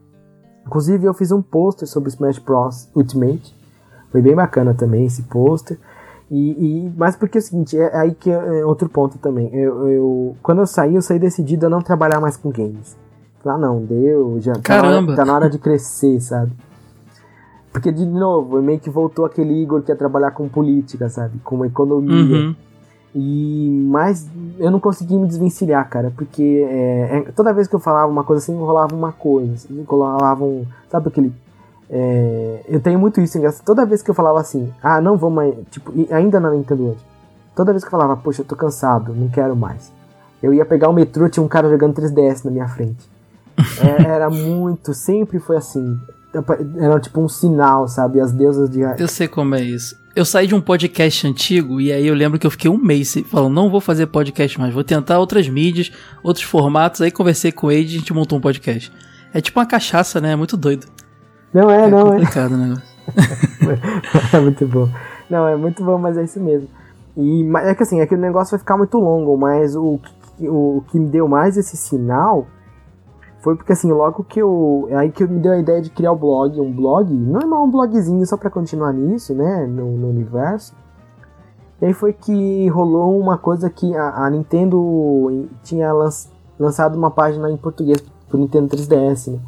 [0.66, 3.54] inclusive eu fiz um pôster sobre Smash Bros Ultimate,
[4.10, 5.78] foi bem bacana também esse pôster.
[6.28, 9.48] E, e, mas porque é o seguinte, é aí que é outro ponto também.
[9.54, 12.96] Eu, eu, quando eu saí, eu saí decidido a não trabalhar mais com games.
[13.44, 16.50] Ah, não, deu, já tá na, hora, tá na hora de crescer, sabe?
[17.76, 21.38] Porque, de novo, meio que voltou aquele Igor que ia trabalhar com política, sabe?
[21.44, 22.38] Com economia.
[22.38, 22.56] Uhum.
[23.14, 24.26] E mas
[24.58, 28.24] eu não consegui me desvencilhar, cara, porque é, é, toda vez que eu falava uma
[28.24, 31.34] coisa assim, rolava uma coisa, assim, rolava um, sabe aquele
[31.90, 33.64] é, eu tenho muito isso, engraçado.
[33.64, 37.04] Toda vez que eu falava assim, ah, não vou mais, tipo, ainda na Nintendo hoje,
[37.54, 39.92] toda vez que eu falava, poxa, eu tô cansado, não quero mais.
[40.42, 43.06] Eu ia pegar o metrô, tinha um cara jogando 3DS na minha frente.
[43.82, 45.98] É, era muito, sempre foi assim
[46.78, 48.20] era tipo um sinal, sabe?
[48.20, 48.80] As deusas de.
[48.80, 49.96] Eu sei como é isso.
[50.14, 53.14] Eu saí de um podcast antigo e aí eu lembro que eu fiquei um mês
[53.26, 55.92] falando, não vou fazer podcast mais, vou tentar outras mídias,
[56.22, 57.02] outros formatos.
[57.02, 58.90] Aí conversei com ele e a gente montou um podcast.
[59.34, 60.32] É tipo uma cachaça, né?
[60.32, 60.86] É muito doido.
[61.52, 62.10] Não é, é não é.
[62.12, 62.84] complicado o negócio.
[64.32, 64.88] é muito bom.
[65.28, 66.68] Não, é muito bom, mas é isso mesmo.
[67.16, 70.00] E é que assim, é que o negócio vai ficar muito longo, mas o,
[70.40, 72.46] o que me deu mais esse sinal
[73.46, 74.88] foi porque assim, logo que eu.
[74.90, 77.70] Aí que eu me deu a ideia de criar o blog, um blog, normal, um
[77.70, 79.64] blogzinho só para continuar nisso, né?
[79.68, 80.74] No, no, universo.
[81.80, 85.92] E aí foi que rolou uma coisa que a, a Nintendo tinha
[86.58, 89.38] lançado uma página em português pro Nintendo 3DS, né?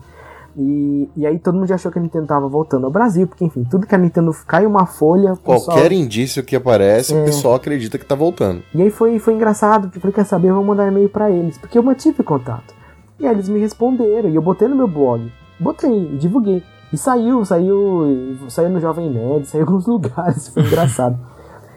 [0.57, 3.45] E, e aí todo mundo já achou que a Nintendo tava voltando ao Brasil, porque
[3.45, 5.33] enfim, tudo que a Nintendo cai uma folha.
[5.33, 7.21] o pessoal- Qualquer indício que aparece, É.
[7.21, 8.63] o pessoal acredita que tá voltando.
[8.73, 11.29] E aí foi, foi engraçado, porque eu falei, quer saber, eu vou mandar e-mail pra
[11.29, 12.78] eles, porque eu mantive contato.
[13.19, 16.63] E aí eles me responderam, e eu botei no meu blog, botei, divulguei.
[16.93, 21.19] E saiu, saiu, saiu no Jovem Nerd, saiu em alguns lugares, foi engraçado.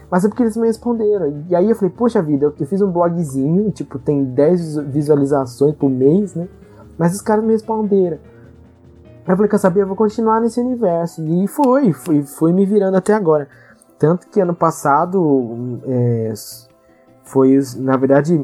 [0.10, 1.46] Mas é porque eles me responderam.
[1.50, 5.90] E aí eu falei, poxa vida, eu, fiz um blogzinho, tipo, tem 10 visualizações por
[5.90, 6.48] mês, né?
[6.98, 8.20] Mas os caras me responderam.
[9.28, 11.24] Eu falei, quer saber, eu vou continuar nesse universo.
[11.26, 13.48] E foi, fui, fui me virando até agora.
[13.98, 16.34] Tanto que ano passado, é,
[17.32, 18.44] foi, na verdade,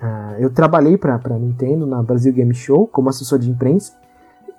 [0.00, 3.92] ah, eu trabalhei pra, pra Nintendo na Brasil Game Show como assessor de imprensa,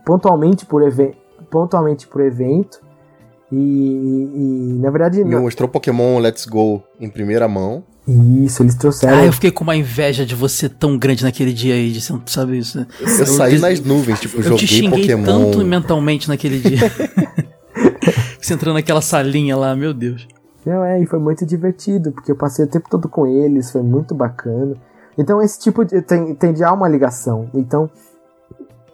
[0.06, 1.14] pontualmente por, even
[1.50, 2.80] pontualmente por evento.
[3.52, 7.84] E, e, na verdade, Me na- mostrou Pokémon Let's Go em primeira mão.
[8.08, 9.18] isso, eles trouxeram.
[9.18, 12.14] Ah, eu fiquei com uma inveja de você tão grande naquele dia aí, de você
[12.14, 12.78] não sabe isso.
[12.78, 12.86] né?
[13.02, 15.24] Eu saí te- nas nuvens, tipo, Eu te joguei xinguei Pokémon.
[15.26, 16.92] tanto mentalmente naquele dia.
[18.40, 20.28] você entrou naquela salinha lá, meu Deus.
[20.70, 23.82] Não, é, e foi muito divertido, porque eu passei o tempo todo com eles, foi
[23.82, 24.76] muito bacana.
[25.18, 26.02] Então, esse tipo de.
[26.02, 27.50] tem, tem já uma ligação.
[27.54, 27.90] Então,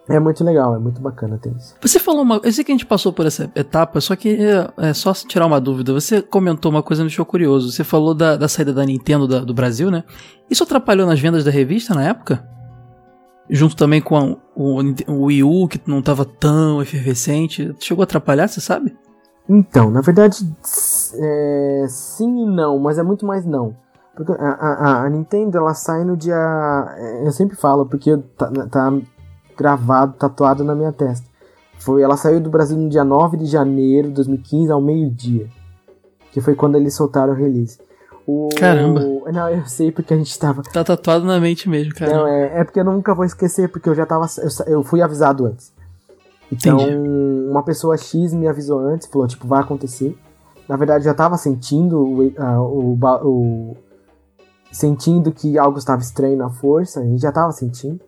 [0.08, 1.74] é muito legal, é muito bacana ter isso.
[1.82, 2.40] Você falou uma.
[2.42, 5.46] Eu sei que a gente passou por essa etapa, só que é, é só tirar
[5.46, 5.92] uma dúvida.
[5.92, 7.70] Você comentou uma coisa que me deixou curioso.
[7.70, 10.02] Você falou da, da saída da Nintendo da- do Brasil, né?
[10.50, 12.44] Isso atrapalhou nas vendas da revista na época?
[13.50, 14.80] Junto também com a- o,
[15.12, 17.74] o Wii U, que não estava tão efervescente.
[17.80, 18.96] Chegou a atrapalhar, você sabe?
[19.48, 20.38] Então, na verdade,
[21.14, 23.74] é, sim e não, mas é muito mais não.
[24.14, 26.34] Porque a, a- a Nintendo, ela sai no dia.
[26.96, 28.92] é, Eu sempre falo, porque tá, tá
[29.56, 31.26] gravado, tatuado na minha testa.
[31.78, 35.48] Foi, ela saiu do Brasil no dia 9 de janeiro de 2015, ao meio-dia.
[36.32, 37.78] Que foi quando eles soltaram o release.
[38.26, 39.00] O, Caramba.
[39.32, 40.62] Não, eu sei porque a gente tava.
[40.62, 42.12] Tá tatuado na mente mesmo, cara.
[42.12, 44.26] Não, é, é porque eu nunca vou esquecer, porque eu já tava.
[44.38, 44.48] Eu,
[44.78, 45.72] eu fui avisado antes.
[46.52, 47.08] Então, Entendi.
[47.50, 50.16] uma pessoa X me avisou antes, falou, tipo, vai acontecer.
[50.68, 52.22] Na verdade, eu já tava sentindo o,
[52.92, 53.76] o, o-
[54.72, 58.00] Sentindo que algo estava estranho na força, a gente já tava sentindo.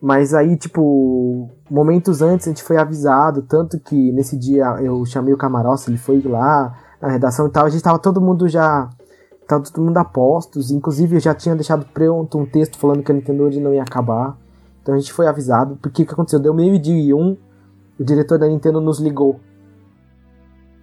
[0.00, 5.32] Mas aí, tipo, momentos antes a gente foi avisado, tanto que nesse dia eu chamei
[5.32, 8.90] o Camarossi, ele foi lá na redação e tal, a gente tava todo mundo já.
[9.48, 13.12] Tava todo mundo a postos, inclusive eu já tinha deixado pronto um texto falando que
[13.12, 14.36] a Nintendo não ia acabar.
[14.82, 16.40] Então a gente foi avisado, porque o que aconteceu?
[16.40, 17.36] Deu meio dia e um,
[17.98, 19.40] o diretor da Nintendo nos ligou.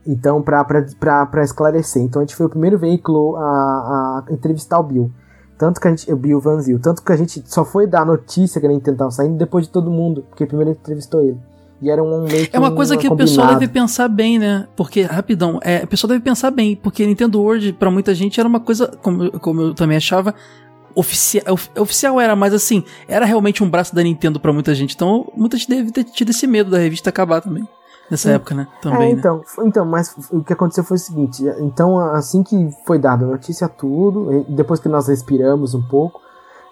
[0.05, 2.01] Então, pra esclarecer.
[2.01, 5.11] Então a gente foi o primeiro veículo a, a entrevistar o Bill.
[5.57, 6.11] Tanto que a gente.
[6.11, 6.79] O Bill Vanzil.
[6.79, 9.65] Tanto que a gente só foi dar a notícia que a Nintendo tava saindo depois
[9.65, 10.25] de todo mundo.
[10.29, 11.39] Porque primeiro a entrevistou ele.
[11.81, 13.59] E era um meio que É uma coisa um que o pessoal combinado.
[13.59, 14.67] deve pensar bem, né?
[14.75, 18.47] Porque, rapidão, é, o pessoal deve pensar bem, porque Nintendo World, pra muita gente, era
[18.47, 20.33] uma coisa, como, como eu também achava,
[20.95, 21.43] oficial.
[21.77, 24.95] Oficial era, mas assim, era realmente um braço da Nintendo pra muita gente.
[24.95, 27.67] Então, muita gente deve ter tido esse medo da revista acabar também.
[28.11, 28.35] Nessa Sim.
[28.35, 28.67] época, né?
[28.81, 29.19] Também, é, né?
[29.19, 33.23] então, f- então, mas o que aconteceu foi o seguinte, então assim que foi dada
[33.23, 36.19] a notícia tudo, depois que nós respiramos um pouco,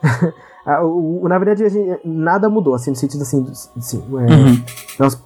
[1.23, 3.45] na verdade gente- nada mudou, assim, no sentido assim,
[3.77, 4.63] assim, é, Uhum.
[4.99, 5.17] nós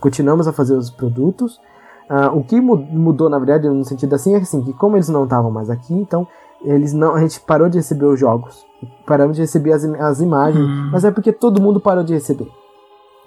[0.00, 1.60] continuamos a fazer os produtos,
[2.08, 5.08] ah, o que mu- mudou na verdade no sentido assim é assim, que como eles
[5.08, 6.26] não estavam mais aqui, então
[6.62, 8.66] eles não, a gente parou de receber os jogos,
[9.06, 10.90] paramos de receber as, as imagens, Hum.
[10.92, 12.48] mas é porque todo mundo parou de receber.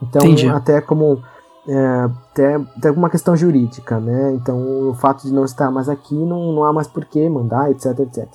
[0.01, 0.49] Então, Entendi.
[0.49, 1.21] até como
[1.67, 4.33] é, até, até uma questão jurídica, né?
[4.33, 7.69] Então, o fato de não estar mais aqui não, não há mais por que mandar,
[7.69, 8.27] etc, etc.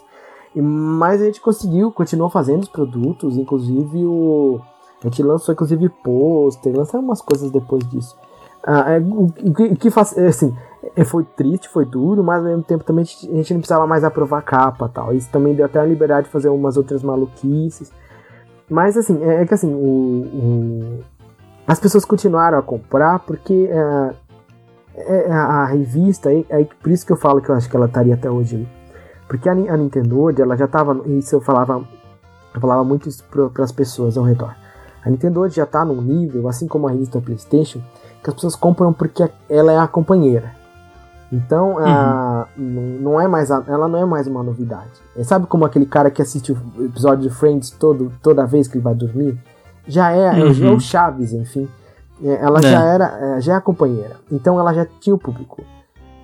[0.54, 4.60] E, mas a gente conseguiu, continuou fazendo os produtos, inclusive o.
[5.02, 8.16] A gente lançou inclusive pôster, lançaram umas coisas depois disso.
[8.64, 10.56] Ah, é, o, que, o que faz, é, assim,
[11.04, 14.42] foi triste, foi duro, mas ao mesmo tempo também a gente, não precisava mais aprovar
[14.42, 15.12] capa tal.
[15.14, 17.92] Isso também deu até a liberdade de fazer umas outras maluquices.
[18.68, 21.00] Mas assim, é, é que assim, o- o,
[21.66, 24.14] as pessoas continuaram a comprar porque é,
[24.96, 27.76] é, a, a revista, é, é por isso que eu falo que eu acho que
[27.76, 28.66] ela estaria até hoje.
[29.28, 31.82] Porque a, a Nintendo ela já tava, isso eu falava,
[32.54, 34.54] eu falava muito isso para as pessoas ao redor.
[35.04, 37.80] A Nintendo já tá num nível, assim como a revista PlayStation,
[38.22, 40.50] que as pessoas compram porque ela é a companheira.
[41.32, 44.90] Então, a- não, é mais a- ela não é mais uma novidade.
[45.16, 48.76] É, sabe como aquele cara que assiste o episódio de Friends todo, toda vez que
[48.76, 49.36] ele vai dormir?
[49.88, 50.76] Já é, é o- é Uhum.
[50.76, 51.68] o Chaves, enfim.
[52.22, 52.62] É, ela É.
[52.62, 54.16] já era, é, já é a companheira.
[54.30, 55.62] Então ela já tinha o público.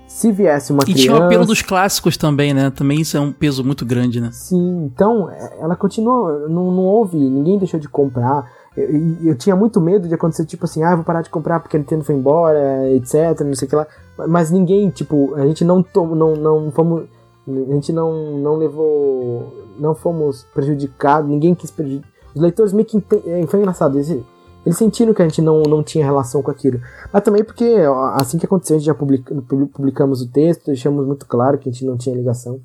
[0.07, 2.71] Se viesse uma E criança, tinha o apelo dos clássicos também, né?
[2.71, 4.29] Também isso é um peso muito grande, né?
[4.31, 8.45] Sim, então é, ela continua, não, não houve, ninguém deixou de comprar.
[8.77, 8.89] Eu,
[9.25, 11.81] eu- tinha muito medo de acontecer, tipo assim, ah, vou parar de comprar porque a
[11.81, 13.87] Nintendo foi embora, etc, não sei o que lá.
[14.29, 17.05] Mas ninguém, tipo, a gente não tom, não, não fomos,
[17.47, 22.11] a gente não, não levou, não fomos prejudicados, ninguém quis prejudicar.
[22.35, 24.25] Os leitores meio que é, foi engraçado, esse,
[24.65, 26.81] Eles sentiram que a gente não, não tinha relação com aquilo.
[27.13, 27.75] Mas também porque
[28.15, 29.35] assim que aconteceu, a gente já publica,
[29.75, 32.59] publicamos o texto, deixamos muito claro que a gente não tinha ligação.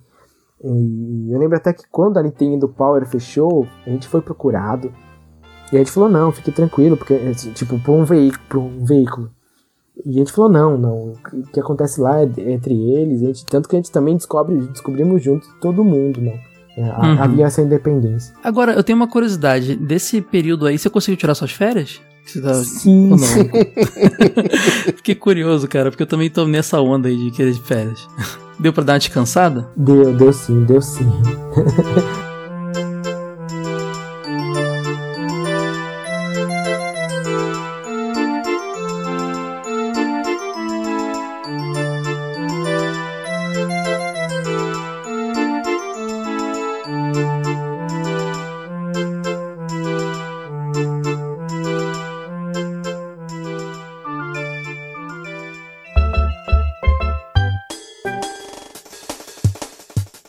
[0.64, 4.92] E eu lembro até que quando a Nintendo Power fechou, a gente foi procurado.
[5.72, 7.18] E a gente falou, não, fique tranquilo, porque,
[7.54, 9.32] tipo, por um veículo, por um veículo.
[10.06, 13.68] E a gente falou, não, não, o que acontece lá é entre eles, gente, tanto
[13.68, 16.34] que a gente também descobre, descobrimos juntos todo mundo, não.
[16.78, 17.24] É, uhum.
[17.24, 18.34] Havia essa independência.
[18.44, 22.00] Agora, eu tenho uma curiosidade, desse período aí, você conseguiu tirar suas férias?
[22.42, 22.54] Tá...
[22.54, 23.12] Sim.
[23.12, 23.28] Ou não?
[24.98, 28.08] Fiquei curioso, cara, porque eu também tô nessa onda aí de querer de férias.
[28.60, 29.68] Deu pra dar uma descansada?
[29.76, 31.10] Deu, deu sim, deu sim.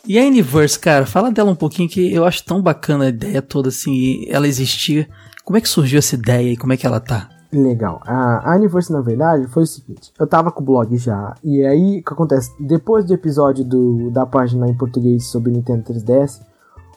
[0.09, 3.43] E a Universe, cara, fala dela um pouquinho que eu acho tão bacana a ideia
[3.43, 5.07] toda, assim, ela existia.
[5.45, 7.29] Como é que surgiu essa ideia e como é que ela tá?
[7.53, 8.01] Legal.
[8.07, 11.63] A, a Universe, na verdade, foi o seguinte: eu tava com o blog já, e
[11.63, 12.51] aí o que acontece?
[12.59, 16.41] Depois do episódio do, da página em português sobre Nintendo 3DS,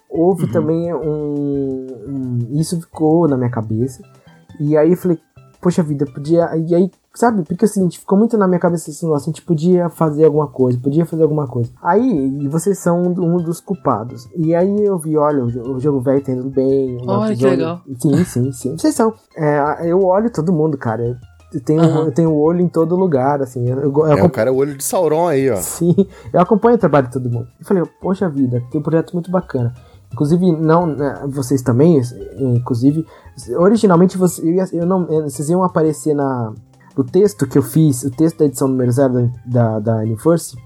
[0.09, 0.51] houve uhum.
[0.51, 4.03] também um, um, Isso ficou na minha cabeça,
[4.59, 5.19] e aí eu falei,
[5.63, 6.55] poxa vida, podia.
[6.57, 7.43] E aí Sabe?
[7.43, 10.79] Porque assim, ficou muito na minha cabeça esse negócio, a gente podia fazer alguma coisa,
[10.79, 11.71] podia fazer alguma coisa.
[11.83, 14.29] Aí, vocês são um, dos culpados.
[14.35, 16.99] E aí eu vi, olha, o, jogo velho tá indo bem.
[17.07, 17.83] Olha que legal.
[17.99, 18.79] Sim, sim, sim.
[18.79, 19.13] Vocês são.
[19.37, 21.19] É, eu olho todo mundo, cara.
[21.53, 22.05] Eu tenho, uhum.
[22.05, 23.69] eu tenho o olho em todo lugar, assim.
[23.69, 25.57] Eu, eu, eu é, o cara é o olho de Sauron aí, ó.
[25.57, 25.95] Sim,
[26.33, 27.47] eu acompanho o trabalho de todo mundo.
[27.61, 29.75] Eu falei, poxa vida, tem um projeto muito bacana.
[30.13, 32.01] Inclusive, não, né, vocês também,
[32.39, 33.07] inclusive,
[33.57, 36.53] originalmente você, eu, não, vocês iam aparecer na,
[36.97, 40.57] o texto que eu fiz, o texto da edição número 0 da, da Universe,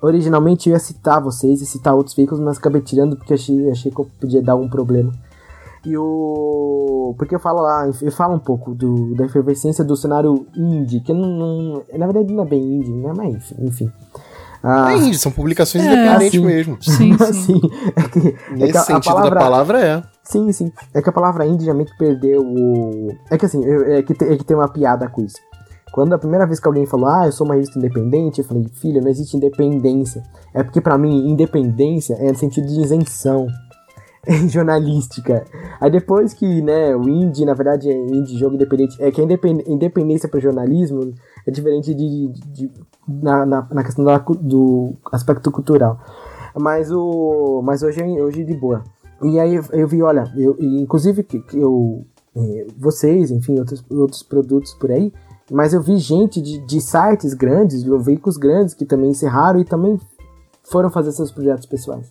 [0.00, 3.90] originalmente eu ia citar vocês e citar outros veículos, mas acabei tirando porque achei, achei
[3.90, 5.12] que eu podia dar algum problema.
[5.84, 7.14] E o.
[7.18, 11.12] Porque eu falo lá, eu falo um pouco do, da efervescência do cenário indie, que
[11.12, 13.12] não, não, Na verdade não é bem indie, né?
[13.14, 13.92] Mas enfim.
[14.66, 16.78] Ah, é indie, são publicações é, independentes assim, mesmo.
[16.80, 17.60] Sim, sim.
[17.94, 20.02] É que, é Nesse é que sentido palavra, da palavra é.
[20.22, 20.72] Sim, sim.
[20.94, 23.14] É que a palavra indie realmente perdeu o.
[23.30, 25.36] É que assim, é que, é que tem uma piada com isso.
[25.92, 28.66] Quando a primeira vez que alguém falou, ah, eu sou uma revista independente, eu falei,
[28.80, 30.22] filha, não existe independência.
[30.54, 33.46] É porque para mim, independência é no sentido de isenção
[34.48, 35.44] jornalística.
[35.80, 39.24] Aí depois que, né, o indie, na verdade, é indie, jogo independente, é que a
[39.24, 41.12] independência para jornalismo
[41.46, 42.70] é diferente de, de, de
[43.06, 45.98] na, na, na, questão da, do aspecto cultural.
[46.54, 48.82] Mas o mas hoje hoje de boa.
[49.22, 52.04] E aí eu vi, olha, eu inclusive que, que eu
[52.36, 55.12] eh, vocês, enfim, outros outros produtos por aí,
[55.50, 59.64] mas eu vi gente de, de sites grandes, de veículos grandes que também encerraram e
[59.64, 59.98] também
[60.64, 62.08] foram fazer seus projetos pessoais.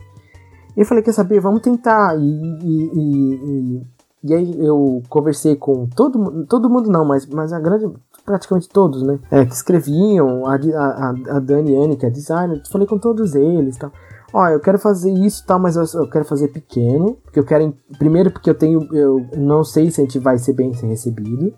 [0.75, 2.15] E eu falei, quer saber, vamos tentar.
[2.17, 3.81] E, e, e,
[4.23, 7.91] e, aí eu conversei com todo, todo mundo, não, mas, mas a grande,
[8.25, 9.19] praticamente todos, né?
[9.31, 13.91] É, que escreviam, a, a, a Daniane, que é designer, falei com todos eles tal.
[14.33, 17.71] Ó, eu quero fazer isso tal, mas eu, quero fazer pequeno, porque eu quero.
[17.99, 18.87] Primeiro, porque eu tenho.
[18.91, 21.53] Eu não sei se a gente vai ser bem recebido.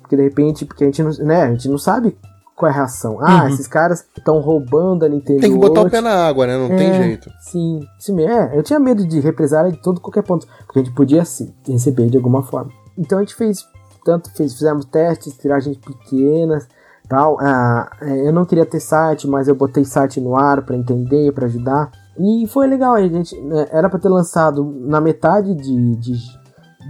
[0.00, 2.16] Porque de repente, porque a gente não, né, a gente não sabe
[2.56, 3.18] qual é a reação.
[3.20, 3.48] Ah, uhum.
[3.48, 5.40] esses caras estão roubando a Nintendo.
[5.40, 6.56] Tem que botar o pé na água, né?
[6.58, 7.30] Não é, tem jeito.
[7.40, 8.58] Sim, sim, é.
[8.58, 12.10] Eu tinha medo de represália de todo qualquer ponto, porque a gente podia se receber
[12.10, 12.72] de alguma forma.
[12.96, 13.64] Então a gente fez,
[14.04, 16.68] tanto fez, fizemos testes, tiragens pequenas,
[17.08, 17.38] tal.
[17.40, 21.32] Ah, é, eu não queria ter site, mas eu botei site no ar para entender,
[21.32, 21.90] para ajudar.
[22.18, 26.12] E foi legal, a gente né, era para ter lançado na metade de, de,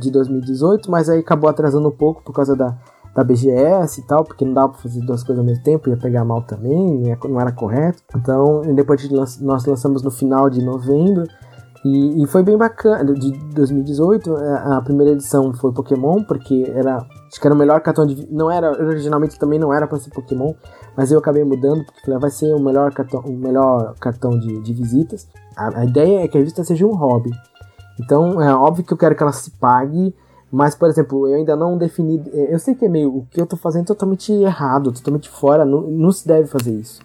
[0.01, 2.75] de 2018, mas aí acabou atrasando um pouco por causa da
[3.19, 5.97] da BGS e tal, porque não dava pra fazer duas coisas ao mesmo tempo, ia
[5.97, 8.01] pegar mal também, não era correto.
[8.15, 9.11] Então, depois
[9.41, 11.25] nós lançamos no final de novembro.
[11.89, 13.15] E, e, foi bem bacana.
[13.15, 16.99] De 2018, é, a primeira edição foi Pokémon, porque era.
[16.99, 18.29] Acho que era o melhor cartão de.
[18.31, 18.71] Não era.
[18.71, 20.53] Originalmente também não era para ser Pokémon,
[20.97, 24.39] mas eu acabei mudando, porque falei, ah, vai ser o melhor cartão, o melhor cartão
[24.39, 25.27] de, de visitas.
[25.57, 27.31] A, a ideia é que a revista seja um hobby.
[27.99, 30.15] Então, é óbvio que eu quero que ela se pague
[30.51, 32.23] mas, por exemplo, eu ainda não defini.
[32.33, 33.15] É, eu sei que é meio.
[33.15, 35.65] O que eu tô fazendo é totalmente errado, totalmente fora.
[35.65, 37.01] Não, não se deve fazer isso.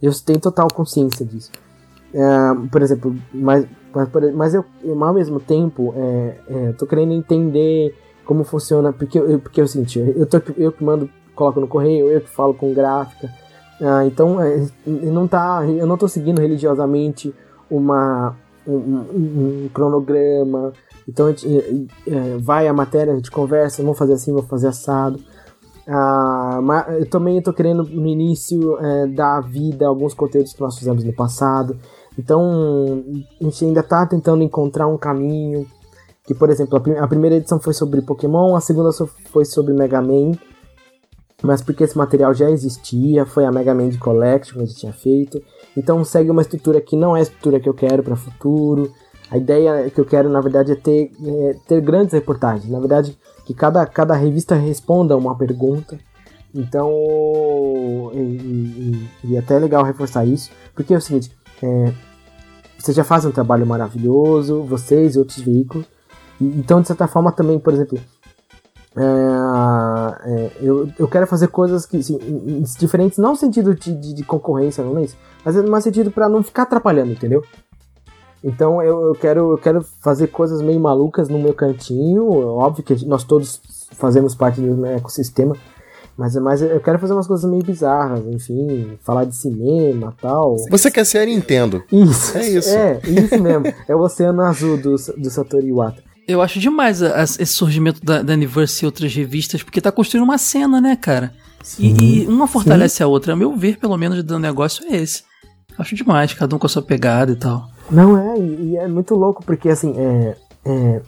[0.00, 1.50] Eu tenho total consciência disso.
[2.14, 7.12] É, por exemplo, mas, mas, mas eu, eu, ao mesmo tempo, é, é, tô querendo
[7.12, 7.94] entender
[8.24, 8.92] como funciona.
[8.92, 12.20] Porque, eu, porque é o seguinte: eu, tô, eu que mando, coloco no correio, eu
[12.20, 13.30] que falo com gráfica.
[13.80, 17.34] Ah, então, é, não tá, eu não tô seguindo religiosamente
[17.70, 18.36] uma,
[18.66, 20.72] um, um, um cronograma
[21.08, 24.68] Então a gente, é, vai a matéria, a gente conversa, vamos fazer assim, vamos fazer
[24.68, 25.18] assado.
[25.88, 26.60] Ah,
[26.96, 31.02] eu também estou querendo no início é, dar vida a alguns conteúdos que nós fizemos
[31.02, 31.76] no passado.
[32.18, 33.02] Então
[33.40, 35.66] a gente ainda está tentando encontrar um caminho.
[36.24, 38.90] Que, por exemplo, a, prim a, primeira edição foi sobre Pokémon, a segunda
[39.32, 40.32] foi sobre Mega Man.
[41.42, 44.92] Mas porque esse material já existia, foi a Mega Man Collection que a gente tinha
[44.92, 45.42] feito.
[45.76, 48.92] Então segue uma estrutura que não é a estrutura que eu quero para o futuro.
[49.30, 52.70] A ideia que eu quero, na verdade, é ter, é ter grandes reportagens.
[52.70, 55.98] Na verdade, que cada, cada revista responda uma pergunta.
[56.54, 56.92] Então,
[58.12, 61.92] e, e, e, até é legal reforçar isso, porque é o seguinte: é,
[62.78, 65.86] você já faz um trabalho maravilhoso, vocês e outros veículos.
[66.40, 67.98] Então, de certa forma, também, por exemplo,
[68.96, 72.18] é, é, eu, eu quero fazer coisas que assim,
[72.78, 76.28] diferentes, não no sentido de, de, de concorrência, não é isso, mas no sentido para
[76.28, 77.42] não ficar atrapalhando, entendeu?
[78.44, 82.28] Então eu, eu, quero, eu quero fazer coisas meio malucas no meu cantinho.
[82.28, 83.60] Óbvio que nós todos
[83.92, 85.56] fazemos parte do ecossistema.
[86.16, 90.56] Mas, mas eu quero fazer umas coisas meio bizarras, enfim, falar de cinema tal.
[90.70, 91.82] Você quer ser a Nintendo.
[91.90, 92.36] Isso.
[92.36, 92.74] É isso.
[92.74, 93.66] É, isso mesmo.
[93.88, 96.02] é o Oceano Azul do, do Satoru Iwata.
[96.28, 99.90] Eu acho demais a, a, esse surgimento da, da Universe e outras revistas, porque tá
[99.90, 101.32] construindo uma cena, né, cara?
[101.62, 103.02] Sim, e, e, uma fortalece sim.
[103.02, 103.32] a outra.
[103.32, 105.24] A meu ver, pelo menos, do negócio é esse.
[105.78, 107.66] Acho demais, cada um com a sua pegada e tal.
[107.90, 111.02] Não é, e, é muito louco, porque assim, é, é,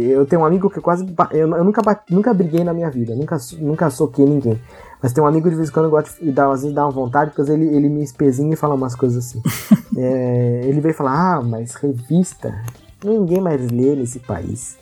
[0.00, 1.04] eu tenho um amigo que quase.
[1.32, 4.60] Eu, eu nunca, nunca briguei na minha vida, nunca, nunca soquei ninguém.
[5.02, 6.84] Mas tem um amigo de vez em quando eu gosto de dar, às vezes dá
[6.84, 9.42] uma vontade, porque ele, ele me espezinha e fala umas coisas assim.
[9.96, 12.54] é, ele veio falar: Ah, mas revista,
[13.04, 14.76] ninguém mais lê nesse país.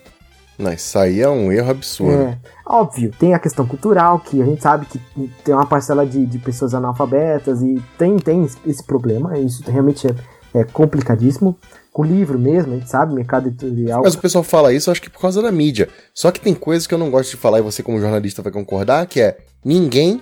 [0.59, 2.13] Não, isso aí é um erro absurdo.
[2.13, 4.99] É, óbvio, tem a questão cultural, que a gente sabe que
[5.45, 10.15] tem uma parcela de, de pessoas analfabetas e tem, tem esse problema, isso realmente é
[10.57, 11.57] é complicadíssimo.
[11.97, 14.03] Com o livro mesmo, a gente sabe, mercado editorial.
[14.05, 15.89] Mas o pessoal fala isso, eu acho que por causa da mídia.
[16.13, 18.53] Só que tem coisas que eu não gosto de falar e você, como jornalista, vai
[18.53, 20.21] concordar, que é ninguém,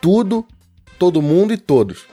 [0.00, 0.44] tudo,
[0.98, 2.06] todo mundo e todos.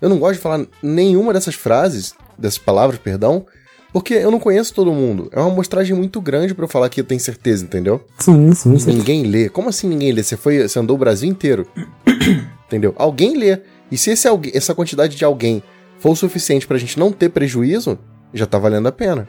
[0.00, 3.46] Eu não gosto de falar nenhuma dessas frases, dessas palavras, perdão,
[3.92, 5.30] porque eu não conheço todo mundo.
[5.30, 8.04] É uma amostragem muito grande para eu falar que eu tenho certeza, entendeu?
[8.18, 8.92] Sim, sim, sim.
[8.92, 9.48] Ninguém lê.
[9.48, 10.20] Como assim ninguém lê?
[10.20, 11.64] Você foi, você andou o Brasil inteiro.
[12.66, 12.92] entendeu?
[12.96, 13.60] Alguém lê.
[13.88, 15.62] E se esse, essa quantidade de alguém
[16.00, 17.96] for o suficiente pra gente não ter prejuízo,
[18.32, 19.28] já tá valendo a pena.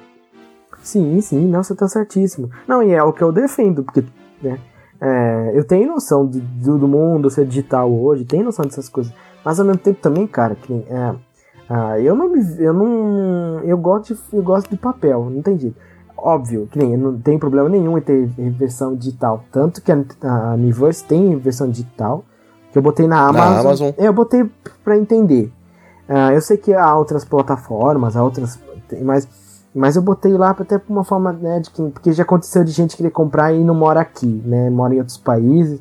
[0.81, 2.49] Sim, sim, não, você tá certíssimo.
[2.67, 4.03] Não, e é o que eu defendo, porque,
[4.41, 4.59] né,
[4.99, 6.39] é, eu tenho noção do,
[6.77, 9.13] do, mundo ser digital hoje, tenho noção dessas coisas,
[9.43, 11.15] mas ao mesmo tempo também, cara, que é,
[11.69, 15.75] ah, eu não eu não eu gosto de, eu gosto de papel, não tem jeito.
[16.17, 20.53] Óbvio, que nem não tem problema nenhum em ter versão digital, tanto que a, a
[20.53, 22.23] Universe tem versão digital,
[22.71, 23.53] que eu botei na Amazon.
[23.53, 23.91] Na Amazon.
[23.97, 24.49] É, eu botei
[24.83, 25.51] para entender.
[26.07, 28.59] Uh, eu sei que há outras plataformas, há outras.
[29.01, 29.27] Mas,
[29.73, 31.81] mas eu botei lá até por uma forma, né, de que.
[31.89, 34.69] Porque já aconteceu de gente querer comprar e não mora aqui, né?
[34.69, 35.79] Mora em outros países.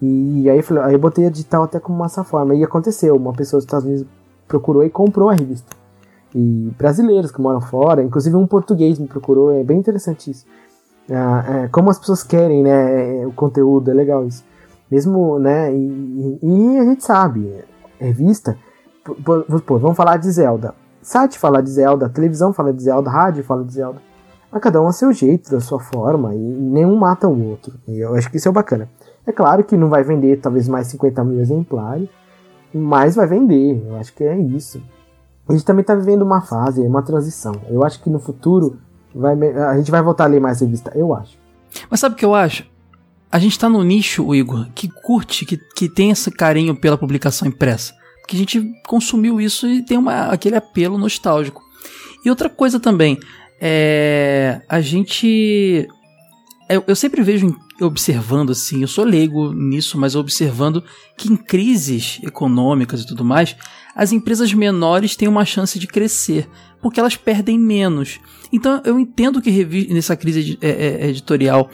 [0.00, 2.54] E aí aí eu botei a digital até como essa forma.
[2.54, 4.06] E aconteceu, uma pessoa dos Estados Unidos
[4.46, 5.76] procurou e comprou a revista.
[6.34, 10.46] E brasileiros que moram fora, inclusive um português me procurou, é bem interessante isso.
[11.08, 14.44] Uh, é, como as pessoas querem, né, o conteúdo, é legal isso.
[14.90, 17.64] Mesmo, né, e, e a gente sabe,
[17.98, 18.56] revista
[19.64, 20.74] Pô, vamos falar de Zelda.
[21.08, 23.98] Site fala de Zelda, televisão fala de Zelda, rádio fala de Zelda.
[24.52, 27.72] Mas cada um a seu jeito, da sua forma, e nenhum mata o outro.
[27.88, 28.90] E eu acho que isso é bacana.
[29.26, 32.10] É claro que não vai vender talvez mais 50 mil exemplares,
[32.74, 33.82] mas vai vender.
[33.88, 34.82] Eu acho que é isso.
[35.48, 37.54] A gente também está vivendo uma fase, uma transição.
[37.70, 38.76] Eu acho que no futuro
[39.14, 41.38] vai, a gente vai voltar a ler mais revista, eu acho.
[41.88, 42.66] Mas sabe o que eu acho?
[43.32, 47.48] A gente está no nicho, Igor, que curte, que, que tem esse carinho pela publicação
[47.48, 47.97] impressa
[48.28, 51.64] que a gente consumiu isso e tem uma, aquele apelo nostálgico.
[52.24, 53.18] E outra coisa também,
[53.60, 55.88] é, a gente.
[56.68, 60.84] Eu, eu sempre vejo observando assim, eu sou leigo nisso, mas observando
[61.16, 63.56] que em crises econômicas e tudo mais,
[63.94, 66.46] as empresas menores têm uma chance de crescer,
[66.82, 68.20] porque elas perdem menos.
[68.52, 71.70] Então eu entendo que nessa crise é, é, editorial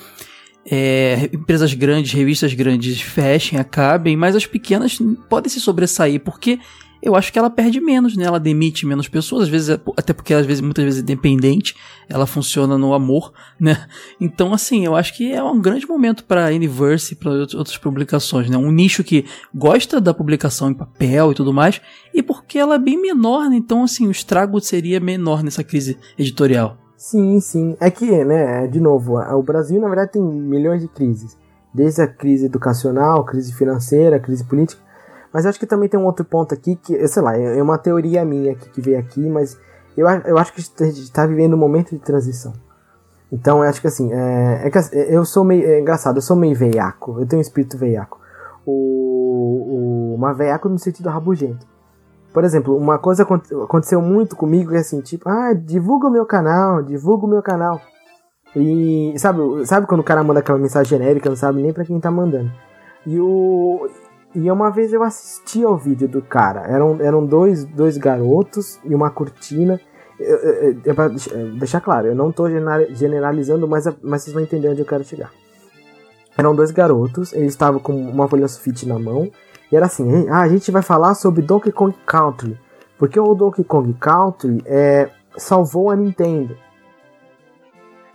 [0.70, 6.58] é, empresas grandes, revistas grandes fechem, acabem, mas as pequenas podem se sobressair, porque
[7.04, 8.24] eu acho que ela perde menos, né?
[8.24, 11.76] Ela demite menos pessoas, às vezes, até porque às vezes, muitas vezes é independente,
[12.08, 13.30] ela funciona no amor,
[13.60, 13.86] né?
[14.18, 18.48] Então, assim, eu acho que é um grande momento para Universe e para outras publicações,
[18.48, 18.56] né?
[18.56, 21.78] Um nicho que gosta da publicação em papel e tudo mais,
[22.14, 23.56] e porque ela é bem menor, né?
[23.56, 26.83] Então, assim, o estrago seria menor nessa crise editorial.
[27.04, 27.76] Sim, sim.
[27.80, 31.36] É que, né, de novo, o Brasil na verdade tem milhões de crises.
[31.72, 34.80] Desde a crise educacional, crise financeira, crise política.
[35.30, 37.76] Mas eu acho que também tem um outro ponto aqui que, sei lá, é uma
[37.76, 39.58] teoria minha aqui, que veio aqui, mas
[39.94, 42.54] eu, eu acho que a gente está vivendo um momento de transição.
[43.30, 45.62] Então eu acho que assim, é, é que assim, eu sou meio.
[45.66, 47.20] É engraçado, eu sou meio veiaco.
[47.20, 48.18] Eu tenho um espírito veiaco.
[48.64, 51.66] O, o, uma veiaco no sentido rabugento.
[52.34, 56.26] Por exemplo, uma coisa aconteceu muito comigo que é assim, tipo, ah, divulga o meu
[56.26, 57.80] canal, divulga o meu canal.
[58.56, 62.00] E sabe, sabe quando o cara manda aquela mensagem genérica, não sabe nem para quem
[62.00, 62.50] tá mandando.
[63.06, 63.88] E o
[64.34, 66.62] e uma vez eu assisti ao vídeo do cara.
[66.62, 69.80] Eram, eram dois, dois garotos e uma cortina.
[70.18, 71.08] É pra
[71.56, 72.48] deixar claro, eu não tô
[72.90, 75.30] generalizando, mas, mas vocês vão entender onde eu quero chegar.
[76.36, 79.30] Eram dois garotos, eles estavam com uma folha sulfite na mão.
[79.70, 82.58] E era assim: ah, a gente vai falar sobre Donkey Kong Country.
[82.98, 86.56] Porque o Donkey Kong Country é, salvou a Nintendo.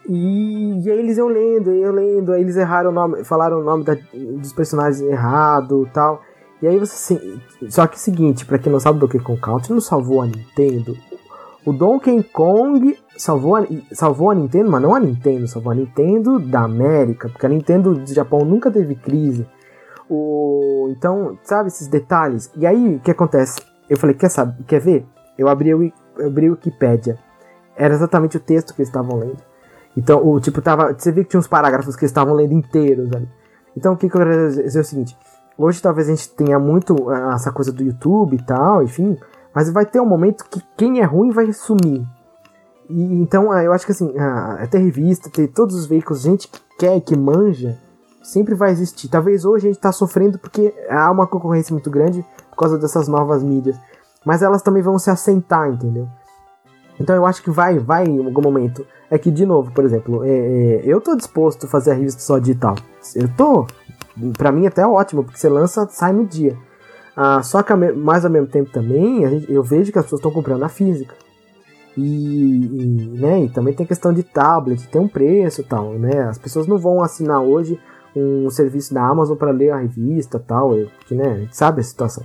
[0.08, 3.64] E, e aí eles iam lendo, eu lendo, aí eles erraram o nome, falaram o
[3.64, 6.22] nome da, dos personagens errado tal.
[6.62, 7.40] E aí você.
[7.70, 10.26] Só que é o seguinte, pra quem não sabe, Donkey Kong Country não salvou a
[10.26, 10.98] Nintendo.
[11.66, 16.40] O Donkey Kong salvou a, salvou a Nintendo, mas não a Nintendo, salvou a Nintendo
[16.40, 19.46] da América, porque a Nintendo do Japão nunca teve crise.
[20.10, 22.52] O, então, sabe esses detalhes?
[22.56, 23.62] E aí, o que acontece?
[23.90, 25.06] Eu falei, quer saber, quer ver?
[25.38, 25.84] Eu abri, o,
[26.18, 27.18] eu abri o Wikipedia.
[27.76, 29.50] Era exatamente o texto que eles estavam lendo.
[29.96, 30.94] Então, o tipo, tava.
[30.94, 33.30] Você viu que tinha uns parágrafos que eles estavam lendo inteiros ali.
[33.76, 35.18] Então, o que, que eu quero dizer é o seguinte:
[35.58, 39.18] hoje talvez a gente tenha muito ah, essa coisa do YouTube e tal, enfim,
[39.54, 42.06] mas vai ter um momento que quem é ruim vai sumir.
[42.90, 46.48] E, então, ah, eu acho que assim, ah, ter revista, ter todos os veículos, gente
[46.48, 47.78] que quer que manja,
[48.22, 49.08] sempre vai existir.
[49.08, 53.08] Talvez hoje a gente está sofrendo porque há uma concorrência muito grande por causa dessas
[53.08, 53.80] novas mídias.
[54.26, 56.08] Mas elas também vão se assentar, entendeu?
[57.00, 58.86] Então eu acho que vai, vai em algum momento.
[59.10, 62.22] É que, de novo, por exemplo, é, é, eu tô disposto a fazer a revista
[62.22, 62.76] só digital.
[63.16, 63.66] Eu tô.
[64.38, 66.58] Pra mim até é ótimo, porque você lança, sai no dia.
[67.16, 70.32] Ah, só que mais ao mesmo tempo também, gente, eu vejo que as pessoas estão
[70.32, 71.16] comprando a física.
[71.98, 76.24] E, e, né, e também tem questão de tablet, tem um preço e tal, né?
[76.24, 77.80] As pessoas não vão assinar hoje
[78.16, 81.84] um serviço da Amazon para ler a revista tal, porque, né, a gente sabe a
[81.84, 82.24] situação.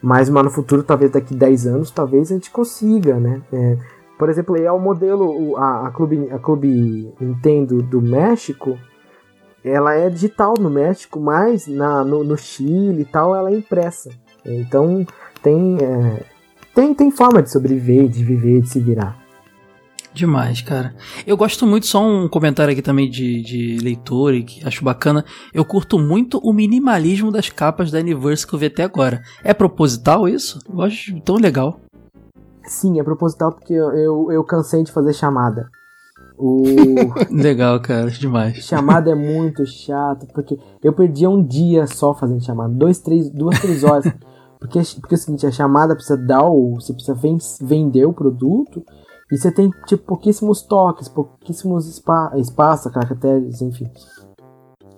[0.00, 3.42] Mas, mas no futuro, talvez daqui 10 anos, talvez a gente consiga, né?
[3.52, 3.76] É,
[4.18, 8.78] por exemplo, é o modelo, a, a, Clube, a Clube Nintendo do México,
[9.64, 14.10] ela é digital no México, mas na, no, no Chile e tal, ela é impressa.
[14.44, 15.04] Então,
[15.42, 16.22] tem, é,
[16.74, 19.25] tem, tem forma de sobreviver, de viver, de se virar.
[20.16, 20.94] Demais, cara.
[21.26, 25.22] Eu gosto muito, só um comentário aqui também de, de leitor e que acho bacana.
[25.52, 29.20] Eu curto muito o minimalismo das capas da Universe que eu vi até agora.
[29.44, 30.58] É proposital isso?
[30.66, 31.80] Eu acho tão legal.
[32.64, 35.68] Sim, é proposital porque eu, eu, eu cansei de fazer chamada.
[36.38, 36.62] O...
[37.30, 38.56] Legal, cara, demais.
[38.64, 43.60] Chamada é muito chato, porque eu perdia um dia só fazendo chamada, dois, três, duas,
[43.60, 44.10] três horas.
[44.58, 46.76] Porque, porque é o seguinte, a chamada precisa dar o.
[46.76, 47.14] Você precisa
[47.60, 48.82] vender o produto
[49.30, 53.90] e você tem tipo pouquíssimos toques, pouquíssimos spa, espaços, caracteres, enfim.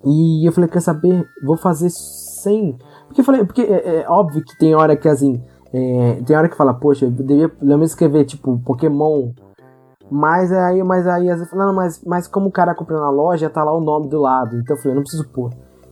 [0.05, 1.27] E eu falei, quer saber?
[1.43, 2.77] Vou fazer sem.
[3.07, 6.49] Porque eu falei, porque é, é óbvio que tem hora que assim é, tem hora
[6.49, 9.31] que fala, poxa, eu devia pelo menos escrever, tipo, Pokémon.
[10.09, 13.49] Mas aí, mas aí, às vezes, não, mas, mas como o cara comprou na loja,
[13.49, 14.57] tá lá o nome do lado.
[14.57, 15.51] Então eu falei, não preciso pôr.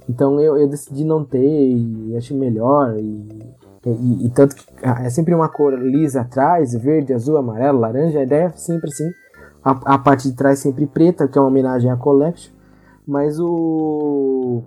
[0.10, 2.98] Então eu, eu decidi não ter e achei melhor.
[2.98, 3.54] E,
[3.90, 8.20] e, e, tanto que ah, é sempre uma cor lisa atrás, verde, azul, amarelo, laranja.
[8.20, 9.10] A ideia é sempre assim.
[9.64, 12.54] A, a parte de trás sempre preta, que é uma homenagem à Collection.
[13.08, 14.64] Mas o.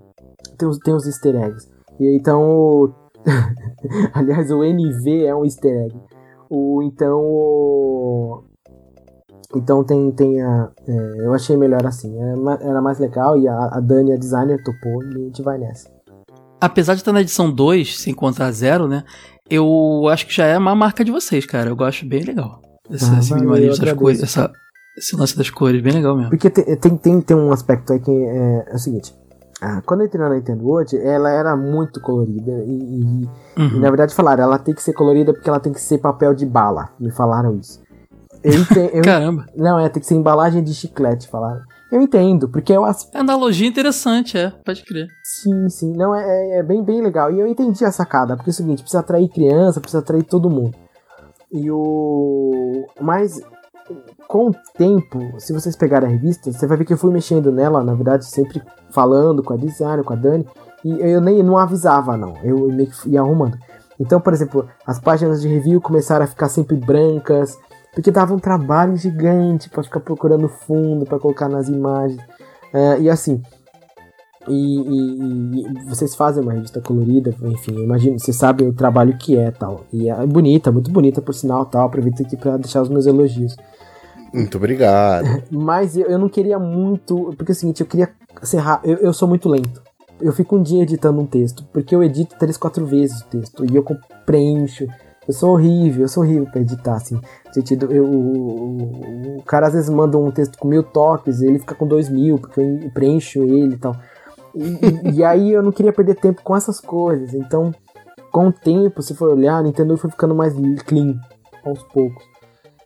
[0.57, 1.69] Tem os, tem os easter eggs.
[1.99, 2.95] E então
[4.15, 5.97] Aliás, o NV é um easter egg.
[6.49, 8.45] O, então, o,
[9.55, 10.71] então tem, tem a.
[10.87, 12.17] É, eu achei melhor assim.
[12.19, 15.59] Era, era mais legal e a, a Dani, a designer, topou e a gente vai
[15.59, 15.89] nessa.
[16.61, 19.05] Apesar de estar na edição 2, sem contar zero, né?
[19.49, 21.71] Eu acho que já é uma marca de vocês, cara.
[21.71, 22.61] Eu gosto bem legal.
[22.91, 24.51] Esse, ah, esse minimalismo das cores, essa,
[24.97, 26.31] esse lance das cores, bem legal mesmo.
[26.31, 29.15] Porque tem, tem, tem, tem um aspecto aí que é, é o seguinte:
[29.61, 32.53] ah, quando eu entrei na Nintendo World, ela era muito colorida.
[32.65, 33.29] E, e,
[33.59, 33.77] uhum.
[33.77, 36.35] e, na verdade falaram, ela tem que ser colorida porque ela tem que ser papel
[36.35, 36.89] de bala.
[36.99, 37.81] Me falaram isso.
[38.43, 39.47] Eu eu, Caramba.
[39.55, 41.61] Não, é, tem que ser embalagem de chiclete, falaram.
[41.91, 42.87] Eu entendo, porque eu.
[42.87, 45.09] É analogia interessante, é, pode crer.
[45.25, 45.93] Sim, sim.
[45.97, 47.33] Não, é, é, é bem, bem legal.
[47.33, 50.49] E eu entendi a sacada, porque é o seguinte, precisa atrair criança, precisa atrair todo
[50.49, 50.77] mundo.
[51.53, 52.87] E o.
[53.01, 53.41] Mas
[54.29, 57.51] com o tempo, se vocês pegarem a revista, você vai ver que eu fui mexendo
[57.51, 60.47] nela, na verdade, sempre falando com a designer, com a Dani,
[60.85, 62.37] e eu nem não avisava, não.
[62.45, 63.59] Eu meio que ia arrumando.
[63.99, 67.59] Então, por exemplo, as páginas de review começaram a ficar sempre brancas,
[67.93, 72.21] porque dava um trabalho gigante para ficar procurando fundo, para colocar nas imagens.
[72.73, 73.43] Uh, e assim,
[74.49, 79.37] e, e, e, vocês fazem uma revista colorida, enfim, imagino, vocês sabem o trabalho que
[79.37, 79.85] é tal.
[79.93, 81.87] E é bonita, muito bonita por sinal tal.
[81.87, 83.55] Aproveito aqui para deixar os meus elogios.
[84.33, 85.43] Muito obrigado.
[85.51, 87.35] Mas eu, eu não queria muito.
[87.37, 88.11] Porque é o seguinte, eu queria
[88.43, 88.81] serrar.
[88.83, 89.83] Eu, eu sou muito lento.
[90.21, 91.65] Eu fico um dia editando um texto.
[91.73, 93.65] Porque eu edito três, quatro vezes o texto.
[93.71, 93.85] E eu
[94.25, 94.87] preencho.
[95.29, 97.15] Eu sou horrível, eu sou horrível pra editar, assim.
[97.15, 101.59] No sentido, eu, o, o cara às vezes manda um texto com mil toques, ele
[101.59, 103.95] fica com dois mil, porque eu preencho ele e tal.
[104.55, 107.35] E, e, aí eu não queria perder tempo com essas coisas.
[107.35, 107.73] Então,
[108.33, 111.15] com o tempo, se for olhar, a Nintendo foi ficando mais clean
[111.65, 112.25] aos poucos.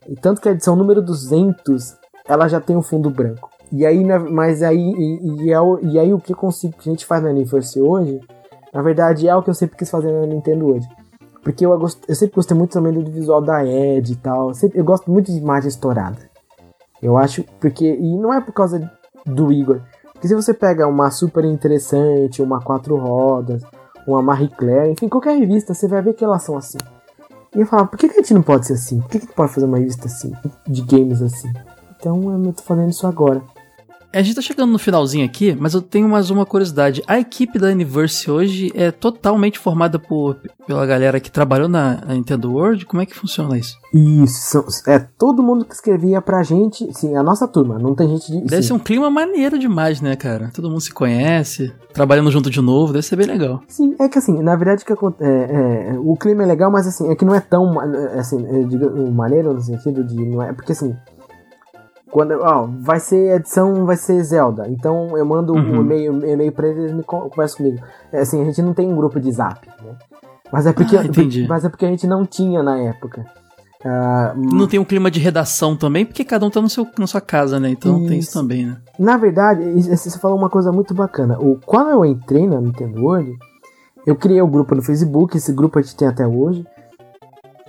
[0.07, 1.95] E tanto que a edição número 200,
[2.27, 3.49] ela já tem um fundo branco.
[3.71, 6.91] E aí, mas aí, e, e, é o, e aí o que, consigo, que a
[6.91, 8.19] gente faz na Universe hoje,
[8.73, 10.87] na verdade é o que eu sempre quis fazer na Nintendo hoje.
[11.45, 14.47] Porque eu, eu sempre gostei muito também do visual da Ed e tal.
[14.47, 16.17] Eu, sempre, eu gosto muito de imagem estourada.
[16.99, 17.85] Eu acho, porque.
[17.85, 18.91] E não é por causa
[19.23, 19.79] do Igor.
[20.11, 23.61] Porque se você pega uma super interessante, uma quatro rodas,
[24.07, 26.79] uma Marie Claire, enfim, qualquer revista, você vai ver que elas são assim.
[27.55, 28.99] E eu falava, por que, que a gente não pode ser assim?
[29.01, 30.33] Por que, que a gente pode fazer uma revista assim?
[30.65, 31.53] De games assim?
[31.99, 33.43] Então eu tô fazendo isso agora.
[34.15, 37.03] A gente tá chegando no finalzinho aqui, mas eu tenho mais uma curiosidade.
[37.05, 42.13] A equipe da Universe hoje é totalmente formada por, pela galera que trabalhou na, na
[42.13, 42.85] Nintendo World?
[42.85, 43.77] Como é que funciona isso?
[43.93, 48.31] Isso, é todo mundo que escrevia pra gente, sim, a nossa turma, não tem gente
[48.31, 48.39] de.
[48.45, 48.69] Deve sim.
[48.69, 50.49] ser um clima maneiro demais, né, cara?
[50.55, 53.63] Todo mundo se conhece, trabalhando junto de novo, deve ser bem legal.
[53.67, 54.95] Sim, é que assim, na verdade que é,
[55.91, 57.77] é, o clima é legal, mas assim, é que não é tão
[58.17, 60.15] assim, eu digo, maneiro no sentido de.
[60.15, 60.95] Não é, porque assim
[62.15, 64.69] quando, ó, vai ser edição, vai ser Zelda.
[64.69, 65.79] Então eu mando uhum.
[65.79, 67.85] um e-mail, e-mail pra eles, eles me conversam comigo.
[68.09, 69.97] É, assim, a gente não tem um grupo de zap, né?
[70.49, 71.45] Mas é porque, ah, entendi.
[71.45, 73.25] mas é porque a gente não tinha na época.
[73.83, 77.05] Uh, não tem um clima de redação também, porque cada um tá no seu, na
[77.05, 77.71] sua casa, né?
[77.71, 78.07] Então isso.
[78.07, 78.77] tem isso também, né?
[78.97, 81.37] Na verdade, você falou uma coisa muito bacana.
[81.37, 83.37] O, quando eu entrei na Nintendo World,
[84.07, 86.65] eu criei o um grupo no Facebook, esse grupo a gente tem até hoje.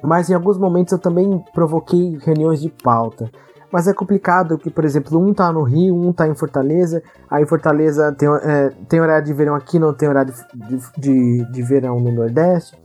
[0.04, 3.28] Mas em alguns momentos eu também provoquei reuniões de pauta.
[3.72, 7.02] Mas é complicado que, por exemplo, um tá no Rio, um tá em Fortaleza.
[7.30, 11.62] Aí Fortaleza tem, é, tem horário de verão aqui, não tem horário de, de, de
[11.62, 12.78] verão no Nordeste.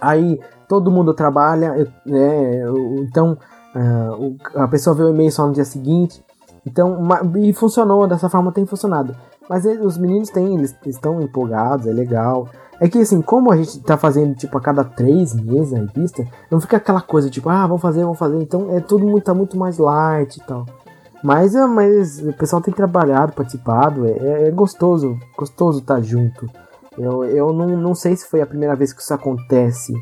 [0.00, 1.74] Aí todo mundo trabalha,
[2.06, 2.62] né?
[3.00, 3.36] Então
[3.74, 6.22] uh, a pessoa vê o e-mail só no dia seguinte.
[6.66, 6.98] Então,
[7.36, 9.16] e funcionou, dessa forma tem funcionado.
[9.48, 12.48] Mas os meninos têm, eles estão empolgados, é legal.
[12.80, 16.24] É que assim, como a gente tá fazendo tipo a cada três meses a revista,
[16.50, 18.40] não fica aquela coisa tipo, ah, vamos fazer, vamos fazer.
[18.40, 20.66] Então é tudo muito, tá muito mais light e tal.
[21.22, 26.00] Mas, é, mas o pessoal tem trabalhado, participado, é, é, é gostoso, gostoso estar tá
[26.00, 26.46] junto.
[26.96, 29.92] Eu, eu não, não sei se foi a primeira vez que isso acontece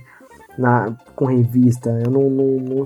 [0.58, 1.90] na, com revista.
[2.04, 2.84] Eu não, não, não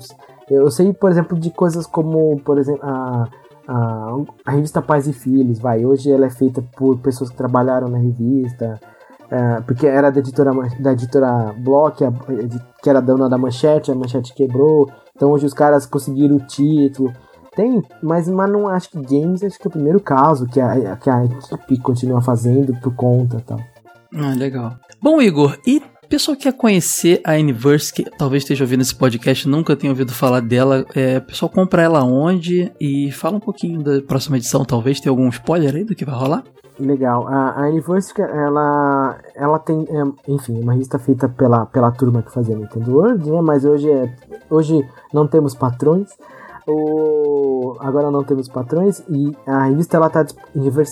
[0.48, 3.28] eu sei, por exemplo, de coisas como, por exemplo, a,
[3.70, 5.86] a, a revista Pais e Filhos, vai.
[5.86, 8.80] Hoje ela é feita por pessoas que trabalharam na revista.
[9.30, 12.04] É, porque era da editora, da editora Block,
[12.82, 14.90] que era dona da manchete, a manchete quebrou.
[15.14, 17.12] Então hoje os caras conseguiram o título.
[17.54, 20.96] Tem, mas, mas não acho que games acho que é o primeiro caso que a,
[20.96, 23.60] que a equipe continua fazendo por conta tal.
[24.12, 24.74] Ah, legal.
[25.00, 25.80] Bom, Igor, e
[26.10, 30.12] pessoal que quer conhecer a Universe, que talvez esteja ouvindo esse podcast, nunca tenha ouvido
[30.12, 32.70] falar dela, é, pessoal compra ela onde?
[32.80, 36.14] E fala um pouquinho da próxima edição, talvez tem algum spoiler aí do que vai
[36.14, 36.42] rolar?
[36.80, 37.28] Legal.
[37.28, 37.70] A, a
[38.18, 43.30] ela, ela tem, é, enfim, uma revista feita pela, pela turma que fazia Nintendo World,
[43.30, 43.40] né?
[43.40, 44.12] Mas hoje, é,
[44.50, 44.84] hoje
[45.14, 46.08] não temos patrões.
[46.66, 50.24] O, agora não temos patrões e a revista ela tá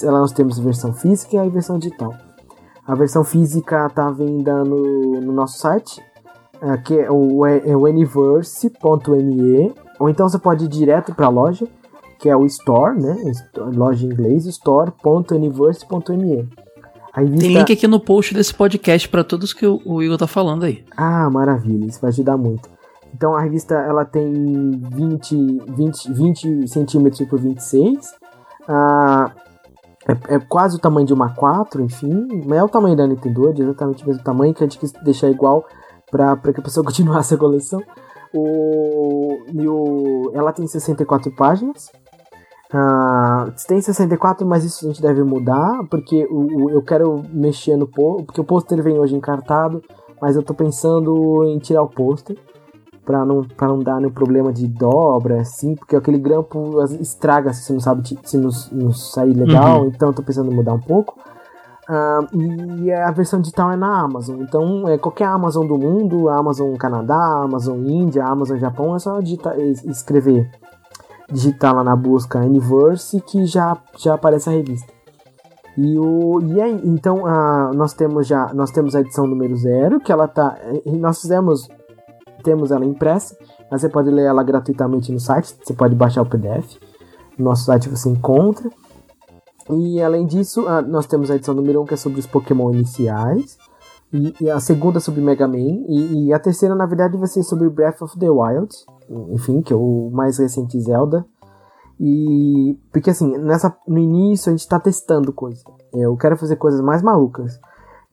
[0.03, 2.15] ela nós temos versão física e a versão digital.
[2.89, 6.03] A versão física está à venda no, no nosso site,
[6.61, 11.31] é, que é o, é o universe.me, ou então você pode ir direto para a
[11.31, 11.69] loja
[12.19, 13.17] que é o store, né?
[13.75, 16.49] Loja em inglês, store.universe.me.
[17.15, 17.41] Revista...
[17.41, 20.85] Tem link aqui no post desse podcast para todos que o Igor tá falando aí.
[20.97, 22.69] Ah, maravilha, isso vai ajudar muito.
[23.15, 28.15] Então a revista ela tem 20, 20, 20 centímetros por 26.
[28.69, 29.33] Ah,
[30.09, 32.27] é, é, quase o tamanho de uma 4, enfim.
[32.47, 34.93] Mas é o tamanho da Nintendo, é exatamente o mesmo tamanho que a gente quis
[35.05, 35.67] deixar igual
[36.11, 37.83] para que a pessoa continuasse a coleção.
[38.33, 41.91] O, o, ela tem 64 páginas.
[42.73, 47.77] Uh, tem 64, mas isso a gente deve mudar, porque o, o eu quero mexer
[47.77, 49.83] no pôster, porque o pôster vem hoje encartado,
[50.21, 52.37] mas eu tô pensando em tirar o pôster
[53.09, 57.73] para não, pra não dar nenhum problema de dobra, assim, porque aquele grampo estraga se
[57.73, 59.87] não sabe se nos, nos sair legal, uhum.
[59.87, 61.19] então eu tô pensando em mudar um pouco.
[61.89, 64.43] Uh, e a versão digital é na Amazon.
[64.43, 69.59] Então, é qualquer Amazon do mundo, Amazon Canadá, Amazon Índia, Amazon Japão, é só digitar,
[69.59, 70.51] escrever
[71.33, 74.93] digitar lá na busca Universe que já, já aparece a revista.
[75.79, 79.99] E, o, e aí, então a, nós temos já nós temos a edição número zero,
[79.99, 80.59] que ela tá.
[80.85, 81.69] Nós fizemos.
[82.49, 83.37] Temos ela impressa,
[83.71, 86.79] mas você pode ler ela gratuitamente no site, você pode baixar o PDF.
[87.37, 88.71] No nosso site você encontra.
[89.69, 92.73] E além disso, nós temos a edição número 1 um, que é sobre os Pokémon
[92.73, 93.59] iniciais.
[94.11, 95.85] E, e a segunda sobre Mega Man.
[95.87, 98.75] E, e, a terceira, na verdade, vai ser sobre Breath of the Wild.
[99.35, 101.27] Enfim, que é o mais recente Zelda.
[102.01, 102.79] E.
[102.91, 105.63] Porque assim, nessa, no início a gente tá testando coisas.
[105.93, 107.61] Eu quero fazer coisas mais malucas.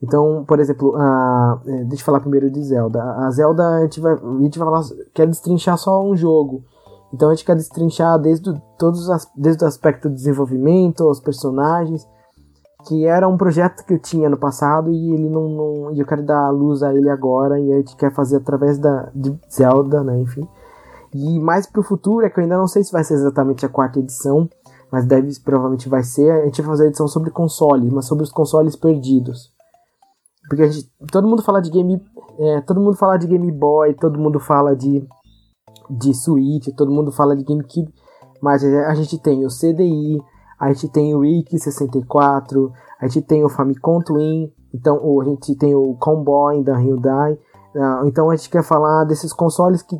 [0.06, 3.02] Então, por exemplo, a, é, deixa eu falar primeiro de Zelda.
[3.02, 6.62] A Zelda a gente vai, a gente vai falar, quer destrinchar só um jogo.
[7.12, 12.06] Então a gente quer destrinchar desde, todos as, desde o aspecto do desenvolvimento, os personagens,
[12.86, 16.24] que era um projeto que eu tinha no passado e ele não, não eu quero
[16.24, 20.20] dar luz a ele agora e a gente quer fazer através da de Zelda, né,
[20.20, 20.46] enfim.
[21.12, 23.68] E mais pro futuro é que eu ainda não sei se vai ser exatamente a
[23.68, 24.48] quarta edição,
[24.92, 26.30] mas deve provavelmente vai ser.
[26.30, 29.55] A gente vai fazer a edição sobre consoles, mas sobre os consoles perdidos.
[30.48, 32.00] Porque gente, todo mundo fala de game,
[32.38, 35.06] é, todo mundo fala de Game Boy, todo mundo fala de
[35.90, 37.92] de Switch, todo mundo fala de GameCube,
[38.42, 40.20] mas a gente tem o CDI,
[40.58, 45.54] a gente tem o Wiki 64, a gente tem o Famicom Twin, então a gente
[45.56, 47.38] tem o Comboy da Hyundai.
[47.76, 49.96] Ah, então a gente quer falar desses consoles que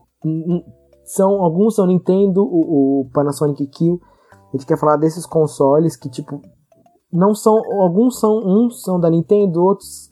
[1.04, 4.00] são alguns são Nintendo, o, o Panasonic Kill.
[4.48, 6.40] A gente quer falar desses consoles que tipo
[7.12, 10.05] não são alguns são uns são da Nintendo, outros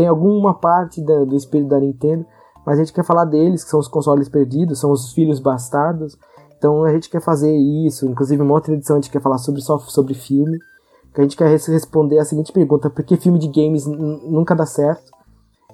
[0.00, 2.24] tem alguma parte da, do espírito da Nintendo,
[2.64, 6.16] mas a gente quer falar deles, que são os consoles perdidos, são os filhos bastardos.
[6.56, 9.60] Então a gente quer fazer isso, inclusive uma outra edição a gente quer falar sobre
[9.60, 10.58] só sobre filme,
[11.14, 14.64] que a gente quer responder a seguinte pergunta: por que filme de games nunca dá
[14.64, 15.10] certo?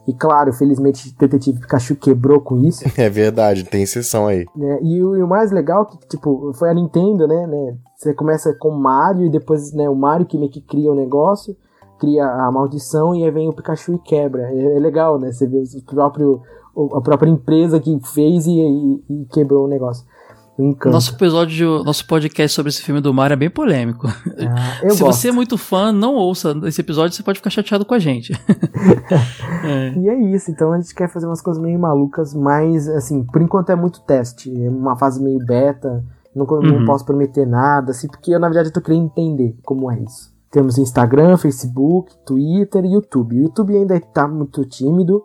[0.08, 2.82] E claro, felizmente Detetive Pikachu quebrou com isso.
[2.98, 4.44] É verdade, tem exceção aí.
[4.60, 7.76] É, e, o, e, o, mais legal é que, tipo, foi a Nintendo, né, né?
[7.96, 10.96] Você começa com o Mario e depois, né, o Mario que meio que cria o
[10.96, 11.56] negócio,
[11.98, 14.42] cria a maldição e aí vem o Pikachu e quebra.
[14.42, 15.32] É, é legal, né?
[15.32, 16.42] Você vê o próprio,
[16.94, 20.04] a própria empresa que fez e, e, e quebrou o negócio.
[20.86, 24.06] Nosso episódio, nosso podcast sobre esse filme do Mario é bem polêmico.
[24.08, 25.04] Ah, Se gosto.
[25.04, 28.32] você é muito fã, não ouça esse episódio, você pode ficar chateado com a gente.
[29.64, 29.92] é.
[29.98, 33.42] E é isso, então a gente quer fazer umas coisas meio malucas, mas assim, por
[33.42, 36.02] enquanto é muito teste, é uma fase meio beta,
[36.34, 36.62] não, uhum.
[36.62, 39.98] não posso prometer nada, assim, porque eu na verdade eu tô querendo entender como é
[40.00, 40.34] isso.
[40.50, 43.36] Temos Instagram, Facebook, Twitter e YouTube.
[43.36, 45.24] O YouTube ainda tá muito tímido,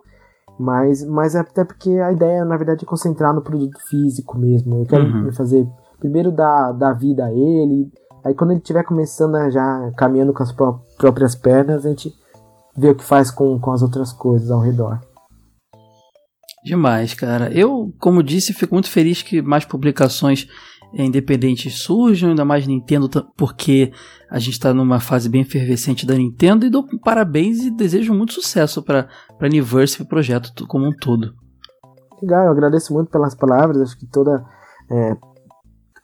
[0.58, 4.78] mas, mas é até porque a ideia, na verdade, é concentrar no produto físico mesmo.
[4.80, 5.32] Eu quero uhum.
[5.32, 5.66] fazer
[5.98, 7.90] primeiro dar, dar vida a ele.
[8.24, 12.12] Aí quando ele estiver começando a já caminhando com as pró próprias pernas, a gente
[12.76, 15.00] vê o que faz com, com as outras coisas ao redor.
[16.64, 17.52] Demais, cara.
[17.52, 20.46] Eu, como disse, fico muito feliz que mais publicações
[20.94, 23.92] independentes surjam, ainda mais Nintendo, porque
[24.30, 28.34] a gente está numa fase bem efervescente da Nintendo e dou parabéns e desejo muito
[28.34, 29.08] sucesso para
[29.40, 31.34] a Universe e o projeto como um todo.
[32.22, 34.44] Legal, eu agradeço muito pelas palavras, acho que toda
[34.90, 35.16] é,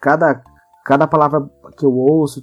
[0.01, 0.43] cada,
[0.85, 1.49] cada palavra
[1.79, 2.41] que eu ouço,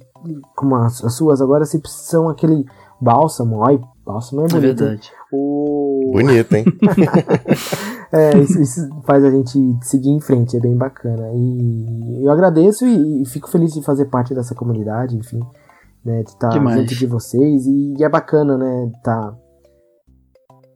[0.54, 2.64] como as, as suas agora, sempre são aquele
[3.00, 4.56] bálsamo, ai, bálsamo é bonito.
[4.56, 5.12] É verdade.
[5.32, 6.10] O...
[6.12, 6.64] Bonito, hein?
[8.12, 11.30] é, isso, isso, faz a gente seguir em frente, é bem bacana.
[11.34, 15.40] E eu agradeço e, e fico feliz de fazer parte dessa comunidade, enfim,
[16.04, 17.66] né, de estar junto de vocês.
[17.66, 19.34] E, e, é bacana, né, tá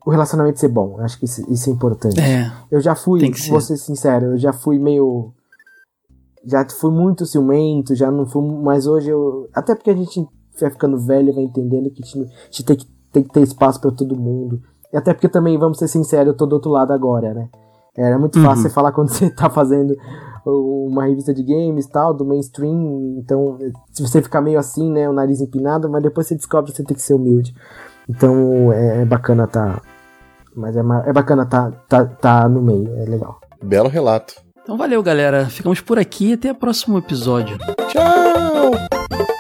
[0.05, 0.99] o relacionamento ser bom.
[1.01, 2.21] Acho que isso, isso é importante.
[2.21, 5.33] É, eu já fui, vou ser sincero, eu já fui meio
[6.45, 10.27] já fui muito ciumento, já não fui, mas hoje eu, até porque a gente
[10.59, 13.90] vai ficando velho, vai entendendo que a gente tem que, tem que ter espaço para
[13.90, 14.62] todo mundo.
[14.93, 17.48] E até porque também, vamos ser sinceros, eu tô do outro lado agora, né?
[17.97, 18.44] Era muito uhum.
[18.44, 19.97] fácil você falar quando você tá fazendo
[20.47, 23.16] uma revista de games tal, do mainstream.
[23.18, 23.59] Então,
[23.93, 26.85] se você ficar meio assim, né, o nariz empinado, mas depois você descobre que você
[26.85, 27.55] tem que ser humilde.
[28.09, 29.81] Então, é, é bacana tá.
[30.55, 33.39] Mas é, é bacana tá, tá, tá no meio, é legal.
[33.62, 34.35] Belo relato.
[34.62, 35.47] Então valeu, galera.
[35.47, 37.59] Ficamos por aqui até o próximo episódio.
[37.89, 39.40] Tchau!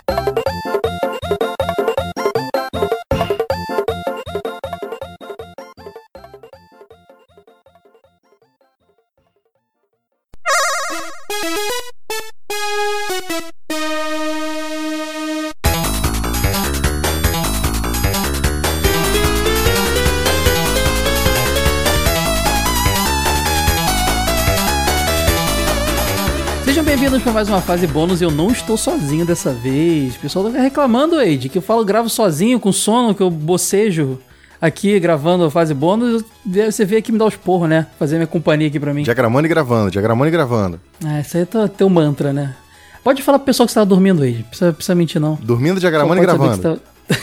[27.40, 30.14] Mais uma fase bônus e eu não estou sozinho dessa vez.
[30.14, 34.18] O pessoal tá reclamando, Ed, que eu falo gravo sozinho, com sono, que eu bocejo
[34.60, 36.22] aqui gravando a fase bônus.
[36.44, 37.86] Você veio aqui me dar os porros, né?
[37.98, 39.04] Fazer minha companhia aqui pra mim.
[39.04, 40.80] Diagramando e gravando, diagramando e gravando.
[41.02, 42.54] Ah, isso aí é teu mantra, né?
[43.02, 44.42] Pode falar pro pessoal que você tava dormindo, Ed.
[44.42, 45.36] Precisa, precisa mentir, não.
[45.36, 46.58] Dormindo, diagramando e gravando.
[46.58, 46.78] Tá...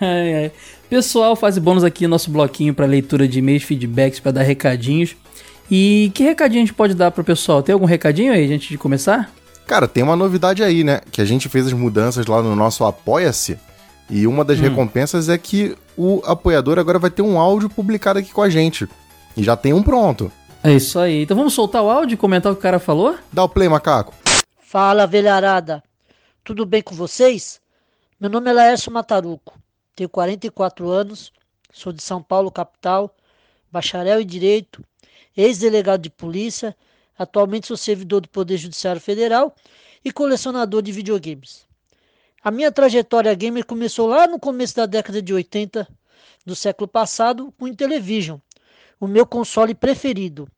[0.00, 0.52] ai, ai.
[0.88, 5.16] Pessoal, fase bônus aqui, nosso bloquinho para leitura de e-mails, feedbacks, para dar recadinhos.
[5.70, 7.62] E que recadinho a gente pode dar pro pessoal?
[7.62, 9.30] Tem algum recadinho aí antes de começar?
[9.66, 11.00] Cara, tem uma novidade aí, né?
[11.10, 13.58] Que a gente fez as mudanças lá no nosso Apoia-se.
[14.08, 18.32] E uma das recompensas é que o apoiador agora vai ter um áudio publicado aqui
[18.32, 18.88] com a gente.
[19.36, 20.30] E já tem um pronto.
[20.62, 21.22] É isso aí.
[21.22, 23.16] Então vamos soltar o áudio e comentar o que o cara falou?
[23.32, 24.14] Dá o play, macaco.
[24.60, 25.82] Fala, velharada.
[26.44, 27.60] Tudo bem com vocês?
[28.20, 29.58] Meu nome é Laércio Mataruco.
[29.96, 31.32] Tenho 44 anos,
[31.72, 33.14] sou de São Paulo, capital,
[33.72, 34.84] bacharel em Direito,
[35.36, 36.76] ex-delegado de polícia,
[37.18, 39.54] atualmente sou servidor do Poder Judiciário Federal
[40.04, 41.66] e colecionador de videogames.
[42.42, 45.86] A minha trajetória gamer começou lá no começo da década de 80
[46.44, 48.38] do século passado com o Intellivision,
[49.00, 50.48] o meu console preferido.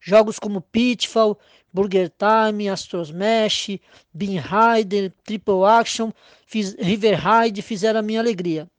[0.00, 1.38] Jogos como Pitfall,
[1.72, 3.78] Burger Time, Astros Mesh,
[4.12, 6.12] Bean Rider, Triple Action,
[6.46, 8.70] fiz, River Ride fizeram a minha alegria.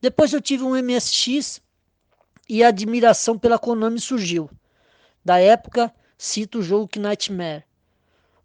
[0.00, 1.62] Depois eu tive um MSX
[2.48, 4.50] e a admiração pela Konami surgiu.
[5.28, 7.62] Da época, cito o jogo Nightmare.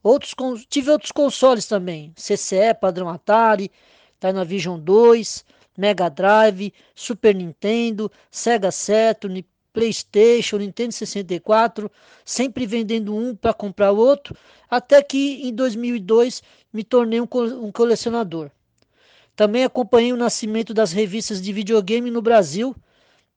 [0.03, 0.35] Outros,
[0.67, 3.71] tive outros consoles também, CCE, padrão Atari,
[4.19, 5.45] Dynavision 2,
[5.77, 11.89] Mega Drive, Super Nintendo, Sega Saturn, PlayStation, Nintendo 64,
[12.25, 14.35] sempre vendendo um para comprar outro,
[14.69, 16.43] até que em 2002
[16.73, 17.27] me tornei um,
[17.61, 18.51] um colecionador.
[19.37, 22.75] Também acompanhei o nascimento das revistas de videogame no Brasil,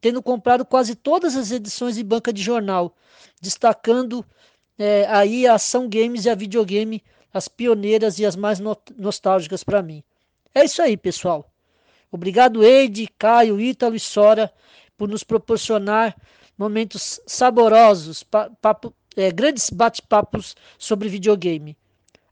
[0.00, 2.94] tendo comprado quase todas as edições de banca de jornal,
[3.40, 4.24] destacando
[4.78, 7.02] é, aí a Ação Games e a Videogame,
[7.32, 10.02] as pioneiras e as mais no nostálgicas para mim.
[10.54, 11.50] É isso aí, pessoal.
[12.10, 14.52] Obrigado, Eide, Caio, Ítalo e Sora
[14.96, 16.16] por nos proporcionar
[16.56, 21.76] momentos saborosos, papo, é, grandes bate-papos sobre videogame.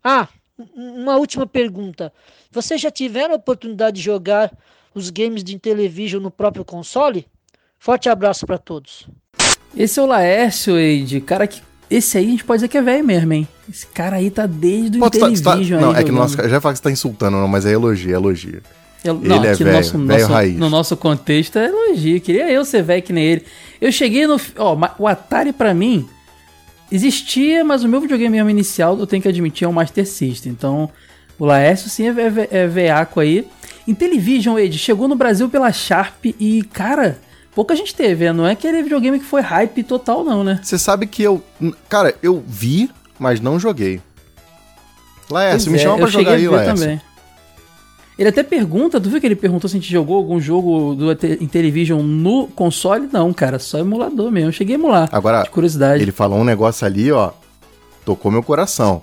[0.02, 0.28] Ah,
[0.74, 2.12] uma última pergunta.
[2.50, 4.56] Vocês já tiveram a oportunidade de jogar
[4.94, 7.26] os games de Intellivision no próprio console?
[7.78, 9.08] Forte abraço para todos.
[9.76, 11.60] Esse é o Laércio, Eide, cara que
[11.90, 13.48] esse aí a gente pode dizer que é velho mesmo, hein?
[13.68, 16.36] Esse cara aí tá desde o Pô, Intellivision tá, tá, Não, é que no nosso,
[16.48, 18.62] já fala que você tá insultando, não, mas é elogio, é elogio.
[19.04, 20.56] Eu, ele não, é velho, nosso, velho nosso, raiz.
[20.56, 22.20] No nosso contexto é elogio.
[22.22, 23.44] Queria eu ser velho que nem ele.
[23.78, 24.40] Eu cheguei no.
[24.56, 26.08] Ó, o Atari pra mim
[26.90, 30.52] existia, mas o meu videogame mesmo inicial, eu tenho que admitir, é um Master System.
[30.52, 30.88] Então,
[31.38, 33.46] o Laércio sim é, é, é veaco aí.
[33.86, 37.18] Intellivision, Ed, chegou no Brasil pela Sharp e, cara,
[37.54, 38.32] pouca gente teve, né?
[38.32, 40.60] Não é aquele videogame que foi hype total, não, né?
[40.62, 41.42] Você sabe que eu.
[41.88, 44.00] Cara, eu vi, mas não joguei.
[45.30, 46.76] Laércio, me é, chama pra jogar aí, Laércio.
[46.76, 47.00] Também.
[48.16, 51.10] Ele até pergunta, tu viu que ele perguntou se a gente jogou algum jogo do
[51.40, 53.08] Intellivision no console?
[53.12, 54.50] Não, cara, só emulador mesmo.
[54.50, 55.08] Eu cheguei a emular.
[55.10, 56.00] Agora, de curiosidade.
[56.00, 57.32] Ele falou um negócio ali, ó,
[58.04, 59.02] tocou meu coração.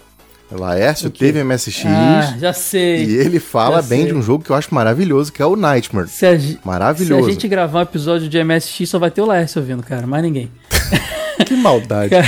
[0.52, 1.86] Laércio teve MSX.
[1.86, 3.06] Ah, já sei.
[3.06, 6.08] E ele fala bem de um jogo que eu acho maravilhoso, que é o Nightmare.
[6.08, 7.24] Se a, maravilhoso.
[7.24, 10.06] Se a gente gravar um episódio de MSX, só vai ter o Laércio ouvindo, cara,
[10.06, 10.52] mais ninguém.
[11.46, 12.10] que maldade.
[12.10, 12.28] Cara,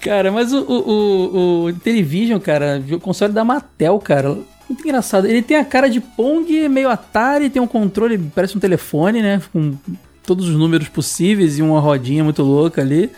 [0.00, 4.36] cara mas o, o, o, o Intellivision, cara, o console da Mattel, cara,
[4.68, 5.26] muito engraçado.
[5.26, 9.40] Ele tem a cara de Pong, meio Atari, tem um controle, parece um telefone, né?
[9.52, 9.76] Com
[10.24, 13.10] todos os números possíveis e uma rodinha muito louca ali.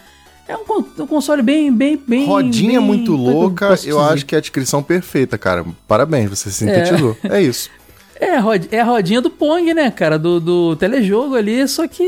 [0.49, 2.27] É um, um console bem, bem, bem.
[2.27, 5.65] Rodinha bem, muito louca, eu acho que é a descrição perfeita, cara.
[5.87, 7.15] Parabéns, você sintetizou.
[7.23, 7.69] É, é isso.
[8.20, 10.19] É, é a rodinha do Pong, né, cara?
[10.19, 12.03] Do, do telejogo ali, só que.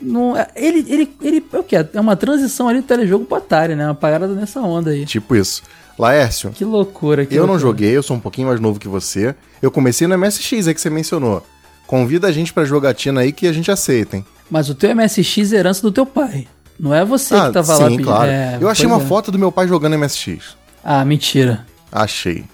[0.00, 1.44] Não, é, ele, ele, ele.
[1.52, 1.76] É o que?
[1.76, 3.86] É uma transição ali do telejogo pro Atari, né?
[3.86, 5.04] Uma parada nessa onda aí.
[5.04, 5.62] Tipo isso.
[5.98, 6.50] Laércio.
[6.50, 7.52] Que loucura, que Eu loucura.
[7.52, 9.34] não joguei, eu sou um pouquinho mais novo que você.
[9.62, 11.46] Eu comecei no MSX aí que você mencionou.
[11.86, 14.24] Convida a gente pra jogatina aí que a gente aceita, hein?
[14.50, 16.48] Mas o teu MSX é herança do teu pai.
[16.78, 18.04] Não é você ah, que tava sim, lá pedindo.
[18.04, 18.30] claro.
[18.30, 19.00] É, eu achei uma é.
[19.00, 20.56] foto do meu pai jogando MSX.
[20.84, 21.66] Ah, mentira.
[21.90, 22.44] Achei.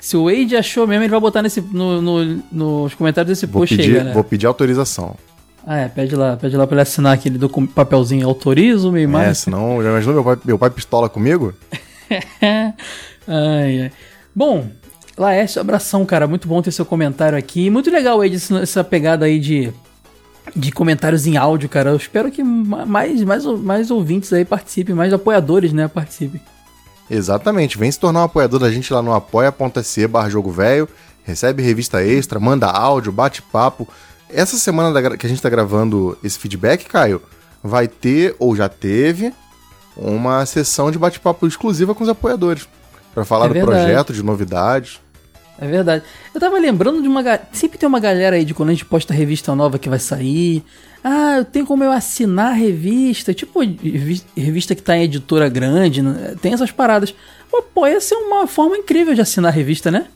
[0.00, 3.60] Se o Wade achou mesmo, ele vai botar nesse, no, no, nos comentários desse vou
[3.60, 4.14] post pedir, aí, galera.
[4.14, 5.14] Vou pedir autorização.
[5.66, 7.38] Ah, é, pede lá, pede lá pra ele assinar aquele
[7.74, 9.28] papelzinho, autorizo, meio mais.
[9.28, 11.54] É, senão, já imaginou meu pai, meu pai pistola comigo?
[13.28, 13.92] ai, ai.
[14.34, 14.66] Bom,
[15.16, 16.26] Laércio, abração, cara.
[16.26, 17.70] Muito bom ter seu comentário aqui.
[17.70, 19.72] Muito legal, Ed, essa pegada aí de,
[20.54, 21.90] de comentários em áudio, cara.
[21.90, 26.40] Eu espero que mais, mais, mais ouvintes aí participem, mais apoiadores, né, participem.
[27.10, 27.78] Exatamente.
[27.78, 30.88] Vem se tornar um apoiador da gente lá no apoia.se barra jogo velho.
[31.24, 33.86] Recebe revista extra, manda áudio, bate papo.
[34.28, 37.20] Essa semana que a gente tá gravando esse feedback, Caio,
[37.62, 39.32] vai ter, ou já teve,
[39.94, 42.66] uma sessão de bate-papo exclusiva com os apoiadores.
[43.14, 45.01] para falar é do projeto, de novidades.
[45.62, 46.02] É verdade.
[46.34, 47.22] Eu tava lembrando de uma.
[47.52, 50.64] Sempre tem uma galera aí de quando a gente posta revista nova que vai sair.
[51.04, 53.32] Ah, eu tenho como eu assinar a revista.
[53.32, 53.60] Tipo,
[54.36, 56.02] revista que tá em editora grande.
[56.02, 56.34] Né?
[56.42, 57.14] Tem essas paradas.
[57.52, 60.06] O apoia ser uma forma incrível de assinar a revista, né?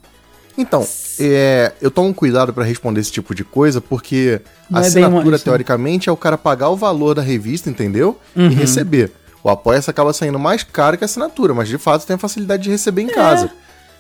[0.59, 0.85] Então,
[1.21, 5.39] é, eu tomo cuidado para responder esse tipo de coisa, porque Não a é assinatura,
[5.39, 8.19] teoricamente, é o cara pagar o valor da revista, entendeu?
[8.35, 8.51] Uhum.
[8.51, 9.13] E receber.
[9.45, 12.65] O Apoia-se acaba saindo mais caro que a assinatura, mas de fato tem a facilidade
[12.65, 13.53] de receber em casa.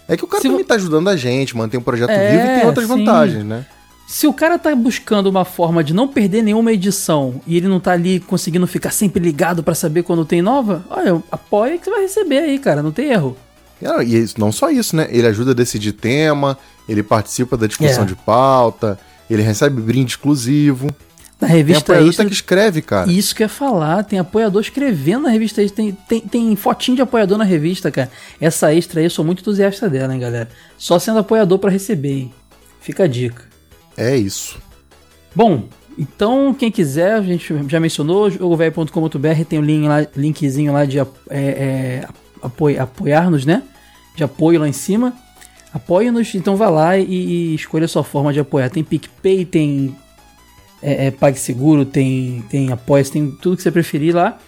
[0.09, 2.31] É que o cara Se também vo- tá ajudando a gente, mantém o projeto É,
[2.31, 2.97] vivo e tem outras sim.
[2.97, 3.67] vantagens, né?
[4.07, 7.81] Se o cara tá buscando uma forma de não perder nenhuma edição e ele não
[7.81, 11.91] tá ali conseguindo ficar sempre ligado pra saber quando tem nova, olha, apoia que você
[11.91, 13.37] vai receber aí, cara, não tem erro.
[13.83, 15.09] E não só isso, né?
[15.11, 16.57] Ele ajuda a decidir tema,
[16.89, 18.07] ele participa da discussão É.
[18.07, 18.97] de pauta,
[19.29, 20.87] ele recebe brinde exclusivo.
[21.41, 23.13] Na Tem revista apoiador extra, que escreve, cara.
[23.13, 27.03] isso que ia falar, tem apoiador escrevendo na revista extra, tem, tem, tem fotinho de
[27.03, 28.11] apoiador na revista, cara.
[28.41, 30.49] Essa extra aí, eu sou muito entusiasta dela, hein, galera.
[30.79, 32.35] Só sendo apoiador pra receber, hein.
[32.81, 33.45] Fica a dica.
[33.99, 34.57] É isso.
[35.35, 35.65] Bom,
[35.99, 41.05] então quem quiser, a gente já mencionou, jogovelho.com.br tem link lá, linkzinho lá de é,
[41.31, 42.09] é,
[42.43, 43.63] apoio- apoiar-nos, né?
[44.15, 45.13] De apoio lá em cima.
[45.75, 48.71] Apoie-nos, então vá lá e, e escolha a sua forma de apoiar.
[48.71, 49.95] Tem PicPay, tem
[50.83, 54.39] é, é, PagSeguro, tem, tem apoia tem tudo que você preferir lá.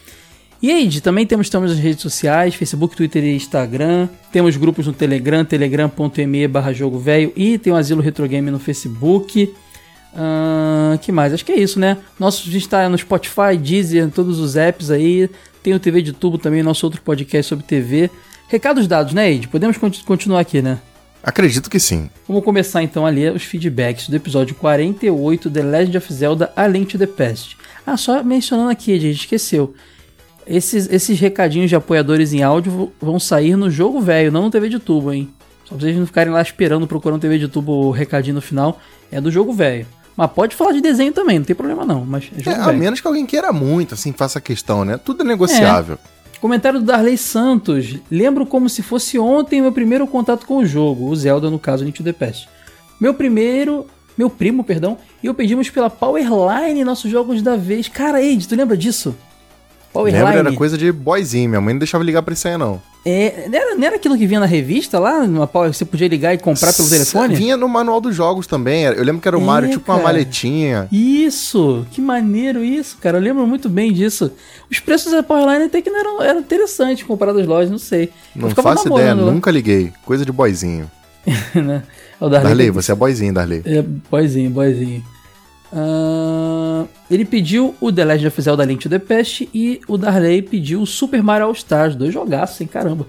[0.60, 4.09] E aí, Di, também temos, estamos nas redes sociais, Facebook, Twitter e Instagram.
[4.32, 7.32] Temos grupos no Telegram, telegram.me barra jogo velho.
[7.36, 9.55] E tem o Asilo Retro Game no Facebook.
[10.16, 11.32] Ahn, que mais?
[11.32, 11.98] Acho que é isso, né?
[12.18, 15.30] Nosso, está no Spotify, Deezer, todos os apps aí.
[15.62, 18.10] Tem o TV de Tubo também, nosso outro podcast sobre TV.
[18.48, 19.46] Recados dados, né, Ed?
[19.48, 20.78] Podemos conti- continuar aqui, né?
[21.23, 22.09] Acredito que sim.
[22.27, 26.66] Vamos começar então a ler os feedbacks do episódio 48 The Legend of Zelda A
[26.66, 27.57] Link to the Past.
[27.86, 29.74] Ah, só mencionando aqui, a gente esqueceu.
[30.47, 34.69] Esses, esses recadinhos de apoiadores em áudio vão sair no jogo velho, não no TV
[34.69, 35.28] de tubo, hein?
[35.65, 38.81] Só pra vocês não ficarem lá esperando, procurando TV de tubo o recadinho no final.
[39.12, 39.86] É do jogo velho.
[40.16, 42.05] Mas pode falar de desenho também, não tem problema não.
[42.05, 44.99] Mas é É, a menos que alguém queira muito, assim, faça questão, né?
[44.99, 45.99] Tudo é negociável.
[46.40, 47.97] Comentário do Darley Santos.
[48.10, 51.85] Lembro como se fosse ontem meu primeiro contato com o jogo, o Zelda, no caso,
[51.85, 52.48] Link to the Past.
[53.01, 53.86] Meu primeiro.
[54.16, 57.86] Meu primo, perdão, e eu pedimos pela Powerline nossos jogos da vez.
[57.86, 59.15] Cara, Ed, tu lembra disso?
[59.93, 60.24] Powerline.
[60.24, 61.51] Lembra, era coisa de boyzinho.
[61.51, 62.82] Minha mãe não deixava ligar pra isso aí, não.
[63.05, 65.25] É, não, era, não era aquilo que vinha na revista lá?
[65.66, 67.35] Você podia ligar e comprar pelo telefone?
[67.35, 68.85] Vinha no manual dos jogos também.
[68.85, 70.09] Eu lembro que era o É, Mario, tipo uma cara.
[70.09, 70.89] maletinha.
[70.93, 71.87] Isso!
[71.91, 73.19] Que maneiro isso, cara.
[73.19, 74.31] Eu lembro muito bem disso.
[74.70, 78.11] Os preços da Powerline até que não eram, eram interessantes comparado às lojas, não sei.
[78.35, 79.93] Não faço ideia, lá, nunca liguei.
[80.05, 80.91] Coisa de boyzinho.
[81.55, 81.83] né?
[82.20, 83.62] O Darley Darley, você é boyzinho, Darley.
[83.65, 83.81] É,
[84.11, 85.05] boyzinho, boyzinho.
[85.73, 90.43] Ah, ele pediu o The Legend of Zelda Link to the Past e o Darley
[90.43, 93.07] pediu o Super Mario All Stars, dois jogaços, hein, caramba.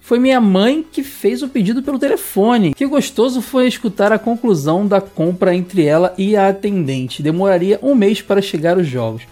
[0.00, 2.74] Foi minha mãe que fez o pedido pelo telefone.
[2.74, 7.22] Que gostoso foi escutar a conclusão da compra entre ela e a atendente.
[7.22, 9.22] Demoraria um mês para chegar os jogos.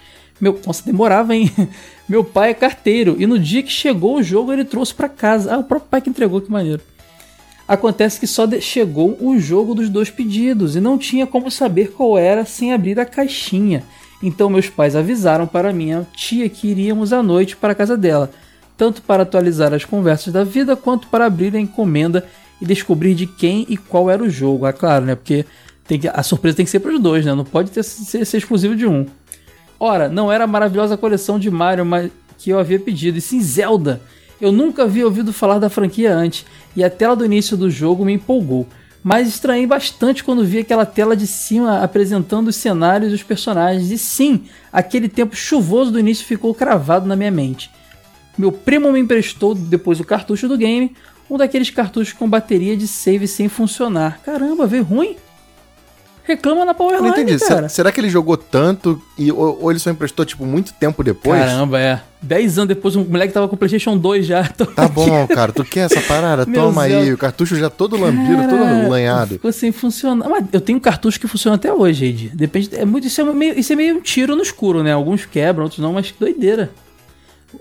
[0.41, 1.51] Meu, nossa, demorava, hein?
[2.09, 5.55] Meu pai é carteiro e no dia que chegou o jogo ele trouxe para casa.
[5.55, 6.81] Ah, o próprio pai que entregou, que maneiro.
[7.67, 12.19] Acontece que só chegou o jogo dos dois pedidos e não tinha como saber qual
[12.19, 13.85] era sem abrir a caixinha.
[14.23, 18.31] Então meus pais avisaram para minha tia que iríamos à noite para a casa dela,
[18.77, 22.25] tanto para atualizar as conversas da vida quanto para abrir a encomenda
[22.61, 24.67] e descobrir de quem e qual era o jogo.
[24.67, 25.15] Ah, claro, né?
[25.15, 25.45] Porque
[25.89, 27.35] que- a surpresa tem que ser para os dois, né?
[27.35, 29.07] Não pode ter, ser, ser exclusivo de um.
[29.79, 33.41] Ora, não era a maravilhosa coleção de Mario mas que eu havia pedido, e sim
[33.41, 34.01] Zelda.
[34.43, 36.45] Eu nunca havia ouvido falar da franquia antes,
[36.75, 38.67] e a tela do início do jogo me empolgou.
[39.01, 43.93] Mas estranhei bastante quando vi aquela tela de cima apresentando os cenários e os personagens,
[43.93, 44.43] e sim,
[44.73, 47.71] aquele tempo chuvoso do início ficou cravado na minha mente.
[48.37, 50.93] Meu primo me emprestou depois o cartucho do game,
[51.31, 54.19] um daqueles cartuchos com bateria de save sem funcionar.
[54.25, 55.15] Caramba, veio ruim?
[56.25, 57.39] Reclama na Eu não entendi.
[57.39, 61.03] Será, será que ele jogou tanto e, ou, ou ele só emprestou, tipo, muito tempo
[61.03, 61.41] depois?
[61.41, 62.01] Caramba, é.
[62.23, 64.45] 10 anos depois, um moleque tava com o PlayStation 2 já.
[64.57, 64.95] Tá aqui.
[64.95, 65.53] bom, cara.
[65.53, 66.47] Tu quer essa parada?
[66.47, 66.93] Toma aí.
[66.93, 67.15] Deus.
[67.15, 69.29] O cartucho já todo lambido, Cara, todo lanhado.
[69.31, 70.29] Ficou sem funcionar.
[70.29, 72.31] Mas eu tenho cartucho que funciona até hoje, Ed.
[72.33, 72.71] Depende.
[72.77, 74.93] É muito, isso, é meio, isso é meio um tiro no escuro, né?
[74.93, 76.71] Alguns quebram, outros não, mas que doideira.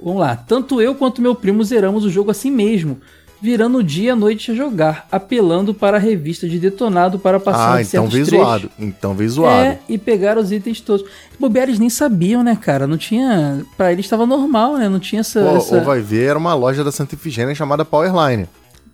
[0.02, 0.36] Vamos lá.
[0.36, 3.02] Tanto eu quanto meu primo zeramos o jogo assim mesmo.
[3.42, 7.40] Virando o dia e a noite a jogar, apelando para a revista de detonado para
[7.40, 8.70] passar Ah, de então veio zoado.
[8.78, 9.66] Então veio zoado.
[9.66, 11.04] É, e pegar os itens todos.
[11.40, 12.86] Bobear, eles nem sabiam, né, cara?
[12.86, 13.66] Não tinha.
[13.76, 14.88] Pra eles estava normal, né?
[14.88, 15.42] Não tinha essa.
[15.42, 18.48] Pô, essa- Ou vai ver, era uma loja da Santa Efigênia chamada Powerline.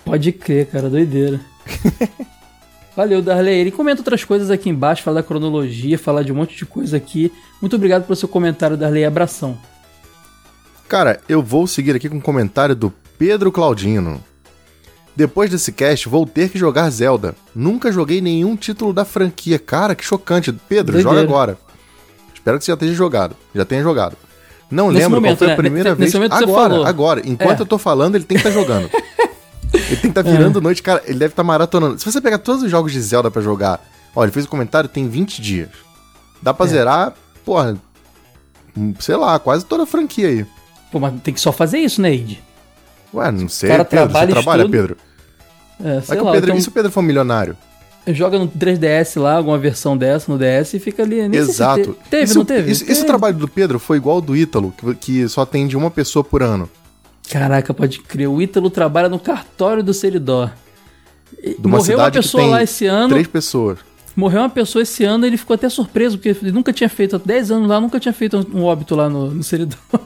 [0.06, 1.42] Pode crer, cara, doideira.
[2.96, 3.54] Valeu, Darley.
[3.60, 6.96] Ele comenta outras coisas aqui embaixo, fala da cronologia, fala de um monte de coisa
[6.98, 7.32] aqui.
[7.62, 9.04] Muito obrigado pelo seu comentário, Darley.
[9.06, 9.58] Abração.
[10.88, 14.24] Cara, eu vou seguir aqui com um comentário do Pedro Claudino.
[15.18, 17.36] Depois desse cast, vou ter que jogar Zelda.
[17.56, 19.58] Nunca joguei nenhum título da franquia.
[19.58, 20.54] Cara, que chocante.
[20.54, 21.02] Pedro, Doideira.
[21.02, 21.58] joga agora.
[22.32, 23.36] Espero que você já tenha jogado.
[23.56, 24.16] Já tenha jogado.
[24.70, 25.54] Não Nesse lembro momento, qual foi né?
[25.54, 26.32] a primeira Nesse vez.
[26.32, 27.22] agora, agora.
[27.26, 27.62] Enquanto É.
[27.64, 28.92] eu tô falando, ele tem que estar jogando.
[29.74, 30.84] ele tem que estar virando noite.
[30.84, 31.98] Cara, ele deve estar maratonando.
[31.98, 33.84] Se você pegar todos os jogos de Zelda pra jogar,
[34.16, 35.70] ó, ele fez o comentário, tem 20 dias.
[36.44, 36.70] Dá pra É.
[36.70, 37.14] zerar,
[37.44, 37.76] porra,
[39.00, 40.46] sei lá, quase toda a franquia aí.
[40.92, 42.38] Pô, mas tem que só fazer isso, né, Id?
[43.14, 44.78] Ué, não sei, cara Pedro, trabalha, você trabalha, estuda.
[44.78, 44.98] Pedro?
[45.84, 47.56] É, sei que lá, o Pedro, então, e se o Pedro for milionário?
[48.10, 51.22] joga no 3DS lá, alguma versão dessa no DS e fica ali.
[51.30, 51.94] Se Exato.
[51.94, 52.72] te- teve, Isso- não teve?
[52.72, 53.06] Isso, esse Teve.
[53.06, 56.42] trabalho do Pedro foi igual ao do Ítalo, que, que só atende uma pessoa por
[56.42, 56.70] ano.
[57.30, 58.30] Caraca, pode crer.
[58.30, 60.50] O Ítalo trabalha no cartório do Seridó.
[61.60, 63.10] Morreu uma pessoa lá esse ano.
[63.10, 63.80] Três pessoas.
[64.16, 67.18] Morreu uma pessoa esse ano e ele ficou até surpreso, porque ele nunca tinha feito,
[67.18, 69.76] há 10 anos lá, nunca tinha feito um óbito lá no, no Seridó.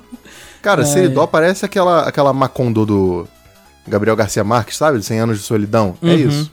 [0.62, 0.86] Cara, É.
[0.86, 3.28] Seridó parece aquela, aquela Macondo do
[3.88, 5.00] Gabriel Garcia Marques, sabe?
[5.00, 5.96] De 100 anos de solidão.
[6.02, 6.14] É Uhum.
[6.16, 6.52] isso.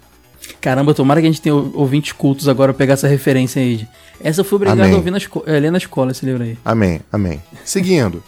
[0.60, 3.86] Caramba, tomara que a gente tenha ouvintes cultos agora pra pegar essa referência aí.
[4.20, 4.92] Essa eu fui obrigado Amém.
[4.94, 6.56] a ouvir na esco- eh, ler na escola, esse livro aí.
[6.64, 7.42] Amém, amém.
[7.64, 8.22] Seguindo.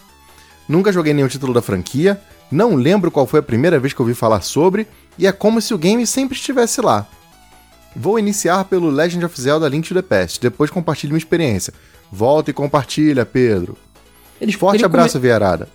[0.69, 2.21] Nunca joguei nenhum título da franquia,
[2.51, 4.87] não lembro qual foi a primeira vez que ouvi falar sobre,
[5.17, 7.07] e é como se o game sempre estivesse lá.
[7.95, 11.73] Vou iniciar pelo Legend of Zelda Link to the Past, depois compartilho minha experiência.
[12.11, 13.75] Volta e compartilha, Pedro.
[14.41, 15.69] Ele, Forte ele abraço, come- Vieirada.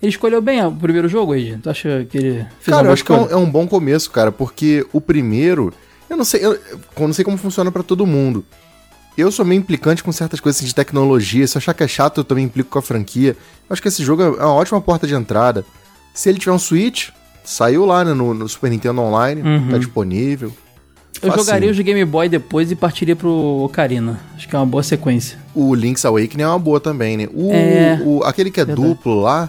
[0.00, 3.04] Ele escolheu bem o primeiro jogo aí, Tu acha que ele fez Cara, eu acho
[3.04, 3.34] que é um, escolha?
[3.34, 5.72] é um bom começo, cara, porque o primeiro.
[6.08, 8.44] Eu não sei, eu, eu não sei como funciona pra todo mundo.
[9.16, 11.46] Eu sou meio implicante com certas coisas assim, de tecnologia.
[11.46, 13.30] Se eu achar que é chato, eu também implico com a franquia.
[13.68, 15.64] Eu acho que esse jogo é uma ótima porta de entrada.
[16.12, 17.08] Se ele tiver um Switch,
[17.44, 19.68] saiu lá né, no, no Super Nintendo Online, Uhum.
[19.70, 20.52] tá disponível.
[21.22, 21.44] Eu Facinho.
[21.46, 23.30] jogaria os de Game Boy depois e partiria pro
[23.64, 24.20] Ocarina.
[24.36, 25.38] Acho que é uma boa sequência.
[25.54, 27.28] O Link's Awakening é uma boa também, né?
[27.32, 28.00] O, É.
[28.04, 28.88] o- aquele que é Verdade.
[28.88, 29.48] duplo lá,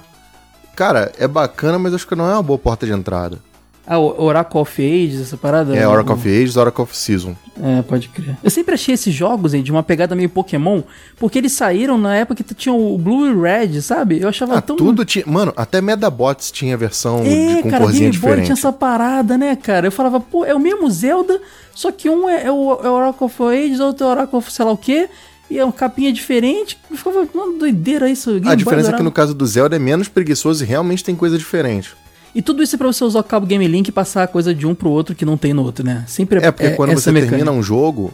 [0.75, 3.39] cara, é bacana, mas acho que não é uma boa porta de entrada.
[3.87, 5.75] Ah, Oracle of Ages, essa parada?
[5.75, 7.35] É Oracle of Ages, Oracle of Season.
[7.61, 8.35] É, pode crer.
[8.43, 10.81] Eu sempre achei esses jogos aí de uma pegada meio Pokémon,
[11.17, 14.19] porque eles saíram na época que tinha o Blue e Red, sabe?
[14.19, 14.75] Eu achava Ah, tão.
[14.75, 15.23] tudo tinha.
[15.27, 18.45] Mano, até Medabots tinha versão É, de, com cara, Game Boy diferente.
[18.45, 19.87] tinha essa parada, né, cara?
[19.87, 21.39] Eu falava, pô, é o mesmo Zelda,
[21.73, 24.37] só que um é, é o, é o Oracle of Ages, outro é o Oracle
[24.39, 25.07] of sei lá o quê,
[25.49, 26.77] e é uma capinha diferente.
[26.91, 28.31] Ficava, uma doideira isso.
[28.31, 31.03] Game A Boy diferença é que no caso do Zelda é menos preguiçoso e realmente
[31.03, 31.91] tem coisa diferente.
[32.35, 34.53] E tudo isso é pra você usar o cabo Game Link e passar a coisa
[34.53, 36.03] de um pro outro que não tem no outro, né?
[36.05, 37.37] Sempre É porque quando essa você mecânica.
[37.37, 38.13] termina um jogo,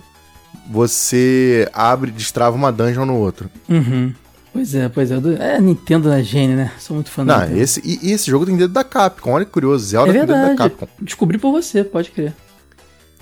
[0.69, 3.49] você abre e destrava uma dungeon no outro.
[3.67, 4.13] Uhum.
[4.53, 5.15] Pois é, pois é.
[5.39, 6.71] É, Nintendo na gênio, né?
[6.77, 9.31] Sou muito fã da Não, esse, e, e esse jogo tem dedo da Capcom.
[9.31, 10.57] Olha que curioso, Zelda É tem dedo da verdade.
[10.69, 10.87] Capcom.
[11.01, 12.33] Descobri por você, pode crer.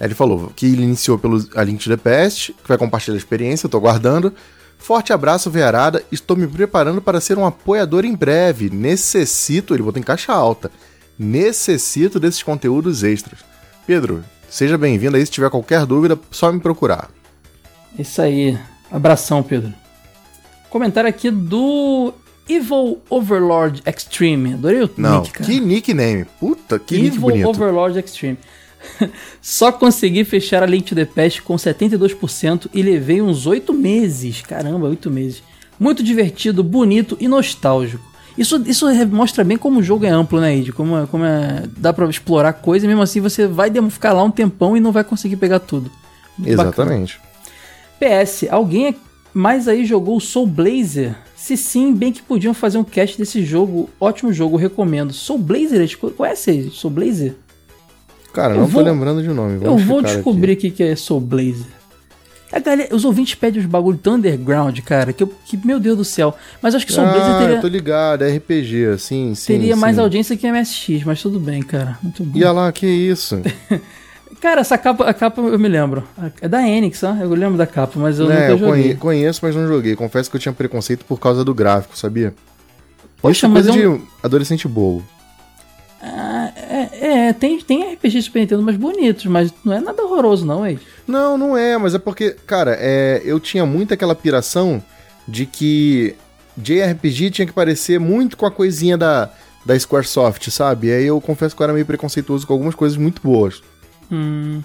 [0.01, 3.17] Ele falou que ele iniciou pelo A Link to the Past, que vai compartilhar a
[3.17, 4.33] experiência, eu tô aguardando.
[4.77, 6.01] Forte abraço, Vearada.
[6.11, 8.69] Estou me preparando para ser um apoiador em breve.
[8.69, 10.71] Necessito, ele botou em caixa alta.
[11.19, 13.39] Necessito desses conteúdos extras.
[13.85, 15.25] Pedro, seja bem-vindo aí.
[15.25, 17.09] Se tiver qualquer dúvida, só me procurar.
[17.97, 18.57] Isso aí.
[18.89, 19.73] Abração, Pedro.
[20.69, 22.13] Comentário aqui do
[22.47, 24.53] Evil Overlord Extreme.
[24.53, 25.45] Adorei o Não, nick, cara.
[25.45, 26.25] que nickname.
[26.39, 27.49] Puta, que nick Evil bonito.
[27.49, 28.37] Overlord Extreme.
[29.41, 34.41] Só consegui fechar a Link to the Past com 72% e levei uns 8 meses.
[34.41, 35.43] Caramba, 8 meses.
[35.77, 38.08] Muito divertido, bonito e nostálgico.
[38.39, 40.71] Isso, isso mostra bem como o jogo é amplo, né, Ed?
[40.71, 44.23] Como, é- como é, dá pra explorar coisa e mesmo assim você vai ficar lá
[44.23, 45.91] um tempão e não vai conseguir pegar tudo.
[46.37, 46.69] Muito bacana.
[46.93, 47.19] Exatamente.
[47.99, 48.95] PS, alguém
[49.33, 51.15] mais aí jogou o Soul Blazer?
[51.35, 53.89] Se sim, bem que podiam fazer um cast desse jogo.
[53.99, 55.11] Ótimo jogo, recomendo.
[55.11, 55.97] Soul Blazer, Ed?
[55.97, 56.69] conhece aí?
[56.69, 57.35] Soul Blazer?
[58.33, 59.55] Cara, Eu não vou- tô lembrando de nome.
[59.55, 61.65] Eu Vamos vou checar descobrir o que é Soul Blazer.
[62.51, 65.97] A galera, os ouvintes pedem os bagulho tão underground, cara, que, eu, que meu Deus
[65.97, 66.35] do céu.
[66.61, 69.53] Mas acho que Soul Blazer Ah, teria, eu tô ligado, é RPG, sim, sim.
[69.53, 70.01] teria mais sim.
[70.01, 71.97] audiência que MSX, mas tudo bem, cara.
[72.01, 72.37] Muito bom.
[72.37, 73.39] E olha lá, que isso?
[74.41, 76.07] Cara, essa capa, a capa eu me lembro.
[76.39, 77.13] É da Enix, ó.
[77.13, 78.83] Eu lembro da capa, mas eu é, nunca eu joguei.
[78.83, 79.97] conhe- conheço, mas não joguei.
[79.97, 82.33] Confesso que eu tinha preconceito por causa do gráfico, sabia?
[83.21, 85.03] Poxa, é mas coisa é um- de adolescente bobo.
[86.01, 90.45] Ah, é, é, tem, tem RPG Super Nintendo mais bonitos, mas não é nada horroroso,
[90.45, 90.79] não, hein?
[91.05, 94.81] Não, não é, mas é porque, cara, é, eu tinha muito aquela piração
[95.27, 96.15] de que
[96.57, 99.29] JRPG tinha que parecer muito com a coisinha da,
[99.65, 100.87] da Squaresoft, sabe?
[100.87, 103.61] E aí eu confesso que eu era meio preconceituoso com algumas coisas muito boas.
[104.11, 104.61] Hum,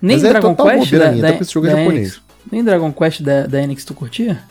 [0.00, 1.96] nem Mas é Dragon total Quest da, minha, da, até esse jogo é japonês.
[1.96, 2.22] Enix.
[2.52, 4.42] Nem Dragon Quest da, da Enix tu curtia?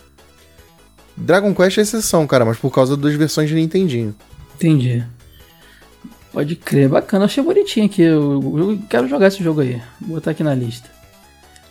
[1.16, 4.16] Dragon Quest é exceção, cara, mas por causa das versões de Nintendinho.
[4.56, 5.04] Entendi.
[6.34, 7.26] Pode crer, bacana.
[7.26, 8.02] Achei bonitinho aqui.
[8.02, 9.80] Eu, eu quero jogar esse jogo aí.
[10.02, 10.90] Vou botar aqui na lista.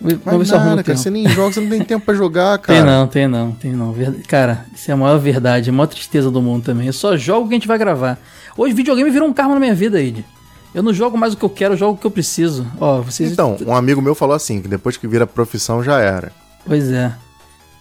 [0.00, 0.98] Vamos ver Mas nada, cara, tempo.
[0.98, 2.78] você nem joga, você não tem tempo pra jogar, cara.
[2.78, 3.94] Tem não, tem não, tem não.
[4.26, 6.86] Cara, isso é a maior verdade, a maior tristeza do mundo também.
[6.86, 8.18] Eu só jogo o que a gente vai gravar.
[8.56, 10.24] Hoje videogame virou um karma na minha vida, Ed.
[10.74, 12.66] Eu não jogo mais o que eu quero, eu jogo o que eu preciso.
[12.80, 13.30] Ó, vocês.
[13.30, 16.32] Então, um amigo meu falou assim, que depois que vira profissão já era.
[16.64, 17.12] Pois é.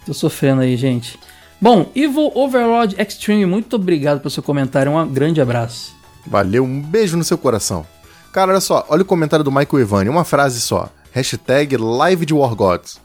[0.06, 1.18] Tô sofrendo aí, gente.
[1.60, 4.92] Bom, Evil Overlord Extreme, muito obrigado pelo seu comentário.
[4.92, 5.94] Um grande abraço.
[6.26, 7.84] Valeu, um beijo no seu coração.
[8.32, 10.88] Cara, olha só, olha o comentário do Michael Evani, uma frase só.
[11.12, 13.00] Hashtag live de War Gods.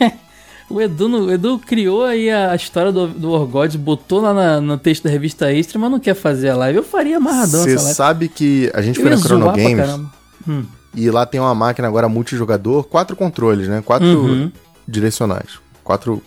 [0.70, 4.78] O Edu, o Edu criou aí a, história do, do Orgod, botou lá na- no
[4.78, 6.78] texto da revista Extra, mas não quer fazer a live.
[6.78, 10.00] Eu faria amarradão Você sabe que a gente Eu foi na Chrono Games.
[10.48, 10.64] Hum.
[10.94, 13.82] e lá tem uma máquina agora multijogador, quatro controles, né?
[13.84, 14.50] Quatro Uhum.
[14.88, 15.58] direcionais.
[15.84, 16.22] Quatro,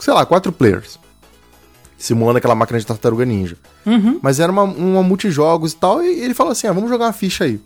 [0.00, 0.98] sei lá, quatro players.
[2.02, 3.56] Simulando aquela máquina de tartaruga ninja.
[3.86, 4.18] Uhum.
[4.20, 7.12] Mas era uma, uma multijogos e tal, e ele falou assim: ah, vamos jogar uma
[7.12, 7.60] ficha aí.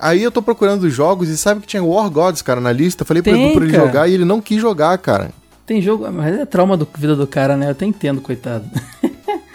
[0.00, 3.04] Aí eu tô procurando os jogos e sabe que tinha War Gods, cara, na lista.
[3.04, 3.86] Falei Tem, Edu pra ele cara.
[3.86, 5.30] jogar e ele não quis jogar, cara.
[5.64, 7.66] Tem jogo, mas é trauma da vida do cara, né?
[7.66, 8.64] Eu até entendo, coitado.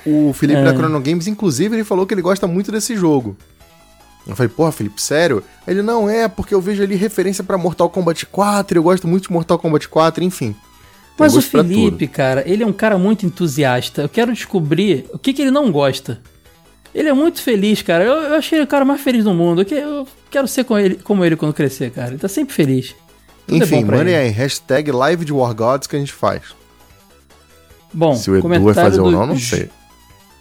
[0.04, 0.64] O Felipe É.
[0.64, 3.38] da Chrono Games, inclusive, ele falou que ele gosta muito desse jogo.
[4.26, 5.44] Eu falei, porra, Felipe, sério?
[5.68, 9.28] Ele, não, é, porque eu vejo ali referência pra Mortal Kombat 4, eu gosto muito
[9.28, 10.56] de Mortal Kombat 4, enfim.
[11.18, 14.02] Mas o Felipe, cara, ele é um cara muito entusiasta.
[14.04, 16.20] Eu quero descobrir o que, que ele não gosta.
[16.94, 18.04] Ele é muito feliz, cara.
[18.04, 19.62] Eu, eu achei ele o cara mais feliz do mundo.
[19.62, 22.10] Eu, que- eu quero ser com ele, como ele quando crescer, cara.
[22.10, 22.96] Ele tá sempre feliz.
[23.48, 26.42] Tudo é Enfim, pra mandem aí, hashtag live de War Gods que a gente faz.
[27.94, 29.70] Bom, Se o Edu vai fazer ou do não, não Ju- sei.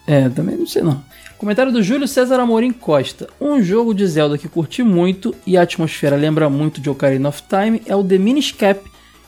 [0.06, 1.02] É, também não sei não.
[1.38, 3.28] Comentário do Júlio César Amorim Costa.
[3.40, 7.42] Um jogo de Zelda que curti muito e a atmosfera lembra muito de Ocarina of
[7.48, 8.80] Time é o The Minish Cap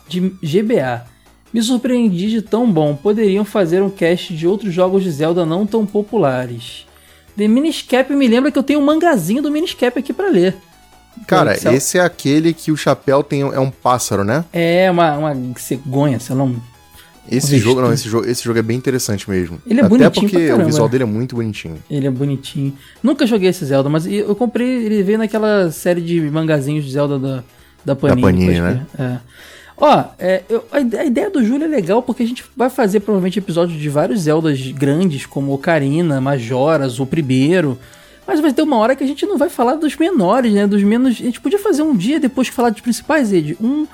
[0.09, 1.07] de GBA.
[1.53, 2.95] Me surpreendi de tão bom.
[2.95, 6.87] Poderiam fazer um cast de outros jogos de Zelda não tão populares.
[7.37, 10.29] The Minish Cap me lembra que eu tenho um mangazinho do Minish Cap aqui pra
[10.29, 10.55] ler.
[11.27, 11.75] Cara, Excel.
[11.75, 14.45] esse é aquele que o chapéu tem, é um pássaro, né?
[14.53, 16.45] É uma, uma cegonha, sei lá.
[16.45, 16.57] um-
[17.31, 19.59] Esse jogo, não, esse jogo, esse jogo é bem interessante mesmo.
[19.67, 20.63] Ele é Até bonitinho porque caramba.
[20.63, 21.77] o visual dele é muito bonitinho.
[21.91, 22.73] Ele é bonitinho.
[23.03, 27.19] Nunca joguei esse Zelda, mas eu comprei, ele veio naquela série de mangazinhos de Zelda
[27.19, 27.45] da,
[27.85, 28.23] da Panini.
[28.23, 28.87] Panini, pode né?
[28.99, 29.19] É.
[29.85, 32.71] Ó, é, eu- a, ide- a ideia do Júlio é legal porque a gente vai
[32.71, 37.77] fazer provavelmente episódios de vários Zeldas grandes, como Ocarina, Majoras, o primeiro.
[38.25, 40.69] Mas vai ter uma hora que a gente não vai falar dos menores, né?
[40.69, 41.15] Dos menos.
[41.21, 43.57] A gente podia fazer um dia depois que falar dos principais, Ed.
[43.61, 43.85] Um,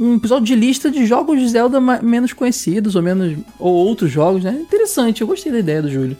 [0.00, 3.36] um episódio de lista de jogos de Zelda menos conhecidos ou menos.
[3.58, 4.52] ou outros jogos, né?
[4.58, 6.16] Interessante, eu gostei da ideia do Júlio.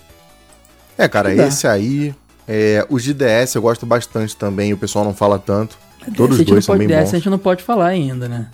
[0.99, 1.47] É, cara, Dá.
[1.47, 2.15] esse aí.
[2.47, 5.79] É, os de DS eu gosto bastante também, o pessoal não fala tanto.
[6.15, 7.15] Todos os dois são bem dessa bons.
[7.15, 8.49] a gente não pode falar ainda, né?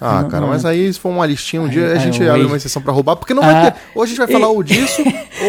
[0.00, 0.68] Ah, Não, cara, não mas é.
[0.68, 3.32] aí se for uma listinha, um dia a gente abre uma exceção pra roubar, porque
[3.32, 3.78] não Ah, vai ter.
[3.94, 5.02] Ou a gente vai falar ou disso,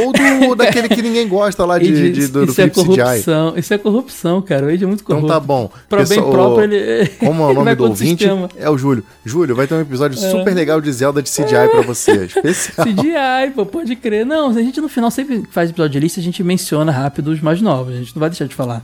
[0.03, 2.83] ou do, daquele que ninguém gosta lá de, Ed, de- do, do isso é Philips
[2.83, 2.95] CGI.
[2.97, 4.65] corrupção, isso é corrupção, cara.
[4.65, 5.33] O Ed é muito Então corrupto.
[5.33, 5.69] tá bom.
[5.89, 7.07] Pra bem Pessoal, próprio, ele.
[7.19, 8.23] Como é o nome do ouvinte?
[8.23, 8.49] sistema.
[8.57, 9.03] É o Júlio.
[9.25, 12.25] Júlio, vai ter um episódio super legal de Zelda de CGI pra você.
[12.25, 12.87] Especial.
[12.87, 14.25] CGI, pô, pode crer.
[14.25, 17.41] Não, a gente no final sempre faz episódio de lista, a gente menciona rápido os
[17.41, 17.93] mais novos.
[17.93, 18.81] A gente não vai deixar de falar.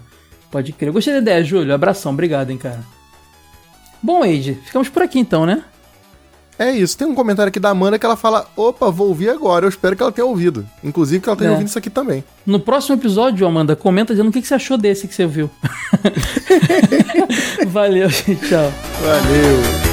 [0.51, 0.91] Pode crer.
[0.91, 1.73] Gostei da ideia, Júlio.
[1.73, 2.79] Abração, obrigado, hein, cara.
[4.03, 5.63] Bom, Age, ficamos por aqui então, né?
[6.59, 6.95] É isso.
[6.97, 9.65] Tem um comentário aqui da Amanda que ela fala: opa, vou ouvir agora.
[9.65, 10.67] Eu espero que ela tenha ouvido.
[10.83, 11.51] Inclusive que ela tenha É.
[11.53, 12.23] ouvido isso aqui também.
[12.45, 15.49] No próximo episódio, Amanda, comenta dizendo o que que você achou desse que você viu.
[17.67, 18.35] Valeu, gente.
[18.47, 18.71] Tchau.
[19.01, 19.92] Valeu.